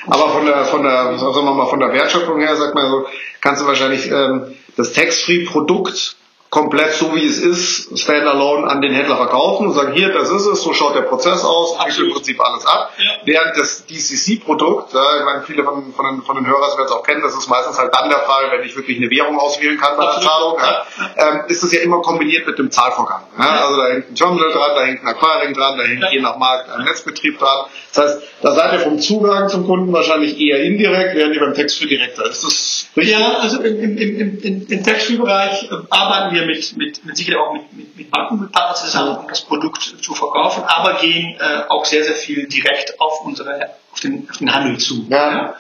aber 0.08 0.30
von 0.30 0.46
der, 0.46 0.66
von 0.66 0.84
der, 0.84 1.18
sagen 1.18 1.34
wir 1.34 1.54
mal, 1.54 1.68
von 1.68 1.80
der 1.80 1.92
Wertschöpfung 1.94 2.40
her, 2.40 2.56
sagt 2.56 2.76
man 2.76 2.92
so, 2.92 3.06
kannst 3.42 3.62
du 3.62 3.68
wahrscheinlich 3.68 4.10
ähm, 4.12 4.54
das 4.78 4.94
Tax-Free-Produkt 4.94 6.16
komplett 6.50 6.94
so 6.94 7.16
wie 7.16 7.26
es 7.26 7.40
ist, 7.40 8.00
standalone 8.00 8.68
an 8.68 8.82
den 8.82 8.92
Händler 8.92 9.18
verkaufen 9.18 9.68
und 9.68 9.74
sagen, 9.74 9.94
hier, 9.94 10.12
das 10.12 10.32
ist 10.32 10.48
es, 10.48 10.64
so 10.64 10.74
schaut 10.74 10.96
der 10.96 11.04
Prozess 11.04 11.44
aus, 11.46 11.78
wickelt 11.80 12.08
im 12.08 12.14
Prinzip 12.14 12.42
alles 12.42 12.66
ab. 12.66 12.92
Ja. 12.98 13.12
Während 13.24 13.58
das 13.58 13.86
DCC-Produkt, 13.86 14.94
ja, 14.94 15.18
ich 15.20 15.26
meine, 15.26 15.44
viele 15.44 15.64
von, 15.64 15.94
von, 15.94 16.06
den, 16.06 16.24
von 16.24 16.36
den 16.36 16.48
Hörern 16.48 16.76
werden 16.76 16.86
es 16.86 16.92
auch 16.92 17.04
kennen, 17.04 17.22
das 17.22 17.36
ist 17.36 17.50
meistens 17.50 17.78
halt 17.78 17.94
dann 17.94 18.10
der 18.10 18.20
Fall, 18.20 18.52
wenn 18.52 18.66
ich 18.66 18.76
wirklich 18.76 18.98
eine 18.98 19.12
Währung 19.12 19.38
auswählen 19.40 19.78
kann 19.78 19.96
bei 19.96 20.06
der 20.06 20.22
Zahlung, 20.22 20.58
ja, 20.58 20.86
ähm, 21.18 21.42
ist 21.48 21.64
es 21.64 21.72
ja 21.72 21.82
immer 21.82 22.02
kombiniert 22.02 22.48
mit 22.48 22.58
dem 22.58 22.72
Zahlvorgang. 22.72 23.22
Also 23.38 23.78
da 23.78 23.88
hängt 23.90 24.10
ein 24.10 24.16
Terminal 24.16 24.52
dran, 24.52 24.72
da 24.76 24.82
hängt 24.82 25.04
ein 25.04 25.08
Aquaring 25.08 25.54
dran, 25.54 25.78
da 25.78 25.84
hängt 25.84 26.04
je 26.12 26.20
nach 26.20 26.38
Markt 26.38 26.72
ein 26.72 26.84
Netzbetrieb 26.84 27.38
dran. 27.38 27.66
Das 27.94 28.04
heißt, 28.04 28.39
da 28.42 28.54
seid 28.54 28.74
ihr 28.74 28.80
vom 28.80 29.00
Zugang 29.00 29.50
zum 29.50 29.66
Kunden 29.66 29.92
wahrscheinlich 29.92 30.40
eher 30.40 30.64
indirekt, 30.64 31.16
während 31.16 31.36
ihr 31.36 31.42
beim 31.42 31.54
Textfree 31.54 31.88
direkter. 31.88 32.30
Ist 32.30 32.44
das 32.44 32.88
richtig? 32.96 33.18
Ja, 33.18 33.38
also 33.40 33.62
im, 33.62 33.98
im, 33.98 34.42
im, 34.42 34.68
im, 34.68 34.84
Textfree-Bereich 34.84 35.70
arbeiten 35.90 36.36
wir 36.36 36.46
mit, 36.46 36.78
mit, 36.78 37.04
mit 37.06 37.18
Sicherheit 37.18 37.40
auch 37.42 37.54
mit, 37.54 37.74
mit, 37.74 37.98
mit 37.98 38.12
Banken, 38.12 38.40
mit 38.40 38.52
Partnern 38.52 38.76
zusammen, 38.76 39.18
um 39.18 39.28
das 39.28 39.42
Produkt 39.42 39.96
zu 40.02 40.14
verkaufen, 40.14 40.64
aber 40.66 41.00
gehen 41.00 41.36
äh, 41.40 41.64
auch 41.68 41.84
sehr, 41.86 42.04
sehr 42.04 42.16
viel 42.16 42.48
direkt 42.48 43.00
auf 43.00 43.26
unsere, 43.26 43.72
auf 43.92 44.00
den, 44.00 44.28
auf 44.30 44.38
den 44.38 44.54
Handel 44.54 44.78
zu. 44.78 45.06
Ja. 45.10 45.32
ja. 45.32 45.56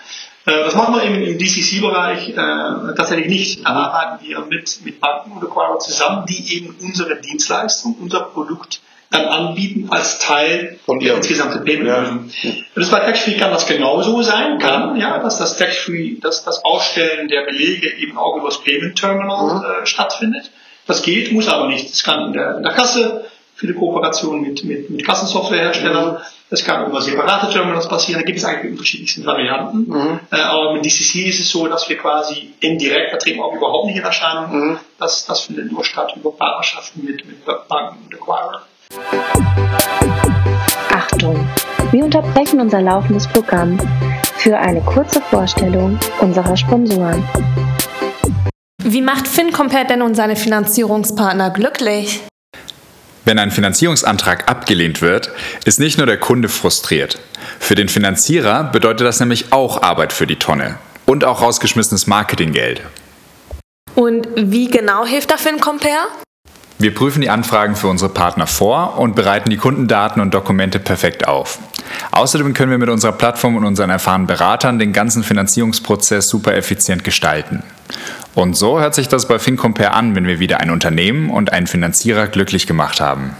Äh, 0.45 0.63
das 0.63 0.75
machen 0.75 0.95
wir 0.95 1.03
im, 1.03 1.21
im 1.21 1.37
DCC-Bereich 1.37 2.29
äh, 2.29 2.95
tatsächlich 2.95 3.27
nicht. 3.27 3.65
Da 3.65 3.71
arbeiten 3.71 4.25
wir 4.25 4.39
mit, 4.41 4.79
mit 4.85 4.99
Banken 5.01 5.33
und 5.33 5.43
Acquirer 5.43 5.79
zusammen, 5.79 6.25
die 6.27 6.55
eben 6.55 6.75
unsere 6.81 7.19
Dienstleistung, 7.19 7.97
unser 7.99 8.21
Produkt 8.21 8.79
dann 9.11 9.25
anbieten 9.25 9.87
als 9.89 10.19
Teil 10.19 10.79
Von 10.85 10.99
der 10.99 11.15
insgesamten 11.15 11.63
Payment. 11.63 11.87
Ja. 11.87 12.51
Das 12.75 12.91
bei 12.91 12.99
Tax-Free 12.99 13.37
kann 13.37 13.51
das 13.51 13.65
genauso 13.65 14.21
sein, 14.21 14.59
kann, 14.59 14.97
ja, 14.97 15.17
dass 15.19 15.39
das 15.39 15.57
Tax-Free, 15.57 16.19
dass 16.21 16.43
das 16.45 16.63
Ausstellen 16.63 17.27
der 17.27 17.41
Belege 17.41 17.91
eben 17.97 18.17
auch 18.17 18.37
über 18.37 18.49
das 18.49 18.61
Payment 18.61 18.97
Terminal 18.97 19.55
mhm. 19.55 19.63
äh, 19.63 19.85
stattfindet. 19.85 20.51
Das 20.85 21.01
geht, 21.01 21.31
muss 21.31 21.47
aber 21.47 21.67
nicht. 21.67 21.91
Das 21.91 22.03
kann 22.03 22.27
in 22.27 22.33
der, 22.33 22.57
in 22.57 22.63
der 22.63 22.71
Kasse, 22.71 23.25
viele 23.55 23.73
Kooperationen 23.73 24.41
mit, 24.41 24.63
mit, 24.63 24.89
mit 24.89 25.05
Kassensoftwareherstellern, 25.05 26.13
mhm. 26.13 26.17
das 26.51 26.63
kann 26.63 26.85
über 26.85 27.01
separate 27.01 27.51
Terminals 27.51 27.87
passieren, 27.87 28.21
da 28.21 28.25
gibt 28.25 28.37
es 28.37 28.45
eigentlich 28.45 28.61
die 28.61 28.69
unterschiedlichsten 28.69 29.25
Varianten. 29.25 29.89
Mhm. 29.89 30.19
Äh, 30.31 30.37
aber 30.37 30.73
mit 30.73 30.85
DCC 30.85 31.27
ist 31.27 31.39
es 31.39 31.49
so, 31.49 31.67
dass 31.67 31.89
wir 31.89 31.97
quasi 31.97 32.53
indirekt, 32.59 33.11
da 33.11 33.17
treten 33.17 33.39
wir 33.39 33.45
auch 33.45 33.55
überhaupt 33.55 33.87
nicht 33.87 33.97
in 33.97 34.03
Erscheinung, 34.03 34.51
mhm. 34.51 34.79
das, 34.99 35.25
das 35.25 35.41
findet 35.41 35.71
nur 35.71 35.83
statt 35.83 36.13
über 36.15 36.31
Partnerschaften 36.31 37.03
mit, 37.03 37.25
mit 37.25 37.43
Banken 37.45 38.05
und 38.05 38.13
Acquirer. 38.13 38.61
Achtung! 40.91 41.47
Wir 41.91 42.05
unterbrechen 42.05 42.59
unser 42.59 42.81
laufendes 42.81 43.27
Programm 43.27 43.79
für 44.37 44.57
eine 44.57 44.81
kurze 44.81 45.21
Vorstellung 45.21 45.99
unserer 46.21 46.55
Sponsoren. 46.55 47.23
Wie 48.83 49.01
macht 49.01 49.27
FinCompare 49.27 49.85
denn 49.85 50.01
und 50.01 50.15
seine 50.15 50.35
Finanzierungspartner 50.35 51.51
glücklich? 51.51 52.21
Wenn 53.25 53.37
ein 53.37 53.51
Finanzierungsantrag 53.51 54.49
abgelehnt 54.49 55.01
wird, 55.01 55.29
ist 55.65 55.79
nicht 55.79 55.97
nur 55.97 56.07
der 56.07 56.19
Kunde 56.19 56.49
frustriert. 56.49 57.19
Für 57.59 57.75
den 57.75 57.89
Finanzierer 57.89 58.63
bedeutet 58.63 59.05
das 59.05 59.19
nämlich 59.19 59.51
auch 59.51 59.83
Arbeit 59.83 60.13
für 60.13 60.25
die 60.25 60.37
Tonne 60.37 60.77
und 61.05 61.25
auch 61.25 61.41
rausgeschmissenes 61.41 62.07
Marketinggeld. 62.07 62.81
Und 63.93 64.27
wie 64.35 64.69
genau 64.69 65.05
hilft 65.05 65.31
da 65.31 65.37
FinCompare? 65.37 66.07
Wir 66.81 66.95
prüfen 66.95 67.21
die 67.21 67.29
Anfragen 67.29 67.75
für 67.75 67.89
unsere 67.89 68.09
Partner 68.09 68.47
vor 68.47 68.97
und 68.97 69.13
bereiten 69.13 69.49
die 69.49 69.57
Kundendaten 69.57 70.21
und 70.21 70.33
Dokumente 70.33 70.79
perfekt 70.79 71.27
auf. 71.27 71.59
Außerdem 72.11 72.53
können 72.53 72.71
wir 72.71 72.77
mit 72.77 72.87
unserer 72.87 73.11
Plattform 73.11 73.57
und 73.57 73.65
unseren 73.65 73.89
erfahrenen 73.89 74.27
Beratern 74.27 74.79
den 74.79 74.93
ganzen 74.93 75.23
Finanzierungsprozess 75.23 76.29
super 76.29 76.55
effizient 76.55 77.03
gestalten. 77.03 77.63
Und 78.33 78.55
so 78.55 78.79
hört 78.79 78.95
sich 78.95 79.09
das 79.09 79.27
bei 79.27 79.39
FinCompare 79.39 79.91
an, 79.91 80.15
wenn 80.15 80.25
wir 80.25 80.39
wieder 80.39 80.61
ein 80.61 80.69
Unternehmen 80.69 81.29
und 81.29 81.51
einen 81.51 81.67
Finanzierer 81.67 82.27
glücklich 82.27 82.65
gemacht 82.65 83.01
haben. 83.01 83.35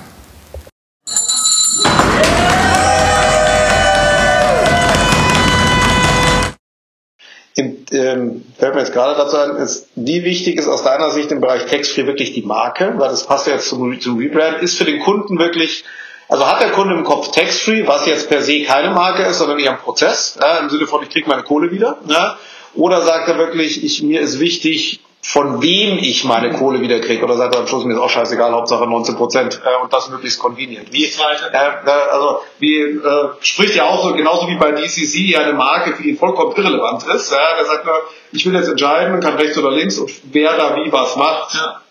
Ähm, 7.58 8.46
fällt 8.58 8.76
mir 8.76 8.82
jetzt 8.82 8.94
gerade 8.94 9.18
dazu 9.18 9.38
ein, 9.38 9.56
ist, 9.58 9.88
wie 9.96 10.24
wichtig 10.24 10.58
ist 10.58 10.68
aus 10.68 10.84
deiner 10.84 11.12
Sicht 11.12 11.32
im 11.32 11.42
Bereich 11.42 11.66
Tax-Free 11.66 12.06
wirklich 12.06 12.34
die 12.34 12.42
Marke? 12.42 12.94
Weil 12.98 13.10
das 13.10 13.26
passt 13.26 13.48
ja 13.48 13.54
jetzt 13.54 13.70
zum, 13.70 14.00
zum 14.00 14.18
Rebrand. 14.18 14.62
Ist 14.62 14.78
für 14.78 14.86
den 14.86 15.00
Kunden 15.00 15.40
wirklich, 15.40 15.84
also 16.28 16.48
hat 16.48 16.62
der 16.62 16.72
Kunde 16.72 16.96
im 16.96 17.04
Kopf 17.04 17.32
Tax-Free, 17.32 17.88
was 17.88 18.06
jetzt 18.06 18.30
per 18.30 18.42
se 18.42 18.64
keine 18.64 18.92
Marke 18.92 19.24
ist, 19.24 19.40
sondern 19.40 19.60
eher 19.60 19.72
ein 19.72 19.80
Prozess, 19.80 20.38
ja, 20.42 20.58
im 20.60 20.70
Sinne 20.70 20.88
von, 20.88 21.04
ich 21.04 21.10
kriege 21.10 21.28
meine 21.28 21.44
Kohle 21.44 21.72
wieder. 21.72 21.98
Ja, 22.08 22.38
oder 22.76 23.02
sagt 23.02 23.28
er 23.28 23.38
wirklich, 23.38 23.84
ich, 23.84 24.04
mir 24.04 24.22
ist 24.22 24.40
wichtig, 24.40 25.02
von 25.22 25.62
wem 25.62 25.98
ich 25.98 26.24
meine 26.24 26.52
Kohle 26.52 26.82
wieder 26.82 27.00
kriege. 27.00 27.24
Oder 27.24 27.36
sagt 27.36 27.54
er 27.54 27.62
am 27.62 27.68
Schluss, 27.68 27.86
mir 27.86 27.94
ist 27.94 28.00
auch 28.00 28.10
scheißegal, 28.10 28.52
Hauptsache 28.52 28.88
19 28.88 29.16
Prozent 29.16 29.62
äh, 29.64 29.84
und 29.84 29.92
das 29.92 30.10
möglichst 30.10 30.40
convenient. 30.40 30.92
Wie, 30.94 31.04
äh, 31.04 31.08
äh, 31.08 31.90
also 32.12 32.42
wie 32.60 32.80
äh, 32.80 33.30
spricht 33.42 33.76
ja 33.76 33.86
auch 33.86 34.04
so, 34.04 34.14
genauso 34.14 34.48
wie 34.48 34.56
bei 34.56 34.72
DCC 34.72 35.38
eine 35.38 35.54
Marke 35.54 35.96
für 35.96 36.04
ihn 36.04 36.18
vollkommen 36.18 36.56
irrelevant 36.56 37.04
ist. 37.14 37.32
Ja, 37.32 37.56
der 37.58 37.66
sagt 37.66 37.86
nur, 37.86 37.96
ich 38.32 38.46
will 38.46 38.54
jetzt 38.54 38.70
entscheiden, 38.70 39.20
kann 39.20 39.36
rechts 39.36 39.58
oder 39.58 39.72
links 39.72 39.98
und 39.98 40.10
wer 40.32 40.56
da 40.56 40.78
wie 40.78 40.92
was 40.92 41.16
macht. 41.16 41.54
Ja. 41.54 41.82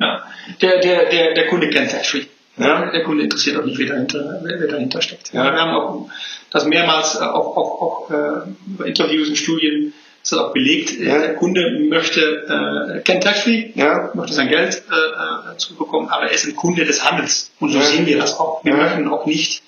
Ja. 0.00 0.22
Der, 0.60 0.80
der, 0.80 1.08
der, 1.10 1.34
der 1.34 1.46
Kunde 1.48 1.70
kennt 1.70 1.90
Free. 1.90 2.24
Ja. 2.58 2.90
Der 2.90 3.04
Kunde 3.04 3.24
interessiert 3.24 3.58
auch 3.58 3.64
nicht, 3.64 3.78
wer 3.78 3.88
dahinter, 3.88 4.40
wer 4.42 4.68
dahinter 4.68 5.02
steckt. 5.02 5.32
Ja. 5.32 5.44
Wir 5.44 5.60
haben 5.60 5.74
auch 5.74 6.08
das 6.50 6.64
mehrmals 6.64 7.20
auch, 7.20 7.56
auch, 7.56 7.82
auch 7.82 8.10
äh, 8.10 8.88
Interviews 8.88 9.28
und 9.28 9.36
Studien 9.36 9.92
ist 10.32 10.38
auch 10.38 10.52
belegt. 10.52 10.98
Ja. 10.98 11.18
Der 11.18 11.34
Kunde 11.36 11.86
möchte, 11.88 12.20
äh, 12.20 13.00
kennt 13.00 13.22
Tax-Free, 13.22 13.70
ja. 13.74 14.10
möchte 14.14 14.34
sein 14.34 14.48
Geld 14.48 14.82
äh, 14.90 15.52
äh, 15.52 15.56
zurückbekommen, 15.56 16.08
aber 16.08 16.24
er 16.24 16.32
ist 16.32 16.46
ein 16.46 16.56
Kunde 16.56 16.84
des 16.84 17.04
Handels. 17.04 17.52
Und 17.60 17.70
so 17.70 17.78
ja. 17.78 17.84
sehen 17.84 18.06
wir 18.06 18.18
das 18.18 18.38
auch. 18.38 18.64
Wir 18.64 18.74
möchten 18.74 19.08
auch 19.08 19.26
nicht 19.26 19.62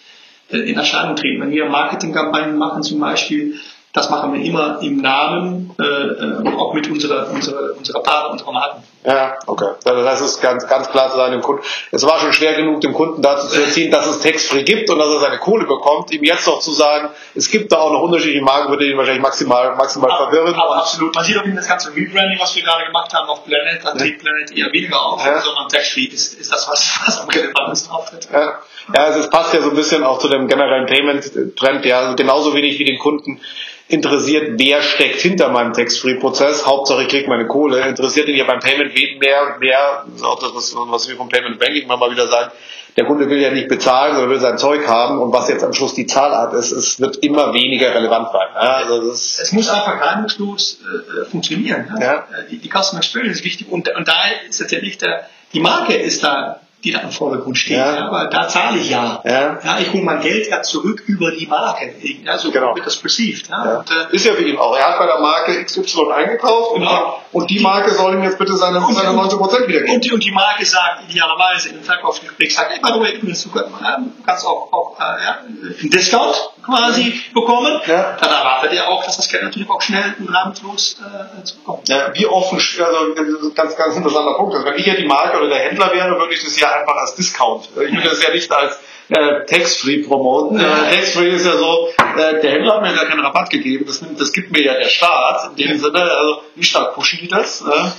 äh, 0.51 0.59
in 0.59 0.77
Erscheinung 0.77 1.17
treten. 1.17 1.41
Wenn 1.41 1.51
wir 1.51 1.67
Marketingkampagnen 1.67 2.59
machen 2.59 2.83
zum 2.83 2.99
Beispiel, 2.99 3.55
das 3.93 4.11
machen 4.11 4.35
wir 4.35 4.45
immer 4.45 4.81
im 4.83 5.01
Namen, 5.01 5.71
äh, 5.79 5.83
äh 5.83 6.57
auch 6.57 6.75
mit 6.75 6.91
unserer, 6.91 7.31
unserer, 7.31 7.77
unserer 7.77 8.03
Partner, 8.03 8.33
unserer 8.33 8.53
Marken. 8.53 8.83
Ja, 9.09 9.39
okay. 9.47 9.71
Also 9.87 10.05
das 10.05 10.21
ist 10.21 10.43
ganz, 10.43 10.67
ganz 10.69 10.91
klar 10.91 11.11
zu 11.11 11.17
sein 11.17 11.33
dem 11.33 11.41
Kunden. 11.41 11.63
Es 11.93 12.05
war 12.05 12.21
schon 12.21 12.35
schwer 12.35 12.53
genug, 12.57 12.83
dem 12.83 12.93
Kunden 12.93 13.23
dazu 13.23 13.49
zu 13.49 13.63
erziehen, 13.63 13.91
dass 13.91 14.07
es 14.07 14.21
textfree 14.21 14.65
gibt 14.65 14.91
und 14.91 14.99
dass 14.99 15.09
er 15.09 15.21
seine 15.21 15.39
Kohle 15.39 15.65
bekommt. 15.65 16.11
Ihm 16.11 16.25
jetzt 16.25 16.47
noch 16.47 16.61
zu 16.61 16.73
sagen, 16.73 17.09
es 17.35 17.51
gibt 17.51 17.73
da 17.73 17.79
auch 17.79 17.91
noch 17.91 18.03
unterschiedliche 18.03 18.45
Marken, 18.45 18.69
würde 18.69 18.85
ihn 18.85 18.99
wahrscheinlich 18.99 19.23
maximal, 19.23 19.75
maximal 19.77 20.11
aber, 20.11 20.31
verwirren. 20.31 20.55
Aber 20.55 20.77
absolut. 20.77 21.15
Man 21.15 21.25
sieht 21.25 21.39
auch 21.39 21.45
in 21.45 21.57
das 21.57 21.67
ganze 21.67 21.89
Rebranding, 21.89 22.39
was 22.39 22.55
wir 22.55 22.63
gerade 22.63 22.85
gemacht 22.85 23.15
haben 23.15 23.31
auf 23.31 23.47
Planet, 23.47 23.83
da 23.83 23.93
tritt 23.93 24.19
Planet 24.19 24.51
eher 24.55 24.71
weniger 24.75 25.01
auf, 25.01 25.25
ja. 25.25 25.41
sondern 25.41 25.69
textfree 25.69 26.05
ist, 26.05 26.35
ist 26.35 26.53
das, 26.53 26.69
was, 26.69 27.01
was 27.07 27.21
am 27.23 27.31
relevantesten 27.31 27.91
auftritt. 27.91 28.29
Ja. 28.31 28.59
Ja, 28.95 29.05
also 29.05 29.21
es 29.21 29.31
passt 29.31 29.55
ja 29.55 29.63
so 29.63 29.71
ein 29.71 29.77
bisschen 29.77 30.05
auch 30.05 30.19
zu 30.19 30.29
dem 30.29 30.49
generellen 30.49 30.87
Payment-Trend, 30.87 31.85
ja, 31.85 32.01
also 32.01 32.17
genauso 32.17 32.55
wenig 32.55 32.79
wie 32.79 32.85
den 32.85 32.99
Kunden 32.99 33.41
interessiert, 33.89 34.53
wer 34.59 34.83
steckt 34.83 35.21
hinter 35.21 35.49
meinem 35.49 35.73
Tax-Free-Prozess. 35.73 36.67
Hauptsache 36.67 37.03
ich 37.03 37.09
kriege 37.09 37.29
meine 37.29 37.47
Kohle. 37.47 37.81
Interessiert 37.89 38.29
ihn 38.29 38.37
ja 38.37 38.45
beim 38.45 38.61
Payment 38.61 38.95
mehr 38.95 39.47
und 39.47 39.61
mehr, 39.61 40.05
das 40.07 40.17
ist 40.17 40.25
auch 40.25 40.39
das, 40.39 40.75
was 40.75 41.09
wir 41.09 41.17
vom 41.17 41.29
Payment 41.29 41.59
Banking 41.59 41.85
immer 41.85 41.97
mal 41.97 42.11
wieder 42.11 42.29
sagen, 42.29 42.53
der 42.97 43.07
Kunde 43.07 43.31
will 43.31 43.41
ja 43.41 43.51
nicht 43.51 43.69
bezahlen, 43.69 44.15
sondern 44.15 44.31
will 44.31 44.41
sein 44.41 44.59
Zeug 44.59 44.87
haben 44.89 45.21
und 45.21 45.33
was 45.33 45.49
jetzt 45.49 45.63
am 45.63 45.73
Schluss 45.73 45.95
die 45.95 46.07
Zahlart 46.07 46.53
ist, 46.53 46.73
es 46.73 46.99
wird 46.99 47.19
immer 47.19 47.55
weniger 47.55 47.95
relevant 47.95 48.29
sein. 48.33 48.49
Also 48.55 49.09
es 49.09 49.53
muss 49.53 49.69
einfach 49.69 50.01
reibungslos 50.01 50.81
äh, 50.81 51.25
funktionieren. 51.25 51.89
Ja? 52.01 52.05
Ja. 52.05 52.27
Die, 52.51 52.59
die 52.59 52.69
Customer 52.69 52.99
Experience 52.99 53.39
ist 53.39 53.45
wichtig 53.45 53.69
und, 53.71 53.89
und 53.95 54.09
da 54.09 54.25
ist 54.49 54.59
tatsächlich 54.59 54.99
der, 54.99 55.29
die 55.53 55.61
Marke 55.61 55.95
ist 55.95 56.25
da 56.25 56.61
die 56.85 56.93
da 56.93 57.01
im 57.01 57.11
Vordergrund 57.11 57.59
steht. 57.59 57.77
Ja. 57.77 57.95
ja. 57.95 58.07
aber 58.07 58.27
da 58.27 58.47
zahle 58.47 58.79
ich 58.79 58.89
ja. 58.89 59.21
ja. 59.25 59.59
ja 59.63 59.79
ich 59.81 59.93
hole 59.93 60.03
mein 60.05 60.21
Geld 60.21 60.49
ja 60.49 60.63
zurück 60.63 61.03
über 61.07 61.33
die 61.33 61.47
Marke. 61.47 61.93
Ja, 62.25 62.39
so 62.39 62.53
genau. 62.53 62.75
wird 62.77 62.87
das 62.87 62.97
perceived. 62.97 63.49
Ja. 63.49 63.65
ja. 63.65 63.79
Und, 63.79 63.91
äh, 63.91 64.15
ist 64.15 64.25
ja 64.25 64.33
für 64.35 64.45
ihn 64.45 64.59
auch. 64.59 64.77
Er 64.77 64.89
hat 64.89 64.99
bei 64.99 65.07
der 65.07 65.19
Marke 65.19 65.65
XY 65.65 66.13
eingekauft 66.15 66.75
genau. 66.75 67.21
und, 67.33 67.43
und 67.43 67.51
die 67.51 67.59
Marke 67.59 67.91
soll 67.91 68.15
ihm 68.15 68.23
jetzt 68.23 68.39
bitte 68.39 68.55
seine, 68.57 68.79
und, 68.79 68.95
seine 68.95 69.13
19 69.13 69.39
Prozent 69.39 69.69
wiedergeben. 69.69 69.97
Und 69.97 70.05
die, 70.05 70.13
und 70.13 70.25
die 70.25 70.31
Marke 70.31 70.65
sagt 70.65 71.09
idealerweise 71.09 71.71
in 71.71 71.75
einem 71.77 71.85
Verkaufsgespräch, 71.85 72.55
sagt, 72.55 72.71
hey, 72.71 72.81
by 72.81 72.93
the 72.95 73.01
way, 73.01 73.19
du 73.19 74.21
kannst 74.25 74.47
auch, 74.47 74.73
auch 74.73 74.97
äh, 75.01 75.25
ja, 75.25 75.39
einen 75.81 75.91
Discount 75.91 76.51
quasi 76.65 77.21
bekommen. 77.35 77.81
Ja. 77.87 78.17
Dann 78.21 78.31
erwartet 78.31 78.73
er 78.73 78.89
auch, 78.89 79.05
dass 79.05 79.17
das 79.17 79.29
Geld 79.29 79.43
natürlich 79.43 79.69
auch 79.69 79.81
schnell 79.83 80.15
und 80.19 80.29
reibungslos 80.29 80.97
äh, 81.01 81.43
zurückkommt. 81.43 81.89
Ja, 81.89 82.15
wie 82.15 82.27
offen, 82.27 82.59
also 82.59 83.53
ganz, 83.55 83.77
ganz 83.77 83.97
interessanter 83.97 84.35
Punkt. 84.35 84.55
Also 84.55 84.67
wenn 84.67 84.77
ich 84.77 84.87
ja 84.87 84.95
die 84.95 85.07
Marke 85.07 85.39
oder 85.39 85.49
der 85.49 85.59
Händler 85.59 85.93
wäre, 85.93 86.19
würde 86.19 86.35
ich 86.35 86.45
das 86.45 86.59
ja 86.61 86.68
einfach 86.73 86.97
als 86.97 87.15
Discount. 87.15 87.69
Ich 87.75 87.93
würde 87.93 88.09
das 88.09 88.23
ja 88.23 88.33
nicht 88.33 88.51
als 88.51 88.79
äh, 89.09 89.45
Tax-Free 89.47 90.03
promoten. 90.05 90.59
Äh, 90.59 90.63
Tax-Free 90.63 91.31
ist 91.31 91.47
ja 91.47 91.57
so, 91.57 91.89
äh, 91.99 92.41
der 92.41 92.51
Händler 92.53 92.75
hat 92.75 92.83
mir 92.83 92.95
ja 92.95 93.05
keinen 93.05 93.21
Rabatt 93.21 93.51
gegeben, 93.51 93.85
das, 93.87 94.03
nimmt, 94.03 94.21
das 94.21 94.33
gibt 94.33 94.51
mir 94.51 94.63
ja 94.63 94.75
der 94.75 94.89
Staat. 94.89 95.51
In 95.57 95.69
dem 95.69 95.79
Sinne, 95.79 96.03
also 96.03 96.43
wie 96.55 96.65
stark 96.65 96.95
pushen 96.95 97.19
die 97.23 97.29
das? 97.29 97.63
Äh? 97.63 97.91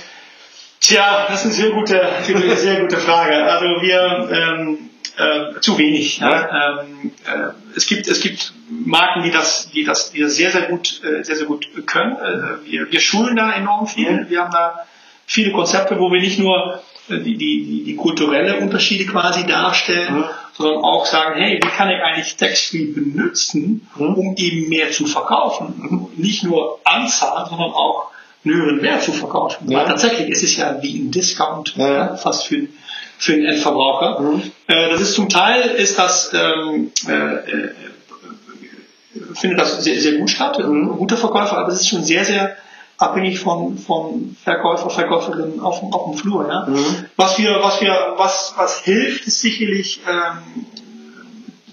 Tja, 0.80 1.26
das 1.28 1.40
ist 1.40 1.44
eine 1.46 1.54
sehr 1.54 1.70
gute, 1.70 2.00
eine 2.00 2.56
sehr 2.56 2.80
gute 2.80 2.96
Frage. 2.96 3.44
Also 3.44 3.66
wir 3.82 4.30
ähm, 4.32 4.90
äh, 5.20 5.60
zu 5.60 5.76
wenig. 5.78 6.18
Ja. 6.18 6.80
Ähm, 6.80 7.12
äh, 7.26 7.52
es 7.76 7.86
gibt 7.86 8.08
es 8.08 8.20
gibt 8.20 8.54
Marken, 8.68 9.22
die 9.22 9.30
das 9.30 9.70
die 9.70 9.84
das 9.84 10.10
die 10.12 10.20
das 10.20 10.36
sehr 10.36 10.50
sehr 10.50 10.62
gut 10.62 11.02
äh, 11.04 11.22
sehr 11.22 11.36
sehr 11.36 11.46
gut 11.46 11.68
können. 11.86 12.16
Äh, 12.16 12.70
wir, 12.70 12.90
wir 12.90 13.00
schulen 13.00 13.36
da 13.36 13.52
enorm 13.52 13.86
viel. 13.86 14.26
Wir 14.28 14.40
haben 14.40 14.52
da 14.52 14.86
viele 15.26 15.52
Konzepte, 15.52 15.98
wo 15.98 16.10
wir 16.10 16.20
nicht 16.20 16.38
nur 16.38 16.76
äh, 16.76 16.78
die, 17.18 17.36
die, 17.36 17.84
die 17.84 17.96
kulturelle 17.96 18.58
Unterschiede 18.58 19.06
quasi 19.06 19.46
darstellen, 19.46 20.18
mhm. 20.18 20.24
sondern 20.56 20.84
auch 20.84 21.06
sagen, 21.06 21.40
hey, 21.40 21.60
wie 21.62 21.68
kann 21.68 21.90
ich 21.90 22.00
eigentlich 22.02 22.36
Tax-Free 22.36 22.92
benutzen, 22.92 23.86
mhm. 23.96 24.14
um 24.14 24.36
eben 24.36 24.68
mehr 24.68 24.90
zu 24.90 25.06
verkaufen? 25.06 25.74
Mhm. 25.76 26.22
Nicht 26.22 26.44
nur 26.44 26.78
Anzahl, 26.84 27.46
sondern 27.48 27.72
auch 27.72 28.10
einen 28.44 28.54
höheren 28.54 28.82
Wert 28.82 29.02
zu 29.02 29.12
verkaufen. 29.12 29.70
Ja. 29.70 29.80
Weil 29.80 29.86
tatsächlich 29.86 30.28
ist 30.28 30.42
es 30.42 30.56
ja 30.56 30.82
wie 30.82 30.98
ein 30.98 31.10
Discount, 31.10 31.74
ja. 31.76 31.92
Ja, 31.92 32.16
fast 32.16 32.46
für, 32.46 32.68
für 33.18 33.32
den 33.32 33.44
Endverbraucher. 33.44 34.20
Mhm. 34.20 34.42
Äh, 34.66 34.90
das 34.90 35.00
ist 35.00 35.14
zum 35.14 35.28
Teil 35.28 35.62
ist 35.62 35.98
das 35.98 36.32
ähm, 36.32 36.90
äh, 37.06 37.12
äh, 37.12 37.70
findet 39.34 39.60
das 39.60 39.82
sehr, 39.82 40.00
sehr 40.00 40.12
gut 40.14 40.30
statt, 40.30 40.58
ein 40.58 40.70
mhm. 40.70 40.96
guter 40.96 41.16
Verkäufer, 41.16 41.58
aber 41.58 41.68
es 41.68 41.80
ist 41.80 41.88
schon 41.88 42.04
sehr, 42.04 42.24
sehr 42.24 42.56
abhängig 43.00 43.40
von, 43.40 43.78
von 43.78 44.36
Verkäufer, 44.42 44.90
Verkäuferinnen 44.90 45.60
auf, 45.60 45.82
auf 45.92 46.10
dem 46.10 46.18
Flur. 46.18 46.48
Ja? 46.48 46.66
Mhm. 46.66 47.06
Was 47.16 47.38
wir, 47.38 47.62
was 47.62 47.80
wir, 47.80 48.14
was, 48.16 48.54
was 48.56 48.80
hilft, 48.80 49.26
ist 49.26 49.40
sicherlich 49.40 50.00
ähm, 50.08 50.66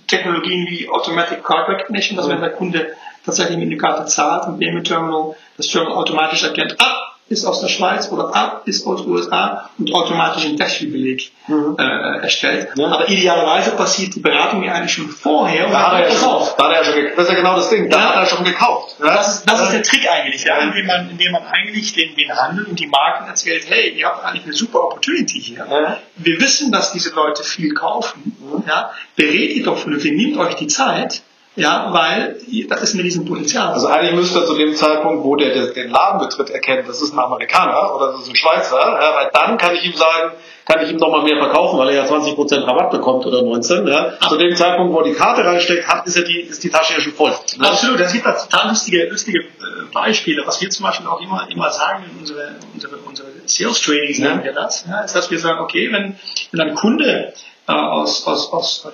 Technologien 0.07 0.67
wie 0.69 0.89
Automatic 0.89 1.43
Card 1.43 1.69
Recognition, 1.69 2.15
dass 2.17 2.27
mhm. 2.27 2.31
wenn 2.31 2.41
der 2.41 2.51
Kunde 2.51 2.87
tatsächlich 3.25 3.57
mit 3.57 3.67
einer 3.67 3.77
Karte 3.77 4.05
zahlt, 4.05 4.47
mit 4.49 4.61
dem 4.61 4.83
Terminal, 4.83 5.35
das 5.57 5.67
Terminal 5.67 5.97
automatisch 5.97 6.43
erkennt, 6.43 6.75
ah, 6.79 7.06
ist 7.29 7.45
aus 7.45 7.61
der 7.61 7.67
Schweiz 7.67 8.09
oder 8.11 8.33
A 8.35 8.61
ist 8.65 8.85
aus 8.87 9.03
den 9.03 9.11
USA 9.11 9.69
und 9.77 9.93
automatisch 9.93 10.45
einen 10.45 10.57
Tax-Beleg 10.57 11.31
mhm. 11.47 11.75
äh, 11.77 12.21
erstellt. 12.21 12.69
Ja. 12.75 12.87
Aber 12.87 13.09
idealerweise 13.09 13.71
passiert 13.71 14.15
die 14.15 14.19
Beratung 14.19 14.63
ja 14.63 14.73
eigentlich 14.73 14.93
schon 14.93 15.09
vorher. 15.09 15.69
Da 15.69 15.91
hat 15.91 16.01
er 16.01 16.09
ja 16.09 16.15
schon, 16.15 16.47
da 16.57 16.69
hat 16.69 16.75
er 16.77 16.83
schon, 16.85 16.93
das 17.15 17.25
ist 17.25 17.29
ja 17.29 17.35
genau 17.35 17.55
das 17.55 17.69
Ding, 17.69 17.89
da 17.89 17.97
ja. 17.97 18.09
hat 18.09 18.15
er 18.15 18.25
schon 18.27 18.45
gekauft. 18.45 18.95
Ja. 18.99 19.15
Das, 19.15 19.35
ist, 19.35 19.49
das 19.49 19.61
ist 19.61 19.73
der 19.73 19.83
Trick 19.83 20.09
eigentlich, 20.09 20.43
ja, 20.45 20.59
indem, 20.59 20.85
man, 20.85 21.09
indem 21.09 21.31
man 21.33 21.43
eigentlich 21.43 21.93
den, 21.93 22.15
den 22.15 22.35
Handel 22.35 22.65
und 22.65 22.79
die 22.79 22.87
Marken 22.87 23.27
erzählt, 23.27 23.65
hey, 23.67 23.89
ihr 23.89 24.05
habt 24.07 24.23
eigentlich 24.23 24.45
eine 24.45 24.53
super 24.53 24.85
Opportunity 24.85 25.41
hier. 25.41 25.99
Wir 26.15 26.39
wissen, 26.39 26.71
dass 26.71 26.93
diese 26.93 27.13
Leute 27.13 27.43
viel 27.43 27.73
kaufen. 27.73 28.37
Mhm. 28.39 28.63
Ja. 28.67 28.91
Berät 29.15 29.51
ihr 29.51 29.63
doch 29.63 29.77
vernünftig, 29.77 30.13
nehmt 30.13 30.37
euch 30.37 30.55
die 30.55 30.67
Zeit 30.67 31.21
ja, 31.57 31.91
weil 31.91 32.39
das 32.69 32.83
ist 32.83 32.93
ein 32.93 33.01
Riesenpotenzial. 33.01 33.73
Also 33.73 33.87
eigentlich 33.87 34.13
müsste 34.13 34.39
er 34.39 34.45
zu 34.45 34.55
dem 34.55 34.75
Zeitpunkt, 34.75 35.23
wo 35.23 35.35
der 35.35 35.73
den 35.73 35.89
Laden 35.89 36.19
betritt, 36.19 36.51
erkennen, 36.51 36.83
das 36.85 37.01
ist 37.01 37.13
ein 37.13 37.19
Amerikaner 37.19 37.95
oder 37.95 38.11
das 38.11 38.21
ist 38.21 38.29
ein 38.29 38.35
Schweizer, 38.35 38.77
ja, 38.77 39.15
weil 39.15 39.31
dann 39.33 39.57
kann 39.57 39.73
ich 39.73 39.83
ihm 39.83 39.93
sagen, 39.93 40.33
kann 40.65 40.83
ich 40.83 40.91
ihm 40.91 40.97
nochmal 40.97 41.23
mehr 41.23 41.37
verkaufen, 41.37 41.79
weil 41.79 41.89
er 41.89 42.05
ja 42.05 42.05
20% 42.05 42.67
Rabatt 42.67 42.91
bekommt 42.91 43.25
oder 43.25 43.41
19. 43.41 43.87
Ja. 43.87 44.19
Zu 44.29 44.37
dem 44.37 44.55
Zeitpunkt, 44.55 44.93
wo 44.93 44.99
er 44.99 45.05
die 45.05 45.13
Karte 45.13 45.43
reinsteckt, 45.43 45.87
hat, 45.87 46.05
ist, 46.05 46.15
ja 46.15 46.23
die, 46.23 46.41
ist 46.41 46.63
die 46.63 46.69
Tasche 46.69 46.93
ja 46.93 47.01
schon 47.01 47.13
voll. 47.13 47.33
Ne? 47.57 47.67
Absolut, 47.67 47.99
es 48.01 48.13
gibt 48.13 48.27
da 48.27 48.33
total 48.33 48.69
lustige, 48.69 49.09
lustige 49.09 49.39
äh, 49.39 49.45
Beispiele, 49.91 50.43
was 50.45 50.61
wir 50.61 50.69
zum 50.69 50.85
Beispiel 50.85 51.07
auch 51.07 51.21
immer, 51.21 51.47
immer 51.49 51.71
sagen 51.71 52.03
in 52.11 52.19
unsere, 52.19 52.55
unsere, 52.71 52.97
unsere 52.97 53.29
Sales 53.45 53.81
Trainings, 53.81 54.19
ja. 54.19 54.29
nennen 54.29 54.43
wir 54.43 54.53
das, 54.53 54.85
ja, 54.87 55.01
ist, 55.01 55.15
dass 55.15 55.31
wir 55.31 55.39
sagen, 55.39 55.59
okay, 55.59 55.91
wenn, 55.91 56.19
wenn 56.51 56.69
ein 56.69 56.75
Kunde 56.75 57.33
äh, 57.67 57.71
aus, 57.71 58.27
aus, 58.27 58.53
aus 58.53 58.87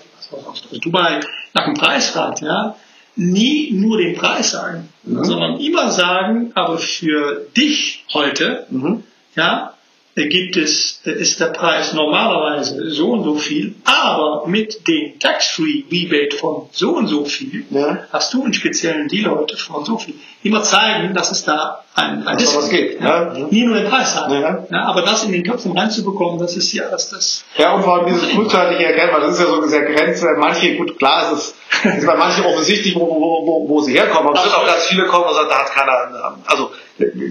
Dubai 0.81 1.19
nach 1.53 1.65
dem 1.65 1.75
Preis 1.75 2.09
fragt, 2.09 2.41
ja, 2.41 2.75
nie 3.15 3.71
nur 3.71 3.97
den 3.97 4.15
Preis 4.15 4.51
sagen, 4.51 4.89
mhm. 5.03 5.23
sondern 5.23 5.59
immer 5.59 5.91
sagen, 5.91 6.51
aber 6.55 6.77
für 6.77 7.47
dich 7.55 8.05
heute, 8.13 8.65
mhm. 8.69 9.03
ja, 9.35 9.73
gibt 10.15 10.57
es, 10.57 11.01
ist 11.05 11.39
der 11.39 11.47
Preis 11.47 11.93
normalerweise 11.93 12.91
so 12.91 13.11
und 13.11 13.23
so 13.23 13.35
viel, 13.35 13.75
aber 13.83 14.47
mit 14.47 14.87
dem 14.87 15.19
Tax-Free 15.19 15.85
Rebate 15.91 16.37
von 16.37 16.69
so 16.71 16.91
und 16.91 17.07
so 17.07 17.25
viel 17.25 17.65
ja. 17.71 18.05
hast 18.11 18.33
du 18.33 18.43
einen 18.43 18.53
speziellen 18.53 19.07
Deal 19.07 19.31
heute 19.31 19.57
von 19.57 19.85
so 19.85 19.97
viel. 19.97 20.15
Immer 20.43 20.61
zeigen, 20.61 21.13
dass 21.13 21.31
es 21.31 21.45
da 21.45 21.83
ein, 21.95 22.27
ein. 22.27 22.37
Was 22.37 22.69
geht. 22.69 22.99
Ja. 22.99 23.33
Ja. 23.33 23.47
Nie 23.49 23.65
nur 23.65 23.75
den 23.75 23.89
Preis 23.89 24.15
haben. 24.15 24.33
Ja. 24.33 24.65
Ja, 24.69 24.85
aber 24.85 25.03
das 25.03 25.23
in 25.23 25.31
den 25.31 25.43
Köpfen 25.43 25.77
reinzubekommen, 25.77 26.39
das 26.39 26.55
ist 26.55 26.73
ja 26.73 26.89
das. 26.89 27.09
das 27.09 27.45
ja, 27.57 27.73
und 27.73 27.83
vor 27.83 27.95
allem 27.95 28.07
dieses 28.07 28.31
frühzeitige 28.31 28.85
Erkennen, 28.85 29.13
weil 29.13 29.21
das 29.21 29.33
ist 29.33 29.39
ja 29.39 29.45
so 29.45 29.61
sehr 29.67 29.83
grenzt, 29.83 30.25
manche, 30.37 30.75
gut, 30.75 30.97
klar 30.97 31.31
ist 31.31 31.55
es 31.85 31.95
ist 31.97 32.05
bei 32.05 32.15
manchen 32.15 32.45
offensichtlich, 32.45 32.95
wo, 32.95 33.01
wo, 33.01 33.45
wo, 33.45 33.69
wo 33.69 33.81
sie 33.81 33.93
herkommen, 33.93 34.29
aber 34.29 34.37
es 34.37 34.45
wird 34.45 34.55
auch 34.55 34.65
ganz 34.65 34.85
viele 34.85 35.05
kommen 35.05 35.25
und 35.25 35.35
sagen, 35.35 35.47
da 35.49 35.59
hat 35.59 35.71
keiner, 35.71 36.37
also 36.45 36.71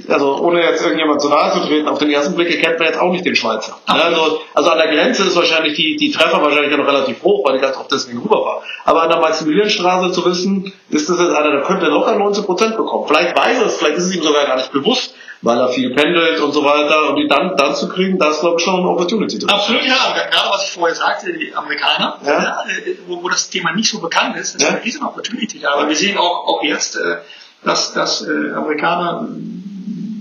also 0.08 0.38
ohne 0.38 0.60
jetzt 0.60 0.82
irgendjemand 0.82 1.20
zu 1.20 1.28
nahe 1.28 1.52
zu 1.52 1.60
treten, 1.60 1.86
auf 1.86 1.98
den 1.98 2.10
ersten 2.10 2.34
Blick 2.34 2.52
erkennt 2.52 2.80
man 2.80 2.88
jetzt 2.88 3.00
auch 3.00 3.12
nicht 3.12 3.24
den 3.24 3.36
Schweizer. 3.36 3.78
Also, 3.86 4.40
also 4.54 4.70
an 4.70 4.78
der 4.78 4.88
Grenze 4.88 5.22
ist 5.22 5.36
wahrscheinlich 5.36 5.74
die, 5.74 5.96
die 5.96 6.10
Treffer 6.10 6.42
wahrscheinlich 6.42 6.76
noch 6.76 6.86
relativ 6.86 7.22
hoch, 7.22 7.46
weil 7.46 7.56
ich 7.56 7.62
ganz 7.62 7.76
oft 7.76 7.90
deswegen 7.92 8.20
rüber 8.20 8.44
war. 8.44 8.62
Aber 8.84 9.02
an 9.02 9.08
der 9.08 9.20
Maximilianstraße 9.20 10.10
zu 10.10 10.24
wissen, 10.24 10.72
ist 10.90 11.08
das 11.08 11.18
jetzt 11.18 11.32
einer, 11.32 11.52
der 11.52 11.62
könnte 11.62 11.86
locker 11.86 12.16
19 12.16 12.44
Prozent 12.44 12.76
bekommen. 12.76 13.01
Vielleicht 13.06 13.36
weiß 13.36 13.58
er 13.58 13.66
es, 13.66 13.76
vielleicht 13.76 13.96
ist 13.96 14.04
es 14.04 14.16
ihm 14.16 14.22
sogar 14.22 14.46
gar 14.46 14.56
nicht 14.56 14.72
bewusst, 14.72 15.14
weil 15.40 15.58
er 15.58 15.68
viel 15.68 15.94
pendelt 15.94 16.40
und 16.40 16.52
so 16.52 16.64
weiter. 16.64 17.10
Und 17.10 17.16
die 17.16 17.28
dann, 17.28 17.56
dann 17.56 17.74
zu 17.74 17.88
kriegen, 17.88 18.18
da 18.18 18.30
ist 18.30 18.40
glaube 18.40 18.56
ich 18.58 18.64
schon 18.64 18.76
eine 18.76 18.88
Opportunity 18.88 19.38
drin. 19.38 19.50
Absolut, 19.50 19.84
ja. 19.84 20.14
Gerade 20.30 20.50
was 20.50 20.64
ich 20.64 20.70
vorher 20.70 20.94
sagte, 20.94 21.32
die 21.32 21.54
Amerikaner, 21.54 22.18
ja. 22.24 22.42
Ja, 22.42 22.64
wo, 23.06 23.22
wo, 23.22 23.28
das 23.28 23.50
Thema 23.50 23.72
nicht 23.72 23.90
so 23.90 24.00
bekannt 24.00 24.36
ist, 24.36 24.56
ist 24.56 24.62
ja. 24.62 24.68
eine 24.68 24.84
riesen 24.84 25.04
Opportunity. 25.04 25.64
Aber 25.66 25.88
wir 25.88 25.96
sehen 25.96 26.18
auch, 26.18 26.46
auch 26.46 26.62
jetzt, 26.62 26.96
äh, 26.96 27.18
dass, 27.64 27.92
dass 27.92 28.22
äh, 28.22 28.52
Amerikaner 28.54 29.28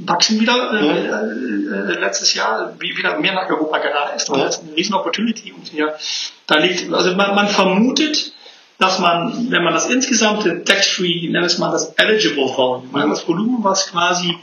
wachsen 0.05 0.39
wieder 0.39 0.73
äh, 0.73 1.07
äh, 1.07 1.99
letztes 1.99 2.33
Jahr, 2.33 2.73
wie 2.79 2.97
wieder 2.97 3.19
mehr 3.19 3.33
nach 3.33 3.49
Europa 3.49 3.77
gereist. 3.79 4.29
Und 4.29 4.39
das 4.39 4.57
ist 4.57 4.63
eine 4.63 4.75
riesen 4.75 4.95
Opportunity. 4.95 5.51
Und 5.51 5.71
ja, 5.73 5.93
da 6.47 6.57
liegt, 6.57 6.91
also 6.93 7.15
man, 7.15 7.35
man 7.35 7.47
vermutet, 7.47 8.33
dass 8.81 8.97
man, 8.97 9.51
wenn 9.51 9.63
man 9.63 9.75
das 9.75 9.89
insgesamte 9.89 10.63
Tax-Free, 10.63 11.31
wir 11.31 11.41
es 11.41 11.59
mal 11.59 11.71
das 11.71 11.93
Eligible 11.97 12.45
Volume, 12.45 13.09
das 13.09 13.27
Volumen, 13.27 13.63
was 13.63 13.91
quasi 13.91 14.35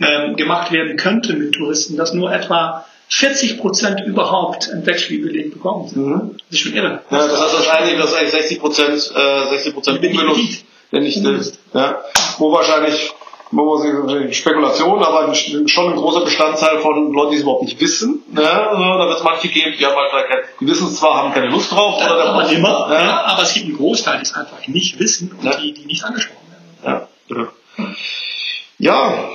ähm, 0.00 0.36
gemacht 0.36 0.70
werden 0.70 0.98
könnte 0.98 1.32
mit 1.32 1.54
Touristen, 1.54 1.96
dass 1.96 2.12
nur 2.12 2.30
etwa 2.30 2.84
40 3.08 3.58
Prozent 3.58 4.02
überhaupt 4.02 4.68
ein 4.70 4.84
Tax-Free-Beleg 4.84 5.54
bekommen. 5.54 5.90
Mhm. 5.94 6.36
Das 6.36 6.50
ist 6.50 6.58
schon 6.58 6.74
irre. 6.74 7.00
Ja, 7.10 7.26
das 7.26 7.40
heißt 7.40 7.54
wahrscheinlich, 7.54 7.98
dass 7.98 8.12
eigentlich 8.12 8.32
60 8.32 8.60
Prozent, 8.60 9.12
äh, 9.16 9.48
60 9.48 9.72
Prozent 9.72 10.04
ungenutzt, 10.04 10.64
wenn 10.90 11.02
nicht, 11.02 11.24
ja, 11.72 11.98
wo 12.36 12.52
wahrscheinlich 12.52 13.12
Spekulation, 14.32 15.02
aber 15.02 15.34
schon 15.34 15.90
ein 15.90 15.96
großer 15.96 16.20
Bestandteil 16.20 16.78
von 16.78 17.12
Leuten, 17.12 17.32
die 17.32 17.36
es 17.38 17.42
überhaupt 17.42 17.64
nicht 17.64 17.80
wissen. 17.80 18.22
Ne? 18.30 18.42
Da 18.42 19.08
wird 19.08 19.18
es 19.18 19.24
manche 19.24 19.48
geben, 19.48 19.74
die 19.78 19.84
haben 19.84 19.96
halt 19.96 20.28
keine, 20.28 20.42
die 20.60 20.66
wissen 20.68 20.86
es 20.86 20.96
zwar, 20.96 21.16
haben 21.16 21.34
keine 21.34 21.48
Lust 21.48 21.72
drauf. 21.72 22.00
Ja, 22.00 22.14
oder 22.14 22.24
aber 22.26 22.48
immer, 22.50 22.88
ja. 22.92 23.00
ja. 23.00 23.24
aber 23.24 23.42
es 23.42 23.54
gibt 23.54 23.66
einen 23.66 23.76
Großteil, 23.76 24.18
die 24.18 24.22
es 24.22 24.34
einfach 24.34 24.66
nicht 24.68 25.00
wissen 25.00 25.32
und 25.36 25.44
ja. 25.44 25.56
die, 25.56 25.74
die 25.74 25.84
nicht 25.84 26.04
angesprochen 26.04 26.46
werden. 26.84 27.08
Ja, 27.28 27.48
ja. 28.78 29.30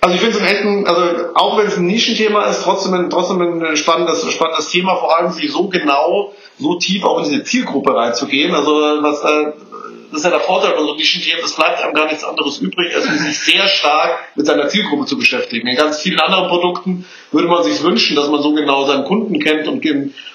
Also 0.00 0.14
ich 0.14 0.20
finde 0.20 0.38
es 0.38 0.52
echt 0.52 0.62
ein, 0.62 0.86
also 0.86 1.02
auch 1.34 1.58
wenn 1.58 1.66
es 1.66 1.76
ein 1.76 1.86
Nischenthema 1.86 2.44
ist, 2.44 2.62
trotzdem 2.62 2.94
ein, 2.94 3.10
trotzdem 3.10 3.40
ein 3.40 3.76
spannendes, 3.76 4.30
spannendes 4.30 4.68
Thema, 4.70 4.96
vor 4.96 5.16
allem 5.16 5.32
sich 5.32 5.50
so 5.50 5.68
genau, 5.68 6.32
so 6.58 6.76
tief 6.76 7.04
auch 7.04 7.18
in 7.18 7.30
diese 7.30 7.44
Zielgruppe 7.44 7.94
reinzugehen. 7.94 8.54
Also 8.54 8.72
was 8.72 9.22
da 9.22 9.52
das 10.10 10.20
ist 10.20 10.24
ja 10.24 10.30
der 10.30 10.40
Vorteil 10.40 10.74
von 10.74 10.86
so 10.86 10.94
Nischenthemen, 10.94 11.44
es 11.44 11.54
bleibt 11.54 11.82
einem 11.82 11.94
gar 11.94 12.06
nichts 12.06 12.24
anderes 12.24 12.58
übrig, 12.58 12.94
als 12.94 13.04
sich 13.04 13.38
sehr 13.38 13.66
stark 13.68 14.18
mit 14.34 14.46
seiner 14.46 14.68
Zielgruppe 14.68 15.06
zu 15.06 15.18
beschäftigen. 15.18 15.66
In 15.66 15.76
ganz 15.76 16.00
vielen 16.00 16.20
anderen 16.20 16.48
Produkten 16.48 17.06
würde 17.32 17.48
man 17.48 17.62
sich 17.62 17.82
wünschen, 17.82 18.16
dass 18.16 18.28
man 18.28 18.42
so 18.42 18.52
genau 18.52 18.84
seinen 18.86 19.04
Kunden 19.04 19.38
kennt 19.40 19.68
und, 19.68 19.84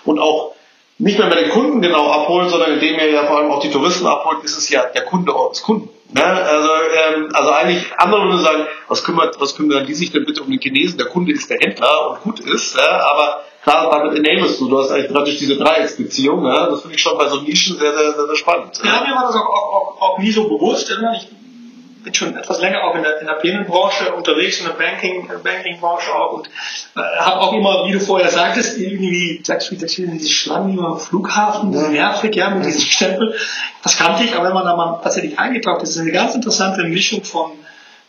und 0.05 0.19
auch 0.19 0.53
nicht 0.97 1.17
mehr 1.17 1.27
mit 1.27 1.39
den 1.39 1.49
Kunden 1.49 1.81
genau 1.81 2.11
abholt, 2.11 2.49
sondern 2.49 2.73
indem 2.73 2.99
er 2.99 3.09
ja 3.09 3.25
vor 3.25 3.37
allem 3.37 3.51
auch 3.51 3.61
die 3.61 3.71
Touristen 3.71 4.05
abholt, 4.05 4.43
ist 4.43 4.57
es 4.57 4.69
ja 4.69 4.83
der 4.83 5.03
Kunde 5.03 5.33
des 5.51 5.63
Kunden. 5.63 5.89
Ne? 6.13 6.23
Also, 6.23 6.69
ähm, 6.69 7.29
also 7.33 7.51
eigentlich, 7.51 7.85
andere 7.97 8.23
würden 8.25 8.43
sagen, 8.43 8.67
was 8.87 9.03
kümmert, 9.03 9.39
was 9.39 9.55
kümmern 9.55 9.85
die 9.85 9.93
sich 9.93 10.11
denn 10.11 10.25
bitte 10.25 10.43
um 10.43 10.51
den 10.51 10.59
Chinesen? 10.59 10.97
Der 10.97 11.07
Kunde 11.07 11.31
ist 11.31 11.49
der 11.49 11.57
Händler 11.59 12.11
und 12.11 12.21
gut 12.21 12.39
ist, 12.41 12.75
ja? 12.75 13.01
aber 13.03 13.43
klar, 13.63 13.89
damit 13.91 14.17
enablest 14.17 14.59
du, 14.59 14.69
du 14.69 14.79
hast 14.79 14.91
eigentlich 14.91 15.11
praktisch 15.11 15.37
diese 15.37 15.57
Dreiecksbeziehung, 15.57 16.45
ja? 16.45 16.69
das 16.69 16.81
finde 16.81 16.95
ich 16.95 17.01
schon 17.01 17.17
bei 17.17 17.27
so 17.27 17.41
Nischen 17.41 17.77
sehr, 17.77 17.93
sehr, 17.93 18.13
sehr, 18.13 18.25
sehr 18.25 18.35
spannend. 18.35 18.79
Ja, 18.83 19.03
mir 19.07 19.15
war 19.15 19.27
das 19.27 19.35
auch, 19.35 19.49
auch, 19.49 19.73
auch, 19.73 20.01
auch 20.01 20.17
nie 20.19 20.31
so 20.31 20.47
bewusst. 20.47 20.89
Ich 20.89 21.27
bin 22.03 22.13
schon 22.15 22.35
etwas 22.35 22.59
länger 22.59 22.83
auch 22.83 22.95
in 22.95 23.03
der, 23.03 23.21
in 23.21 23.27
der 23.27 23.35
Payment-Branche 23.35 24.13
unterwegs, 24.13 24.59
in 24.59 24.65
der 24.65 24.73
Banking, 24.73 25.29
Banking-Branche 25.43 26.13
auch 26.15 26.33
und 26.33 26.47
äh, 26.95 26.99
habe 27.19 27.39
auch 27.39 27.53
immer, 27.53 27.85
wie 27.87 27.91
du 27.91 27.99
vorher 27.99 28.29
sagtest, 28.29 28.79
irgendwie 28.79 29.43
Tax-Free, 29.43 29.75
Tax-Free, 29.75 30.07
diese 30.07 30.29
Schlangen 30.29 30.79
am 30.79 30.97
Flughafen, 30.97 31.71
ja. 31.73 31.89
nervig, 31.89 32.35
ja, 32.35 32.49
mit 32.49 32.65
diesem 32.65 32.81
Stempel. 32.81 33.35
Das 33.83 33.97
kannte 33.97 34.23
ich, 34.23 34.35
aber 34.35 34.47
wenn 34.47 34.53
man 34.53 34.65
da 34.65 34.75
mal 34.75 34.99
tatsächlich 35.03 35.37
eingetaucht 35.37 35.83
ist, 35.83 35.91
ist 35.91 35.99
eine 35.99 36.11
ganz 36.11 36.33
interessante 36.33 36.83
Mischung 36.85 37.23
von, 37.23 37.51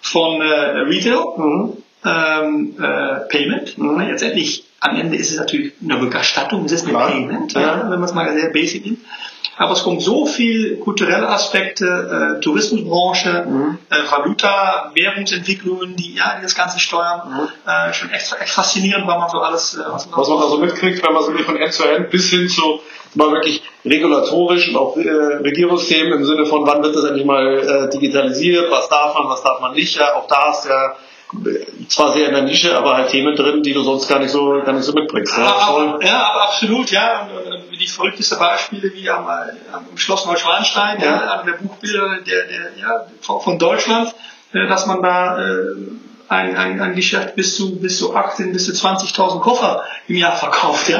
von 0.00 0.40
äh, 0.40 0.44
Retail, 0.44 1.24
mhm. 1.36 1.76
ähm, 2.06 2.76
äh, 2.82 3.28
Payment, 3.28 3.76
mhm. 3.76 4.00
jetzt 4.08 4.22
endlich 4.22 4.64
am 4.82 4.96
Ende 4.96 5.16
ist 5.16 5.30
es 5.30 5.38
natürlich 5.38 5.74
eine 5.80 6.00
Rückerstattung, 6.00 6.64
es 6.64 6.72
ist 6.72 6.88
ein 6.88 6.92
Payment, 6.92 7.52
ja. 7.52 7.82
wenn 7.82 8.00
man 8.00 8.02
es 8.02 8.14
mal 8.14 8.32
sehr 8.34 8.50
basic 8.50 8.84
nimmt. 8.84 8.98
Aber 9.56 9.74
es 9.74 9.84
kommt 9.84 10.02
so 10.02 10.26
viel 10.26 10.78
kulturelle 10.78 11.28
Aspekte, 11.28 12.38
äh, 12.38 12.40
Tourismusbranche, 12.40 13.46
mhm. 13.46 13.78
äh, 13.90 14.10
Valuta, 14.10 14.90
Währungsentwicklungen, 14.94 15.94
die 15.94 16.14
ja 16.14 16.34
die 16.38 16.42
das 16.42 16.56
Ganze 16.56 16.80
steuern. 16.80 17.22
Mhm. 17.28 17.70
Äh, 17.70 17.92
schon 17.92 18.10
echt, 18.10 18.34
echt 18.40 18.52
faszinierend, 18.52 19.06
weil 19.06 19.18
man 19.18 19.28
so 19.28 19.38
alles. 19.38 19.74
Äh, 19.74 19.82
was, 19.86 20.08
was 20.10 20.28
man 20.28 20.40
da 20.40 20.48
so 20.48 20.58
mitkriegt, 20.58 21.06
wenn 21.06 21.12
man 21.12 21.22
so 21.22 21.32
von 21.32 21.56
End 21.56 21.72
zu 21.72 21.84
End 21.84 22.10
bis 22.10 22.30
hin 22.30 22.48
zu 22.48 22.80
mal 23.14 23.30
wirklich 23.30 23.62
regulatorisch 23.84 24.68
und 24.70 24.76
auch 24.76 24.96
äh, 24.96 25.08
Regierungsthemen 25.08 26.14
im 26.14 26.24
Sinne 26.24 26.46
von, 26.46 26.66
wann 26.66 26.82
wird 26.82 26.96
das 26.96 27.04
endlich 27.04 27.26
mal 27.26 27.58
äh, 27.58 27.90
digitalisiert, 27.90 28.70
was 28.70 28.88
darf 28.88 29.14
man, 29.14 29.28
was 29.28 29.42
darf 29.42 29.60
man 29.60 29.74
nicht. 29.74 29.96
Ja, 29.96 30.14
auch 30.14 30.26
da 30.26 30.50
ist 30.50 30.64
ja 30.64 30.96
zwar 31.88 32.12
sehr 32.12 32.28
in 32.28 32.34
der 32.34 32.42
Nische, 32.42 32.76
aber 32.76 32.96
halt 32.96 33.10
Themen 33.10 33.34
drin, 33.36 33.62
die 33.62 33.72
du 33.72 33.82
sonst 33.82 34.08
gar 34.08 34.18
nicht 34.18 34.30
so, 34.30 34.60
gar 34.64 34.72
nicht 34.72 34.84
so 34.84 34.92
mitbringst. 34.92 35.36
Ja, 35.36 35.44
aber, 35.44 36.04
ja, 36.04 36.26
aber 36.30 36.42
absolut, 36.44 36.90
ja. 36.90 37.28
Und, 37.28 37.52
und 37.52 37.80
die 37.80 37.86
verrücktesten 37.86 38.38
Beispiele 38.38 38.92
wie 38.94 39.08
am, 39.08 39.26
am 39.26 39.96
Schloss 39.96 40.26
Neuschwanstein, 40.26 41.00
ja. 41.00 41.06
ja, 41.06 41.32
einer 41.32 41.44
der 41.44 41.58
Buchbilder 41.58 42.18
der, 42.26 42.46
der, 42.46 42.72
ja, 42.80 43.06
von 43.20 43.58
Deutschland, 43.58 44.14
äh, 44.52 44.66
dass 44.66 44.86
man 44.86 45.02
da 45.02 45.38
äh, 45.38 45.74
ein, 46.28 46.56
ein, 46.56 46.80
ein 46.80 46.94
Geschäft 46.94 47.34
bis 47.34 47.56
zu 47.56 47.78
bis 47.78 47.98
zu 47.98 48.14
18 48.14 48.52
bis 48.52 48.64
zu 48.64 48.72
20.000 48.72 49.40
Koffer 49.40 49.84
im 50.08 50.16
Jahr 50.16 50.36
verkauft, 50.36 50.88
ja, 50.88 50.98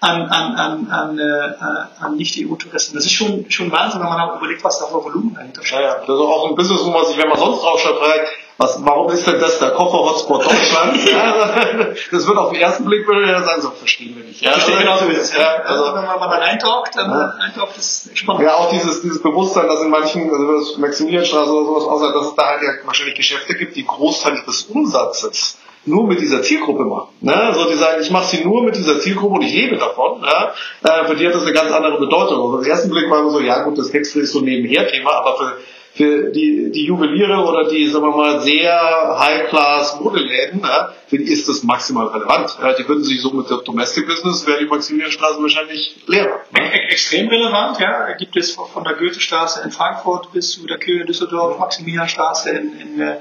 an 0.00 0.22
an 0.22 0.54
an 0.56 0.90
an, 0.90 1.18
äh, 1.18 2.04
an 2.04 2.16
Nicht-EU-Touristen. 2.16 2.96
Das 2.96 3.04
ist 3.04 3.12
schon 3.12 3.50
schon 3.50 3.70
Wahnsinn, 3.70 4.00
wenn 4.00 4.08
man 4.08 4.20
auch 4.20 4.38
überlegt, 4.38 4.64
was 4.64 4.80
da 4.80 4.86
für 4.86 5.04
Volumen 5.04 5.34
dahinter 5.34 5.64
steht. 5.64 5.78
Ja, 5.78 5.86
ja. 5.86 5.94
Das 5.94 6.08
ist 6.08 6.10
auch 6.10 6.48
ein 6.48 6.56
Business, 6.56 6.84
wo 6.84 6.90
man 6.90 7.06
sich, 7.06 7.16
wenn 7.16 7.28
man 7.28 7.38
sonst 7.38 7.62
drauf 7.62 7.80
fragt, 7.80 8.28
was, 8.62 8.78
warum 8.84 9.10
ist 9.10 9.26
denn 9.26 9.40
das 9.40 9.58
der 9.58 9.70
Koffer-Hotspot 9.70 10.44
Deutschland? 10.44 11.04
ja, 11.10 11.94
das 12.10 12.26
wird 12.26 12.38
auf 12.38 12.52
den 12.52 12.60
ersten 12.60 12.84
Blick 12.84 13.06
würde 13.08 13.26
ja 13.26 13.42
sagen, 13.42 13.60
so 13.60 13.70
verstehen 13.70 14.16
wir 14.16 14.24
nicht. 14.24 14.40
Ja, 14.40 14.52
Verstehe 14.52 14.78
genauso 14.78 15.08
wie 15.08 15.14
das. 15.14 15.36
Ja, 15.36 15.56
also, 15.64 15.84
wenn 15.86 16.04
man 16.04 16.18
mal 16.20 16.40
eintaucht, 16.40 16.92
dann 16.94 17.10
ja. 17.10 17.34
eintaucht 17.40 17.76
ist 17.76 18.16
spannend. 18.16 18.44
Ja, 18.44 18.54
auch 18.54 18.70
dieses, 18.70 19.02
dieses 19.02 19.20
Bewusstsein, 19.20 19.66
dass 19.66 19.82
in 19.82 19.90
manchen, 19.90 20.30
also 20.30 20.58
das 20.58 20.78
Maximilianstraße 20.78 21.50
oder 21.50 21.66
sowas 21.66 21.84
aussieht, 21.88 22.14
dass 22.14 22.26
es 22.28 22.34
da 22.36 22.46
halt 22.46 22.62
ja 22.62 22.68
wahrscheinlich 22.84 23.16
Geschäfte 23.16 23.54
gibt, 23.54 23.74
die 23.74 23.84
Großteil 23.84 24.40
des 24.46 24.62
Umsatzes 24.62 25.58
nur 25.84 26.06
mit 26.06 26.20
dieser 26.20 26.42
Zielgruppe 26.42 26.84
machen. 26.84 27.08
Ne? 27.20 27.34
Also 27.34 27.68
die 27.68 27.74
sagen, 27.74 28.00
ich 28.00 28.12
mache 28.12 28.26
sie 28.26 28.44
nur 28.44 28.62
mit 28.62 28.76
dieser 28.76 29.00
Zielgruppe 29.00 29.34
und 29.34 29.42
ich 29.42 29.52
lebe 29.52 29.76
davon. 29.76 30.20
Ne? 30.20 30.52
Äh, 30.84 31.06
für 31.06 31.16
die 31.16 31.26
hat 31.26 31.34
das 31.34 31.42
eine 31.42 31.52
ganz 31.52 31.72
andere 31.72 31.98
Bedeutung. 31.98 32.40
Also 32.40 32.58
auf 32.58 32.62
den 32.62 32.70
ersten 32.70 32.90
Blick 32.90 33.10
war 33.10 33.28
so, 33.28 33.40
ja 33.40 33.64
gut, 33.64 33.76
das 33.76 33.90
Textfree 33.90 34.20
ist 34.20 34.32
so 34.32 34.40
nebenher 34.40 34.86
Thema, 34.86 35.10
aber 35.14 35.36
für 35.36 35.56
für 35.94 36.30
die, 36.30 36.70
die 36.72 36.86
Juweliere 36.86 37.44
oder 37.44 37.68
die, 37.68 37.86
sagen 37.86 38.06
wir 38.06 38.16
mal, 38.16 38.40
sehr 38.40 38.72
High-Class-Modeläden, 39.18 40.60
ja, 40.62 40.94
für 41.06 41.18
die 41.18 41.30
ist 41.30 41.48
das 41.50 41.62
maximal 41.64 42.06
relevant. 42.06 42.56
Ja, 42.62 42.72
die 42.72 42.88
würden 42.88 43.04
sich 43.04 43.20
so 43.20 43.30
mit 43.30 43.50
der 43.50 43.58
Domestic 43.58 44.06
Business, 44.06 44.46
wäre 44.46 44.60
die 44.60 44.66
Maximilianstraße 44.66 45.42
wahrscheinlich 45.42 45.96
leer. 46.06 46.40
Ne? 46.52 46.72
Extrem 46.90 47.28
relevant, 47.28 47.78
ja. 47.78 48.14
Gibt 48.14 48.36
es 48.36 48.52
von 48.52 48.84
der 48.84 48.94
Goethestraße 48.94 49.62
in 49.64 49.70
Frankfurt 49.70 50.32
bis 50.32 50.52
zu 50.52 50.66
der 50.66 50.78
Kühe 50.78 51.02
in 51.02 51.06
Düsseldorf, 51.06 51.58
Maximilianstraße 51.58 52.50
in, 52.50 52.80
in, 52.80 53.00
äh, 53.00 53.16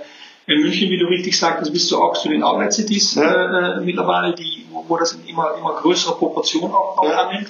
in 0.47 0.61
München, 0.61 0.89
wie 0.89 0.97
du 0.97 1.07
richtig 1.07 1.38
sagst, 1.38 1.72
bist 1.74 1.91
du 1.91 1.97
auch 1.97 2.13
zu 2.13 2.30
den 2.30 2.41
Outlet 2.41 2.72
Cities 2.72 3.15
ja. 3.15 3.80
äh, 3.80 3.82
mittlerweile, 3.82 4.34
die, 4.34 4.65
wo 4.72 4.97
das 4.97 5.11
in 5.11 5.28
immer, 5.28 5.55
immer 5.57 5.74
größere 5.74 6.15
Proportionen 6.15 6.74
auch, 6.74 6.97
auch 6.97 7.09
ja. 7.09 7.28
annimmt. 7.28 7.49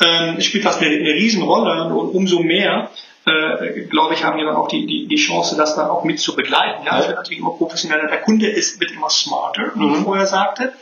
Ähm, 0.00 0.40
spielt 0.40 0.64
das 0.64 0.78
eine, 0.78 0.96
eine 0.96 1.12
Riesenrolle 1.12 1.94
und 1.94 2.14
umso 2.14 2.42
mehr 2.42 2.90
äh, 3.26 3.82
glaube 3.82 4.14
ich, 4.14 4.24
haben 4.24 4.36
wir 4.38 4.44
dann 4.44 4.56
auch 4.56 4.68
die, 4.68 4.86
die, 4.86 5.06
die 5.06 5.16
Chance, 5.16 5.56
das 5.56 5.76
dann 5.76 5.88
auch 5.88 6.04
mit 6.04 6.20
zu 6.20 6.36
begleiten. 6.36 6.84
Ja, 6.84 6.98
es 6.98 7.06
wird 7.06 7.16
natürlich 7.16 7.38
immer 7.38 7.52
professioneller. 7.52 8.08
Der 8.08 8.20
Kunde 8.20 8.48
ist, 8.48 8.80
wird 8.80 8.92
immer 8.92 9.10
smarter, 9.10 9.72
wie 9.74 9.84
mhm. 9.84 9.94
ich 9.94 10.00
vorher 10.00 10.26
sagte. 10.26 10.72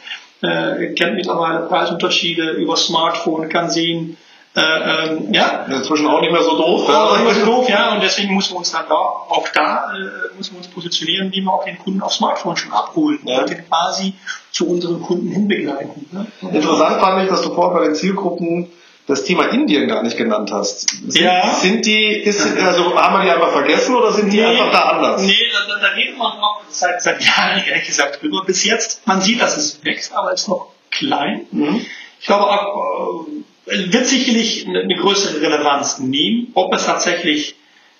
Äh, 0.42 0.94
kennt 0.94 1.14
mittlerweile 1.14 1.60
Preisunterschiede 1.68 2.50
über 2.52 2.76
Smartphone, 2.76 3.48
kann 3.48 3.70
sehen, 3.70 4.16
äh, 4.54 4.60
ähm, 4.60 5.32
ja. 5.32 5.64
Inzwischen 5.70 6.06
auch 6.06 6.20
nicht 6.20 6.32
mehr 6.32 6.42
so 6.42 6.56
doof. 6.56 6.86
Ja, 6.88 7.04
auch 7.04 7.16
nicht 7.16 7.24
mehr 7.24 7.34
so 7.34 7.46
doof, 7.46 7.68
ja. 7.70 7.94
Und 7.94 8.02
deswegen 8.02 8.34
müssen 8.34 8.52
wir 8.52 8.58
uns 8.58 8.72
dann 8.72 8.84
da, 8.88 8.94
auch 8.94 9.48
da, 9.54 9.92
äh, 9.94 10.36
müssen 10.36 10.54
wir 10.54 10.58
uns 10.58 10.68
positionieren, 10.68 11.32
wie 11.32 11.40
wir 11.40 11.52
auch 11.52 11.64
den 11.64 11.78
Kunden 11.78 12.02
auf 12.02 12.12
Smartphone 12.12 12.56
schon 12.56 12.72
abholen 12.72 13.20
ja. 13.24 13.40
und 13.40 13.48
den 13.48 13.66
quasi 13.66 14.14
zu 14.50 14.68
unseren 14.68 15.00
Kunden 15.00 15.30
hinbegleiten. 15.30 16.06
Ne? 16.10 16.26
Interessant 16.52 17.00
fand 17.00 17.22
ich, 17.22 17.30
dass 17.30 17.42
du 17.42 17.54
vorher 17.54 17.78
bei 17.80 17.84
den 17.86 17.94
Zielgruppen 17.94 18.68
das 19.06 19.24
Thema 19.24 19.46
Indien 19.48 19.88
gar 19.88 20.02
nicht 20.02 20.16
genannt 20.16 20.50
hast. 20.52 20.88
Sind, 20.90 21.24
ja. 21.24 21.52
sind 21.54 21.86
die, 21.86 22.06
ist, 22.06 22.46
also 22.58 22.94
haben 22.94 23.18
wir 23.18 23.24
die 23.24 23.30
einfach 23.30 23.52
vergessen 23.52 23.96
oder 23.96 24.12
sind 24.12 24.32
die 24.32 24.38
nee, 24.38 24.44
einfach 24.44 24.70
da 24.70 24.82
anders? 24.90 25.22
Nee, 25.22 25.36
da, 25.52 25.78
da 25.80 25.88
redet 25.88 26.16
man 26.16 26.38
noch 26.38 26.62
seit, 26.68 27.02
seit 27.02 27.22
Jahren 27.24 27.62
ehrlich 27.66 27.86
gesagt 27.86 28.22
drüber. 28.22 28.44
Bis 28.44 28.64
jetzt, 28.64 29.06
man 29.06 29.20
sieht, 29.20 29.40
dass 29.40 29.56
es 29.56 29.84
wächst, 29.84 30.12
aber 30.14 30.32
es 30.32 30.42
ist 30.42 30.48
noch 30.48 30.68
klein. 30.90 31.46
Mhm. 31.50 31.84
Ich 32.20 32.26
glaube 32.26 32.44
auch, 32.44 33.26
äh, 33.66 33.92
wird 33.92 34.06
sicherlich 34.06 34.68
eine, 34.68 34.80
eine 34.80 34.94
größere 34.94 35.40
Relevanz 35.40 35.98
nehmen. 35.98 36.48
Ob 36.54 36.72
es 36.74 36.86
tatsächlich 36.86 37.56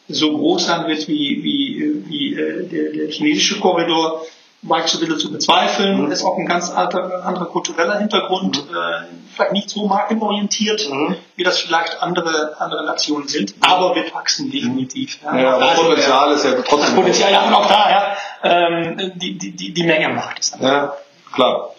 so 0.08 0.36
groß 0.36 0.66
sein 0.66 0.86
wird 0.86 1.08
wie, 1.08 1.42
wie, 1.42 2.04
wie 2.08 2.34
äh, 2.34 2.68
der, 2.68 2.92
der 2.92 3.08
chinesische 3.10 3.58
Korridor, 3.58 4.24
war 4.62 4.84
ich 4.84 4.90
so 4.90 4.98
ein 4.98 5.00
bisschen 5.00 5.18
zu 5.18 5.32
bezweifeln. 5.32 6.04
Mhm. 6.04 6.12
Ist 6.12 6.24
auch 6.24 6.38
ein 6.38 6.46
ganz 6.46 6.70
alter, 6.70 7.24
anderer 7.24 7.46
kultureller 7.46 7.98
Hintergrund, 7.98 8.70
mhm. 8.70 8.76
äh, 8.76 9.02
vielleicht 9.34 9.52
nicht 9.52 9.70
so 9.70 9.86
markenorientiert, 9.86 10.88
mhm. 10.88 11.16
wie 11.36 11.42
das 11.42 11.58
vielleicht 11.58 12.00
andere, 12.00 12.56
andere 12.60 12.86
Nationen 12.86 13.26
sind, 13.26 13.54
aber 13.60 13.94
wird 13.96 14.14
wachsen 14.14 14.50
definitiv. 14.50 15.18
Ja, 15.22 15.36
ja 15.36 15.54
aber 15.56 15.66
Potenzial 15.74 16.32
ist 16.32 16.44
ja 16.44 16.52
trotzdem. 16.52 16.80
Das 16.80 16.94
Potenzial, 16.94 17.32
ja, 17.32 17.52
auch 17.52 17.66
da, 17.66 17.90
ja, 17.90 18.16
ähm, 18.44 19.12
die, 19.16 19.36
die, 19.36 19.56
die, 19.56 19.74
die 19.74 19.84
Menge 19.84 20.08
macht 20.10 20.38
es. 20.38 20.56
Ja, 20.60 20.94
klar. 21.32 21.70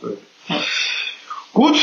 Gut, 1.53 1.75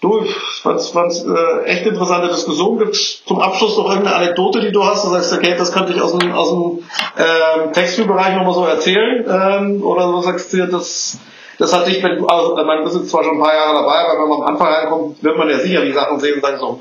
du, 0.00 0.24
was, 0.62 0.94
was 0.94 1.24
äh, 1.24 1.64
echt 1.64 1.86
interessante 1.86 2.28
Diskussion 2.28 2.78
gibt 2.78 2.94
zum 2.94 3.40
Abschluss 3.40 3.76
noch 3.76 3.88
irgendeine 3.88 4.16
Anekdote, 4.16 4.60
die 4.60 4.70
du 4.70 4.84
hast, 4.84 5.04
du 5.04 5.10
sagst, 5.10 5.32
okay, 5.32 5.56
das 5.58 5.72
könnte 5.72 5.92
ich 5.92 6.00
aus 6.00 6.16
dem, 6.16 6.32
aus 6.32 6.50
dem 6.50 6.84
ähm, 7.18 7.72
Textilbereich 7.72 8.36
nochmal 8.36 8.54
so 8.54 8.64
erzählen, 8.64 9.24
ähm, 9.28 9.82
oder 9.82 10.06
du 10.06 10.20
sagst 10.20 10.52
dir, 10.52 10.66
das, 10.66 11.18
das 11.58 11.74
hat 11.74 11.88
dich, 11.88 12.02
wenn 12.04 12.24
also, 12.24 12.54
man 12.54 12.84
ist 12.84 13.10
zwar 13.10 13.24
schon 13.24 13.34
ein 13.34 13.42
paar 13.42 13.54
Jahre 13.54 13.74
dabei, 13.74 13.98
aber 13.98 14.22
wenn 14.22 14.28
man 14.28 14.42
am 14.42 14.46
Anfang 14.46 14.72
reinkommt, 14.72 15.22
wird 15.22 15.36
man 15.36 15.50
ja 15.50 15.58
sicher 15.58 15.84
die 15.84 15.92
Sachen 15.92 16.20
sehen 16.20 16.34
und 16.36 16.42
sagen 16.42 16.58
so, 16.60 16.80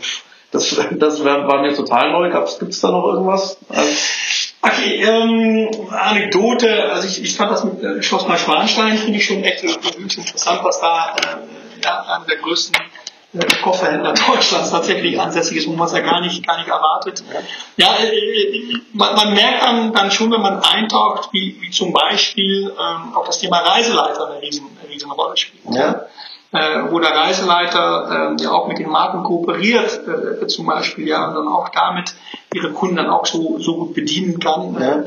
das, 0.51 0.75
das 0.91 1.23
war 1.23 1.61
mir 1.61 1.75
total 1.75 2.11
neu. 2.11 2.29
Gibt 2.29 2.71
es 2.71 2.81
da 2.81 2.91
noch 2.91 3.05
irgendwas? 3.05 3.57
Also, 3.69 3.91
Okay, 4.61 5.01
ähm, 5.03 5.69
Anekdote, 5.89 6.91
also 6.91 7.07
ich, 7.07 7.23
ich 7.23 7.37
fand 7.37 7.51
das 7.51 7.63
mit 7.63 7.81
äh, 7.81 8.03
Schloss 8.03 8.27
Neuschwanstein, 8.27 8.97
finde 8.97 9.17
ich 9.17 9.25
schon 9.25 9.41
echt 9.41 9.63
wirklich 9.63 10.17
interessant, 10.17 10.59
was 10.63 10.81
da 10.81 11.15
äh, 11.15 11.68
ja, 11.83 12.01
einer 12.01 12.25
der 12.25 12.37
größten 12.37 12.75
äh, 13.33 13.45
Kofferhändler 13.61 14.13
Deutschlands 14.13 14.71
tatsächlich 14.71 15.19
ansässig 15.19 15.57
ist, 15.57 15.67
wo 15.67 15.73
man 15.73 15.87
es 15.87 15.93
ja 15.93 15.99
gar 15.99 16.21
nicht, 16.21 16.45
gar 16.45 16.57
nicht 16.57 16.69
erwartet. 16.69 17.23
Ja, 17.77 17.95
äh, 17.95 18.15
äh, 18.15 18.81
man, 18.93 19.15
man 19.15 19.33
merkt 19.33 19.63
dann, 19.63 19.93
dann 19.93 20.11
schon, 20.11 20.31
wenn 20.31 20.41
man 20.41 20.59
eintaucht, 20.61 21.29
wie, 21.31 21.57
wie 21.61 21.69
zum 21.69 21.93
Beispiel 21.93 22.71
ähm, 22.71 23.15
auch 23.15 23.25
das 23.25 23.39
Thema 23.39 23.59
Reiseleiter 23.59 24.29
eine 24.29 24.41
riesen, 24.41 24.65
eine 24.81 24.93
riesen 24.93 25.11
Rolle 25.11 25.37
spielt. 25.37 25.75
Ja 25.75 26.05
äh, 26.51 26.91
wo 26.91 26.99
der 26.99 27.15
Reiseleiter 27.15 28.35
äh, 28.37 28.43
ja 28.43 28.51
auch 28.51 28.67
mit 28.67 28.79
den 28.79 28.89
Marken 28.89 29.23
kooperiert, 29.23 30.01
äh, 30.07 30.47
zum 30.47 30.65
Beispiel, 30.65 31.07
ja, 31.07 31.27
und 31.27 31.35
dann 31.35 31.47
auch 31.47 31.69
damit 31.69 32.15
ihre 32.53 32.71
Kunden 32.71 32.95
dann 32.95 33.09
auch 33.09 33.25
so, 33.25 33.59
so 33.59 33.75
gut 33.75 33.93
bedienen 33.93 34.39
kann. 34.39 34.75
Ja. 34.79 35.03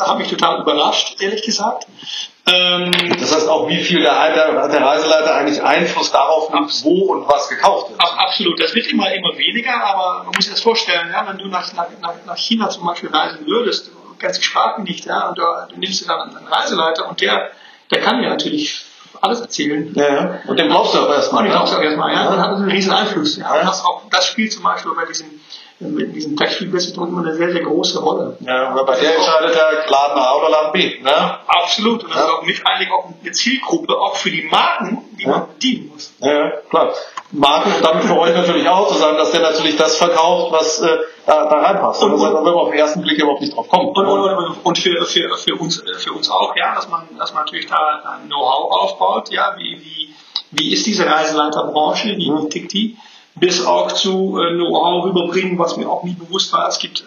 Hat 0.00 0.18
mich 0.18 0.28
total 0.28 0.62
überrascht, 0.62 1.20
ehrlich 1.20 1.42
gesagt. 1.42 1.86
Ähm, 2.46 2.90
das 3.18 3.34
heißt 3.34 3.48
auch, 3.48 3.68
wie 3.68 3.78
viel 3.78 4.02
der, 4.02 4.34
der, 4.34 4.68
der 4.68 4.80
Reiseleiter 4.80 5.34
eigentlich 5.34 5.62
Einfluss 5.62 6.10
darauf 6.10 6.52
nimmt, 6.52 6.72
wo 6.84 7.12
und 7.12 7.28
was 7.28 7.48
gekauft 7.48 7.90
wird. 7.90 8.00
Absolut, 8.00 8.60
das 8.60 8.74
wird 8.74 8.86
immer, 8.86 9.12
immer 9.12 9.36
weniger, 9.36 9.74
aber 9.84 10.24
man 10.24 10.34
muss 10.34 10.44
sich 10.44 10.54
das 10.54 10.62
vorstellen, 10.62 11.10
ja, 11.12 11.26
wenn 11.28 11.38
du 11.38 11.46
nach, 11.48 11.72
nach, 11.74 11.88
nach 12.26 12.36
China 12.36 12.68
zum 12.70 12.86
Beispiel 12.86 13.10
reisen 13.10 13.46
würdest, 13.46 13.88
du 13.88 14.16
kennst 14.18 14.40
die 14.40 14.44
Sprache 14.44 14.82
nicht, 14.82 15.04
ja, 15.04 15.28
und 15.28 15.38
du, 15.38 15.42
du 15.68 15.78
nimmst 15.78 16.02
dir 16.02 16.06
dann 16.08 16.34
einen 16.34 16.48
Reiseleiter 16.48 17.08
und 17.08 17.20
der, 17.20 17.50
der 17.90 18.00
kann 18.00 18.20
dir 18.20 18.28
natürlich 18.28 18.84
alles 19.20 19.40
erzählen. 19.40 19.92
Ja, 19.94 20.14
ja. 20.14 20.38
Und 20.46 20.58
den 20.58 20.68
brauchst 20.68 20.94
du 20.94 20.98
auch 20.98 21.10
erstmal. 21.10 21.42
Und 21.42 21.50
den 21.50 21.58
brauchst 21.58 21.72
du 21.72 21.78
auch 21.78 21.82
erstmal, 21.82 22.12
ja. 22.12 22.24
ja. 22.24 22.30
Dann 22.30 22.40
hat 22.40 22.52
das 22.52 22.60
einen 22.60 22.70
riesen 22.70 22.92
Einfluss. 22.92 23.36
Ja. 23.36 23.62
Das, 23.62 23.84
auch, 23.84 24.02
das 24.10 24.26
spielt 24.26 24.52
zum 24.52 24.62
Beispiel 24.62 24.92
bei 24.94 25.06
diesem 25.06 25.40
in 25.80 26.12
diesem 26.12 26.36
Textspiel-Business 26.36 26.96
immer 26.96 27.22
eine 27.22 27.34
sehr, 27.34 27.52
sehr 27.52 27.62
große 27.62 28.00
Rolle. 28.00 28.36
Ja, 28.40 28.68
aber 28.68 28.84
bei 28.84 29.00
der 29.00 29.16
entscheidet 29.16 29.54
der 29.54 29.88
Laden 29.88 30.18
A 30.18 30.34
oder 30.34 30.50
Laden 30.50 30.72
B. 30.72 31.00
Ne? 31.00 31.38
Absolut. 31.46 32.04
Und 32.04 32.10
das 32.10 32.18
ja. 32.18 32.24
ist 32.26 32.30
auch 32.32 32.42
mit 32.42 32.66
eigentlich 32.66 32.90
auch 32.92 33.08
eine 33.22 33.32
Zielgruppe, 33.32 33.96
auch 33.96 34.16
für 34.16 34.30
die 34.30 34.42
Marken, 34.42 34.98
die 35.18 35.24
ja. 35.24 35.30
man 35.30 35.48
bedienen 35.48 35.88
muss. 35.88 36.12
Ja, 36.18 36.50
klar. 36.68 36.92
Marken 37.32 37.72
damit 37.82 38.04
für 38.04 38.18
euch 38.18 38.34
natürlich 38.34 38.68
auch 38.68 38.88
zu 38.88 38.98
sagen, 38.98 39.16
dass 39.16 39.30
der 39.30 39.40
natürlich 39.40 39.76
das 39.76 39.96
verkauft, 39.96 40.52
was 40.52 40.82
äh, 40.82 40.98
da, 41.26 41.48
da 41.48 41.60
reinpasst. 41.60 42.02
Und, 42.02 42.12
und, 42.12 42.20
und 42.20 42.34
wenn 42.36 42.44
man 42.44 42.54
auf 42.54 42.70
den 42.70 42.78
ersten 42.78 43.02
Blick 43.02 43.18
überhaupt 43.18 43.40
nicht 43.40 43.54
drauf 43.54 43.68
kommt. 43.68 43.96
Und, 43.96 44.06
und, 44.06 44.56
und 44.64 44.78
für, 44.78 45.04
für, 45.04 45.36
für, 45.36 45.54
uns, 45.56 45.82
für 45.98 46.12
uns 46.12 46.30
auch, 46.30 46.54
ja, 46.56 46.74
dass 46.74 46.88
man, 46.88 47.02
dass 47.18 47.32
man 47.34 47.44
natürlich 47.44 47.66
da 47.66 48.00
ein 48.04 48.28
Know-how 48.28 48.72
aufbaut, 48.72 49.30
ja, 49.30 49.54
wie, 49.56 49.80
wie, 49.80 50.14
wie 50.50 50.72
ist 50.72 50.86
diese 50.86 51.06
Reiseleiterbranche, 51.06 52.08
wie, 52.16 52.30
wie 52.30 52.48
tickt 52.48 52.72
die? 52.72 52.96
bis 53.36 53.64
auch 53.64 53.92
zu 53.92 54.38
äh, 54.38 54.54
Know-how 54.54 55.06
rüberbringen, 55.06 55.58
was 55.58 55.76
mir 55.76 55.88
auch 55.88 56.02
nie 56.02 56.14
bewusst 56.14 56.52
war. 56.52 56.68
Es 56.68 56.78
gibt 56.78 57.00
äh, 57.00 57.04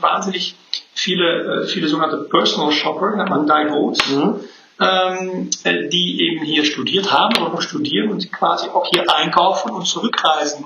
wahnsinnig 0.00 0.56
viele, 0.94 1.62
äh, 1.62 1.66
viele 1.66 1.88
sogenannte 1.88 2.24
Personal 2.28 2.72
Shopper, 2.72 3.16
nennt 3.16 3.30
man 3.30 3.46
Divos, 3.46 3.98
mhm. 4.08 4.40
ähm, 4.80 5.50
äh, 5.64 5.88
die 5.88 6.20
eben 6.22 6.44
hier 6.44 6.64
studiert 6.64 7.12
haben 7.12 7.36
oder 7.40 7.52
noch 7.52 7.62
studieren 7.62 8.10
und 8.10 8.30
quasi 8.32 8.68
auch 8.68 8.86
hier 8.86 9.04
einkaufen 9.08 9.70
und 9.70 9.86
zurückreisen 9.86 10.64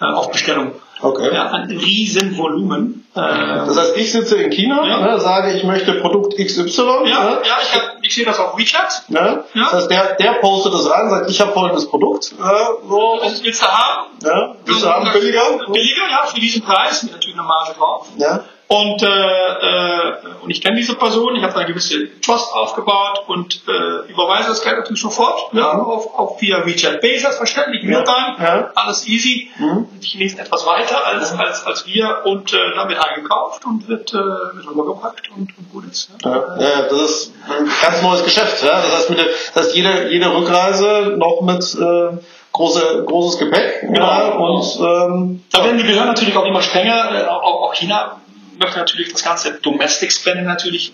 äh, 0.00 0.04
auf 0.04 0.30
Bestellung. 0.30 0.72
Okay. 1.00 1.34
Ja, 1.34 1.50
ein 1.50 1.70
Riesenvolumen. 1.70 3.06
Äh, 3.14 3.18
das 3.20 3.76
heißt, 3.76 3.96
ich 3.96 4.12
sitze 4.12 4.36
in 4.36 4.50
China, 4.50 4.86
ja. 4.86 5.00
ne, 5.00 5.20
sage, 5.20 5.52
ich 5.52 5.64
möchte 5.64 5.92
Produkt 6.00 6.36
XY. 6.36 6.80
Ja, 6.80 7.02
ne? 7.02 7.38
ja 7.44 7.58
ich, 7.62 7.74
hab, 7.74 7.96
ich 8.02 8.14
sehe 8.14 8.24
das 8.24 8.38
auf 8.38 8.56
WeChat. 8.56 9.04
Ne? 9.08 9.44
Ja. 9.52 9.62
Das 9.62 9.72
heißt, 9.72 9.90
der, 9.90 10.14
der 10.14 10.32
postet 10.34 10.72
das 10.72 10.90
rein, 10.90 11.10
sagt, 11.10 11.30
ich 11.30 11.40
habe 11.40 11.52
folgendes 11.52 11.88
Produkt. 11.88 12.32
Äh, 12.32 12.88
so. 12.88 13.20
Das 13.22 13.42
willst 13.42 13.62
du 13.62 13.66
haben? 13.66 14.06
Ja. 14.22 14.54
Willst 14.64 14.82
du 14.82 14.88
haben 14.88 15.10
billiger? 15.12 15.42
Billiger, 15.70 16.08
ja, 16.10 16.26
für 16.26 16.40
diesen 16.40 16.62
Preis, 16.62 17.02
natürlich 17.02 17.38
eine 17.38 17.46
Marge 17.46 17.74
drauf. 17.76 18.08
Ja. 18.16 18.44
Und, 18.68 19.00
äh, 19.00 19.06
äh, 19.06 20.12
und 20.42 20.50
ich 20.50 20.60
kenne 20.60 20.76
diese 20.76 20.96
Person, 20.96 21.36
ich 21.36 21.42
habe 21.44 21.54
eine 21.54 21.66
gewisse 21.66 22.20
Trust 22.20 22.52
aufgebaut 22.52 23.22
und 23.28 23.62
äh, 23.68 24.10
überweise 24.10 24.48
das 24.48 24.62
Geld 24.62 24.78
natürlich 24.78 25.00
sofort 25.00 25.52
ja, 25.52 25.70
auf, 25.70 26.18
auf 26.18 26.40
via 26.40 26.66
WeChat 26.66 27.00
Pay, 27.00 27.16
selbstverständlich, 27.16 27.84
ja. 27.84 28.00
Real-Time, 28.00 28.36
ja. 28.44 28.70
alles 28.74 29.06
easy. 29.06 29.50
Mhm. 29.56 29.86
Die 30.02 30.06
Chinesen 30.06 30.40
etwas 30.40 30.66
weiter 30.66 31.06
als, 31.06 31.32
mhm. 31.32 31.40
als, 31.40 31.64
als 31.64 31.86
wir 31.86 32.22
und 32.24 32.52
äh, 32.52 32.56
wird 32.56 32.98
eingekauft 33.04 33.64
und 33.66 33.86
wird, 33.88 34.12
äh, 34.12 34.16
wird 34.16 34.66
rübergepackt 34.68 35.30
und, 35.30 35.56
und 35.56 35.72
gut 35.72 35.84
ist. 35.88 36.10
Ja. 36.24 36.30
Ja, 36.58 36.82
das 36.90 37.00
ist 37.00 37.34
ein 37.48 37.70
ganz 37.82 38.02
neues 38.02 38.24
Geschäft. 38.24 38.64
Ja? 38.64 38.82
Das 38.82 38.96
heißt, 38.96 39.10
mit 39.10 39.20
der, 39.20 39.26
das 39.26 39.64
heißt 39.64 39.76
jede, 39.76 40.10
jede 40.10 40.34
Rückreise 40.34 41.14
noch 41.16 41.40
mit 41.42 41.62
äh, 41.80 42.18
große, 42.52 43.04
großes 43.06 43.38
Gepäck. 43.38 43.82
Genau. 43.82 44.06
Ja, 44.06 44.28
und, 44.30 44.76
ähm, 44.80 45.44
da 45.52 45.64
werden 45.64 45.78
die 45.78 45.84
Behörden 45.84 46.08
natürlich 46.08 46.36
auch 46.36 46.46
immer 46.46 46.62
strenger, 46.62 47.10
äh, 47.14 47.26
auch, 47.28 47.68
auch 47.68 47.74
China 47.74 48.20
möchte 48.58 48.78
natürlich 48.78 49.12
das 49.12 49.22
ganze 49.22 49.52
Domestic 49.62 50.12
Spending 50.12 50.44
natürlich 50.44 50.92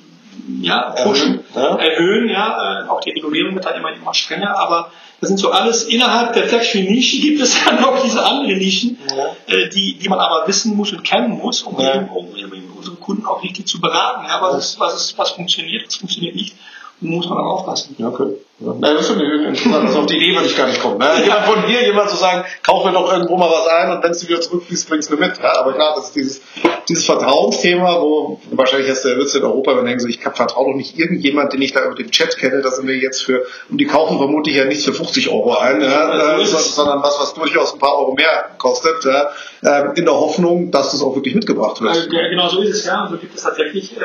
ja, 0.61 0.91
pushen, 0.91 1.45
erhöhen, 1.55 1.79
ja. 1.79 1.79
erhöhen, 1.79 2.29
ja. 2.29 2.83
Äh, 2.85 2.89
auch 2.89 3.01
die 3.01 3.11
Regulierung 3.11 3.55
wird 3.55 3.65
dann 3.65 3.77
immer, 3.77 3.93
immer 3.93 4.15
strenger, 4.15 4.57
aber 4.59 4.91
das 5.21 5.29
sind 5.29 5.39
so 5.39 5.53
alles 5.53 5.85
innerhalb 5.85 6.33
der 6.33 6.49
Tax-Free-Nische 6.49 7.21
gibt 7.21 7.41
es 7.41 7.55
ja 7.65 7.81
noch 7.81 8.03
diese 8.03 8.25
anderen 8.25 8.59
Nischen, 8.59 8.99
ja. 9.15 9.55
äh, 9.55 9.69
die, 9.69 9.99
die 9.99 10.09
man 10.09 10.19
aber 10.19 10.49
wissen 10.49 10.77
muss 10.77 10.93
und 10.93 11.05
kennen 11.05 11.31
muss, 11.31 11.63
um, 11.63 11.79
eben, 11.79 12.09
um 12.09 12.35
eben 12.37 12.73
unsere 12.77 12.97
Kunden 12.97 13.27
auch 13.27 13.43
richtig 13.43 13.67
zu 13.67 13.81
beraten. 13.81 14.27
Ja, 14.27 14.41
was, 14.41 14.59
ist, 14.65 14.81
was, 14.81 14.95
ist, 14.95 15.19
was 15.19 15.33
funktioniert, 15.33 15.87
was 15.87 15.97
funktioniert 15.97 16.35
nicht 16.35 16.57
muss 17.03 17.28
man 17.28 17.38
auch 17.38 17.61
aufpassen. 17.61 17.96
Ja, 17.98 18.09
okay. 18.09 18.34
Ja. 18.61 18.74
das 18.80 19.00
ist 19.00 19.07
schon 19.09 19.20
interessant. 19.20 19.86
Also 19.86 19.98
auf 20.00 20.07
die 20.07 20.16
Idee 20.16 20.34
würde 20.34 20.46
ich 20.46 20.57
gar 20.57 20.68
nicht 20.68 20.80
kommen. 20.80 20.98
Ne? 20.98 21.07
Ja. 21.26 21.42
Von 21.42 21.66
dir, 21.66 21.84
jemand 21.84 22.11
zu 22.11 22.16
sagen, 22.16 22.44
kauf 22.62 22.84
mir 22.84 22.92
doch 22.92 23.12
irgendwo 23.12 23.36
mal 23.36 23.50
was 23.50 23.66
ein 23.66 23.90
und 23.90 24.03
wenn 24.03 24.12
du 24.12 24.28
wieder 24.28 24.40
zurückfließt, 24.40 24.88
bringst 24.88 25.11
du 25.11 25.16
mit. 25.16 25.38
Ja, 25.38 25.59
aber 25.59 25.72
klar, 25.72 25.94
das 25.96 26.07
ist 26.07 26.16
dieses, 26.16 26.42
dieses 26.88 27.05
Vertrauensthema, 27.05 28.00
wo 28.00 28.40
wahrscheinlich 28.53 28.88
hast 28.90 29.05
du 29.05 29.09
ja 29.09 29.18
Witz 29.18 29.34
in 29.34 29.42
Europa, 29.42 29.76
wenn 29.76 29.84
denken 29.84 30.00
so, 30.00 30.09
ich 30.09 30.20
vertraue 30.20 30.70
doch 30.70 30.76
nicht 30.76 30.98
irgendjemand, 30.98 31.53
den 31.53 31.62
ich 31.62 31.72
da 31.72 31.84
über 31.84 31.94
den 31.94 32.11
Chat 32.11 32.36
kenne, 32.38 32.62
das 32.62 32.76
sind 32.76 32.86
wir 32.86 32.96
jetzt 32.96 33.22
für, 33.22 33.42
und 33.68 33.78
die 33.78 33.86
kaufen 33.86 34.18
vermutlich 34.18 34.57
ja 34.57 34.64
nicht 34.64 34.84
für 34.84 34.92
50 34.92 35.28
Euro 35.30 35.57
ein, 35.57 35.80
ja, 35.80 36.38
äh, 36.38 36.44
sondern 36.44 37.03
was, 37.03 37.18
was 37.20 37.34
durchaus 37.34 37.74
ein 37.74 37.78
paar 37.78 37.98
Euro 37.98 38.14
mehr 38.14 38.50
kostet, 38.59 39.05
ja, 39.05 39.30
äh, 39.62 39.98
in 39.98 40.05
der 40.05 40.14
Hoffnung, 40.14 40.70
dass 40.70 40.92
das 40.92 41.03
auch 41.03 41.14
wirklich 41.16 41.34
mitgebracht 41.34 41.80
wird. 41.80 41.90
Also, 41.90 42.11
ja, 42.11 42.28
genau 42.28 42.48
so 42.48 42.61
ist 42.61 42.76
es, 42.76 42.84
ja. 42.84 43.09
So 43.11 43.16
gibt 43.16 43.34
es 43.34 43.42
tatsächlich, 43.42 43.96
äh, 43.96 44.00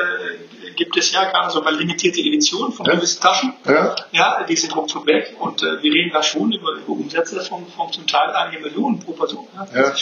gibt 0.78 0.96
es 0.96 1.10
ja 1.10 1.24
gerade 1.24 1.50
so 1.50 1.62
eine 1.62 1.76
limitierte 1.76 2.20
Edition 2.20 2.72
von 2.72 2.86
ja. 2.86 2.94
gewissen 2.94 3.20
Taschen. 3.20 3.52
Ja. 3.66 3.96
ja, 4.12 4.44
die 4.48 4.56
sind 4.56 4.74
ruckzuck 4.74 5.06
weg 5.06 5.34
und 5.40 5.60
äh, 5.62 5.82
wir 5.82 5.92
reden 5.92 6.12
da 6.12 6.22
schon 6.22 6.52
über, 6.52 6.72
über 6.72 6.92
Umsätze 6.92 7.40
von, 7.40 7.66
von 7.66 7.92
zum 7.92 8.06
Teil 8.06 8.30
einige 8.30 8.62
Millionen 8.62 9.00
pro 9.00 9.12
Person. 9.12 9.48
Ja, 9.74 9.92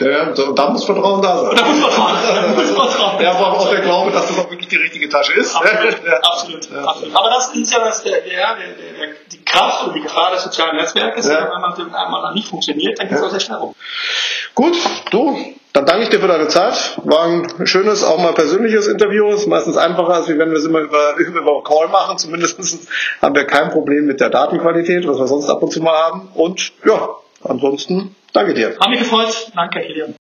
ja. 0.00 0.10
ja, 0.10 0.52
da 0.52 0.70
muss 0.70 0.84
Vertrauen 0.84 1.22
da 1.22 1.38
sein. 1.38 1.56
Da 1.56 1.66
muss 1.66 1.80
Vertrauen 1.80 2.14
da 2.26 2.48
muss 2.48 2.70
Vertrauen 2.70 3.22
Ja, 3.22 3.30
aber 3.30 3.52
auch 3.52 3.70
der 3.70 3.80
Glaube, 3.80 4.10
dass 4.10 4.26
das 4.26 4.38
auch 4.38 4.50
wirklich 4.50 4.68
die 4.68 4.76
richtige 4.76 5.08
Tasche 5.08 5.34
ist. 5.34 5.54
Absolut, 5.54 5.94
absolut, 6.22 6.72
absolut. 6.72 7.16
Aber 7.16 7.30
das 7.30 7.54
ist 7.54 7.72
ja 7.72 7.78
das, 7.78 8.02
der, 8.02 8.20
der, 8.22 8.56
der, 8.56 9.08
die 9.30 9.44
Kraft 9.44 9.86
und 9.86 9.94
die 9.94 10.00
Gefahr 10.00 10.32
des 10.32 10.42
sozialen 10.42 10.76
Netzwerkes. 10.76 11.28
Wenn 11.28 11.60
man 11.60 11.94
einmal 11.94 12.34
nicht 12.34 12.48
funktioniert, 12.48 12.98
dann 12.98 13.08
geht 13.08 13.18
es 13.18 13.22
auch 13.22 13.30
sehr 13.30 13.40
schnell 13.40 13.58
rum. 13.58 13.74
Gut, 14.54 14.76
du, 15.10 15.54
dann 15.72 15.86
danke 15.86 16.04
ich 16.04 16.08
dir 16.08 16.20
für 16.20 16.28
deine 16.28 16.48
Zeit. 16.48 16.98
War 17.04 17.24
ein 17.24 17.66
schönes, 17.66 18.02
auch 18.02 18.18
mal 18.18 18.32
persönliches 18.32 18.86
Interview. 18.88 19.28
Ist 19.28 19.46
meistens 19.46 19.76
einfacher, 19.76 20.14
als 20.14 20.28
wenn 20.28 20.38
wir 20.38 20.58
es 20.58 20.64
immer 20.64 20.80
über, 20.80 21.16
über 21.18 21.62
Call 21.62 21.88
machen. 21.88 22.18
Zumindest 22.18 22.88
haben 23.22 23.34
wir 23.34 23.44
kein 23.44 23.70
Problem 23.70 24.06
mit 24.06 24.20
der 24.20 24.30
Datenqualität, 24.30 25.06
was 25.06 25.18
wir 25.18 25.26
sonst 25.26 25.48
ab 25.48 25.62
und 25.62 25.72
zu 25.72 25.82
mal 25.82 25.96
haben. 25.96 26.28
Und 26.34 26.72
ja, 26.84 27.10
ansonsten 27.44 28.16
danke 28.32 28.54
dir. 28.54 28.76
Hat 28.80 28.88
mich 28.88 29.00
gefreut. 29.00 29.52
Danke, 29.54 29.80
Kilian. 29.80 30.17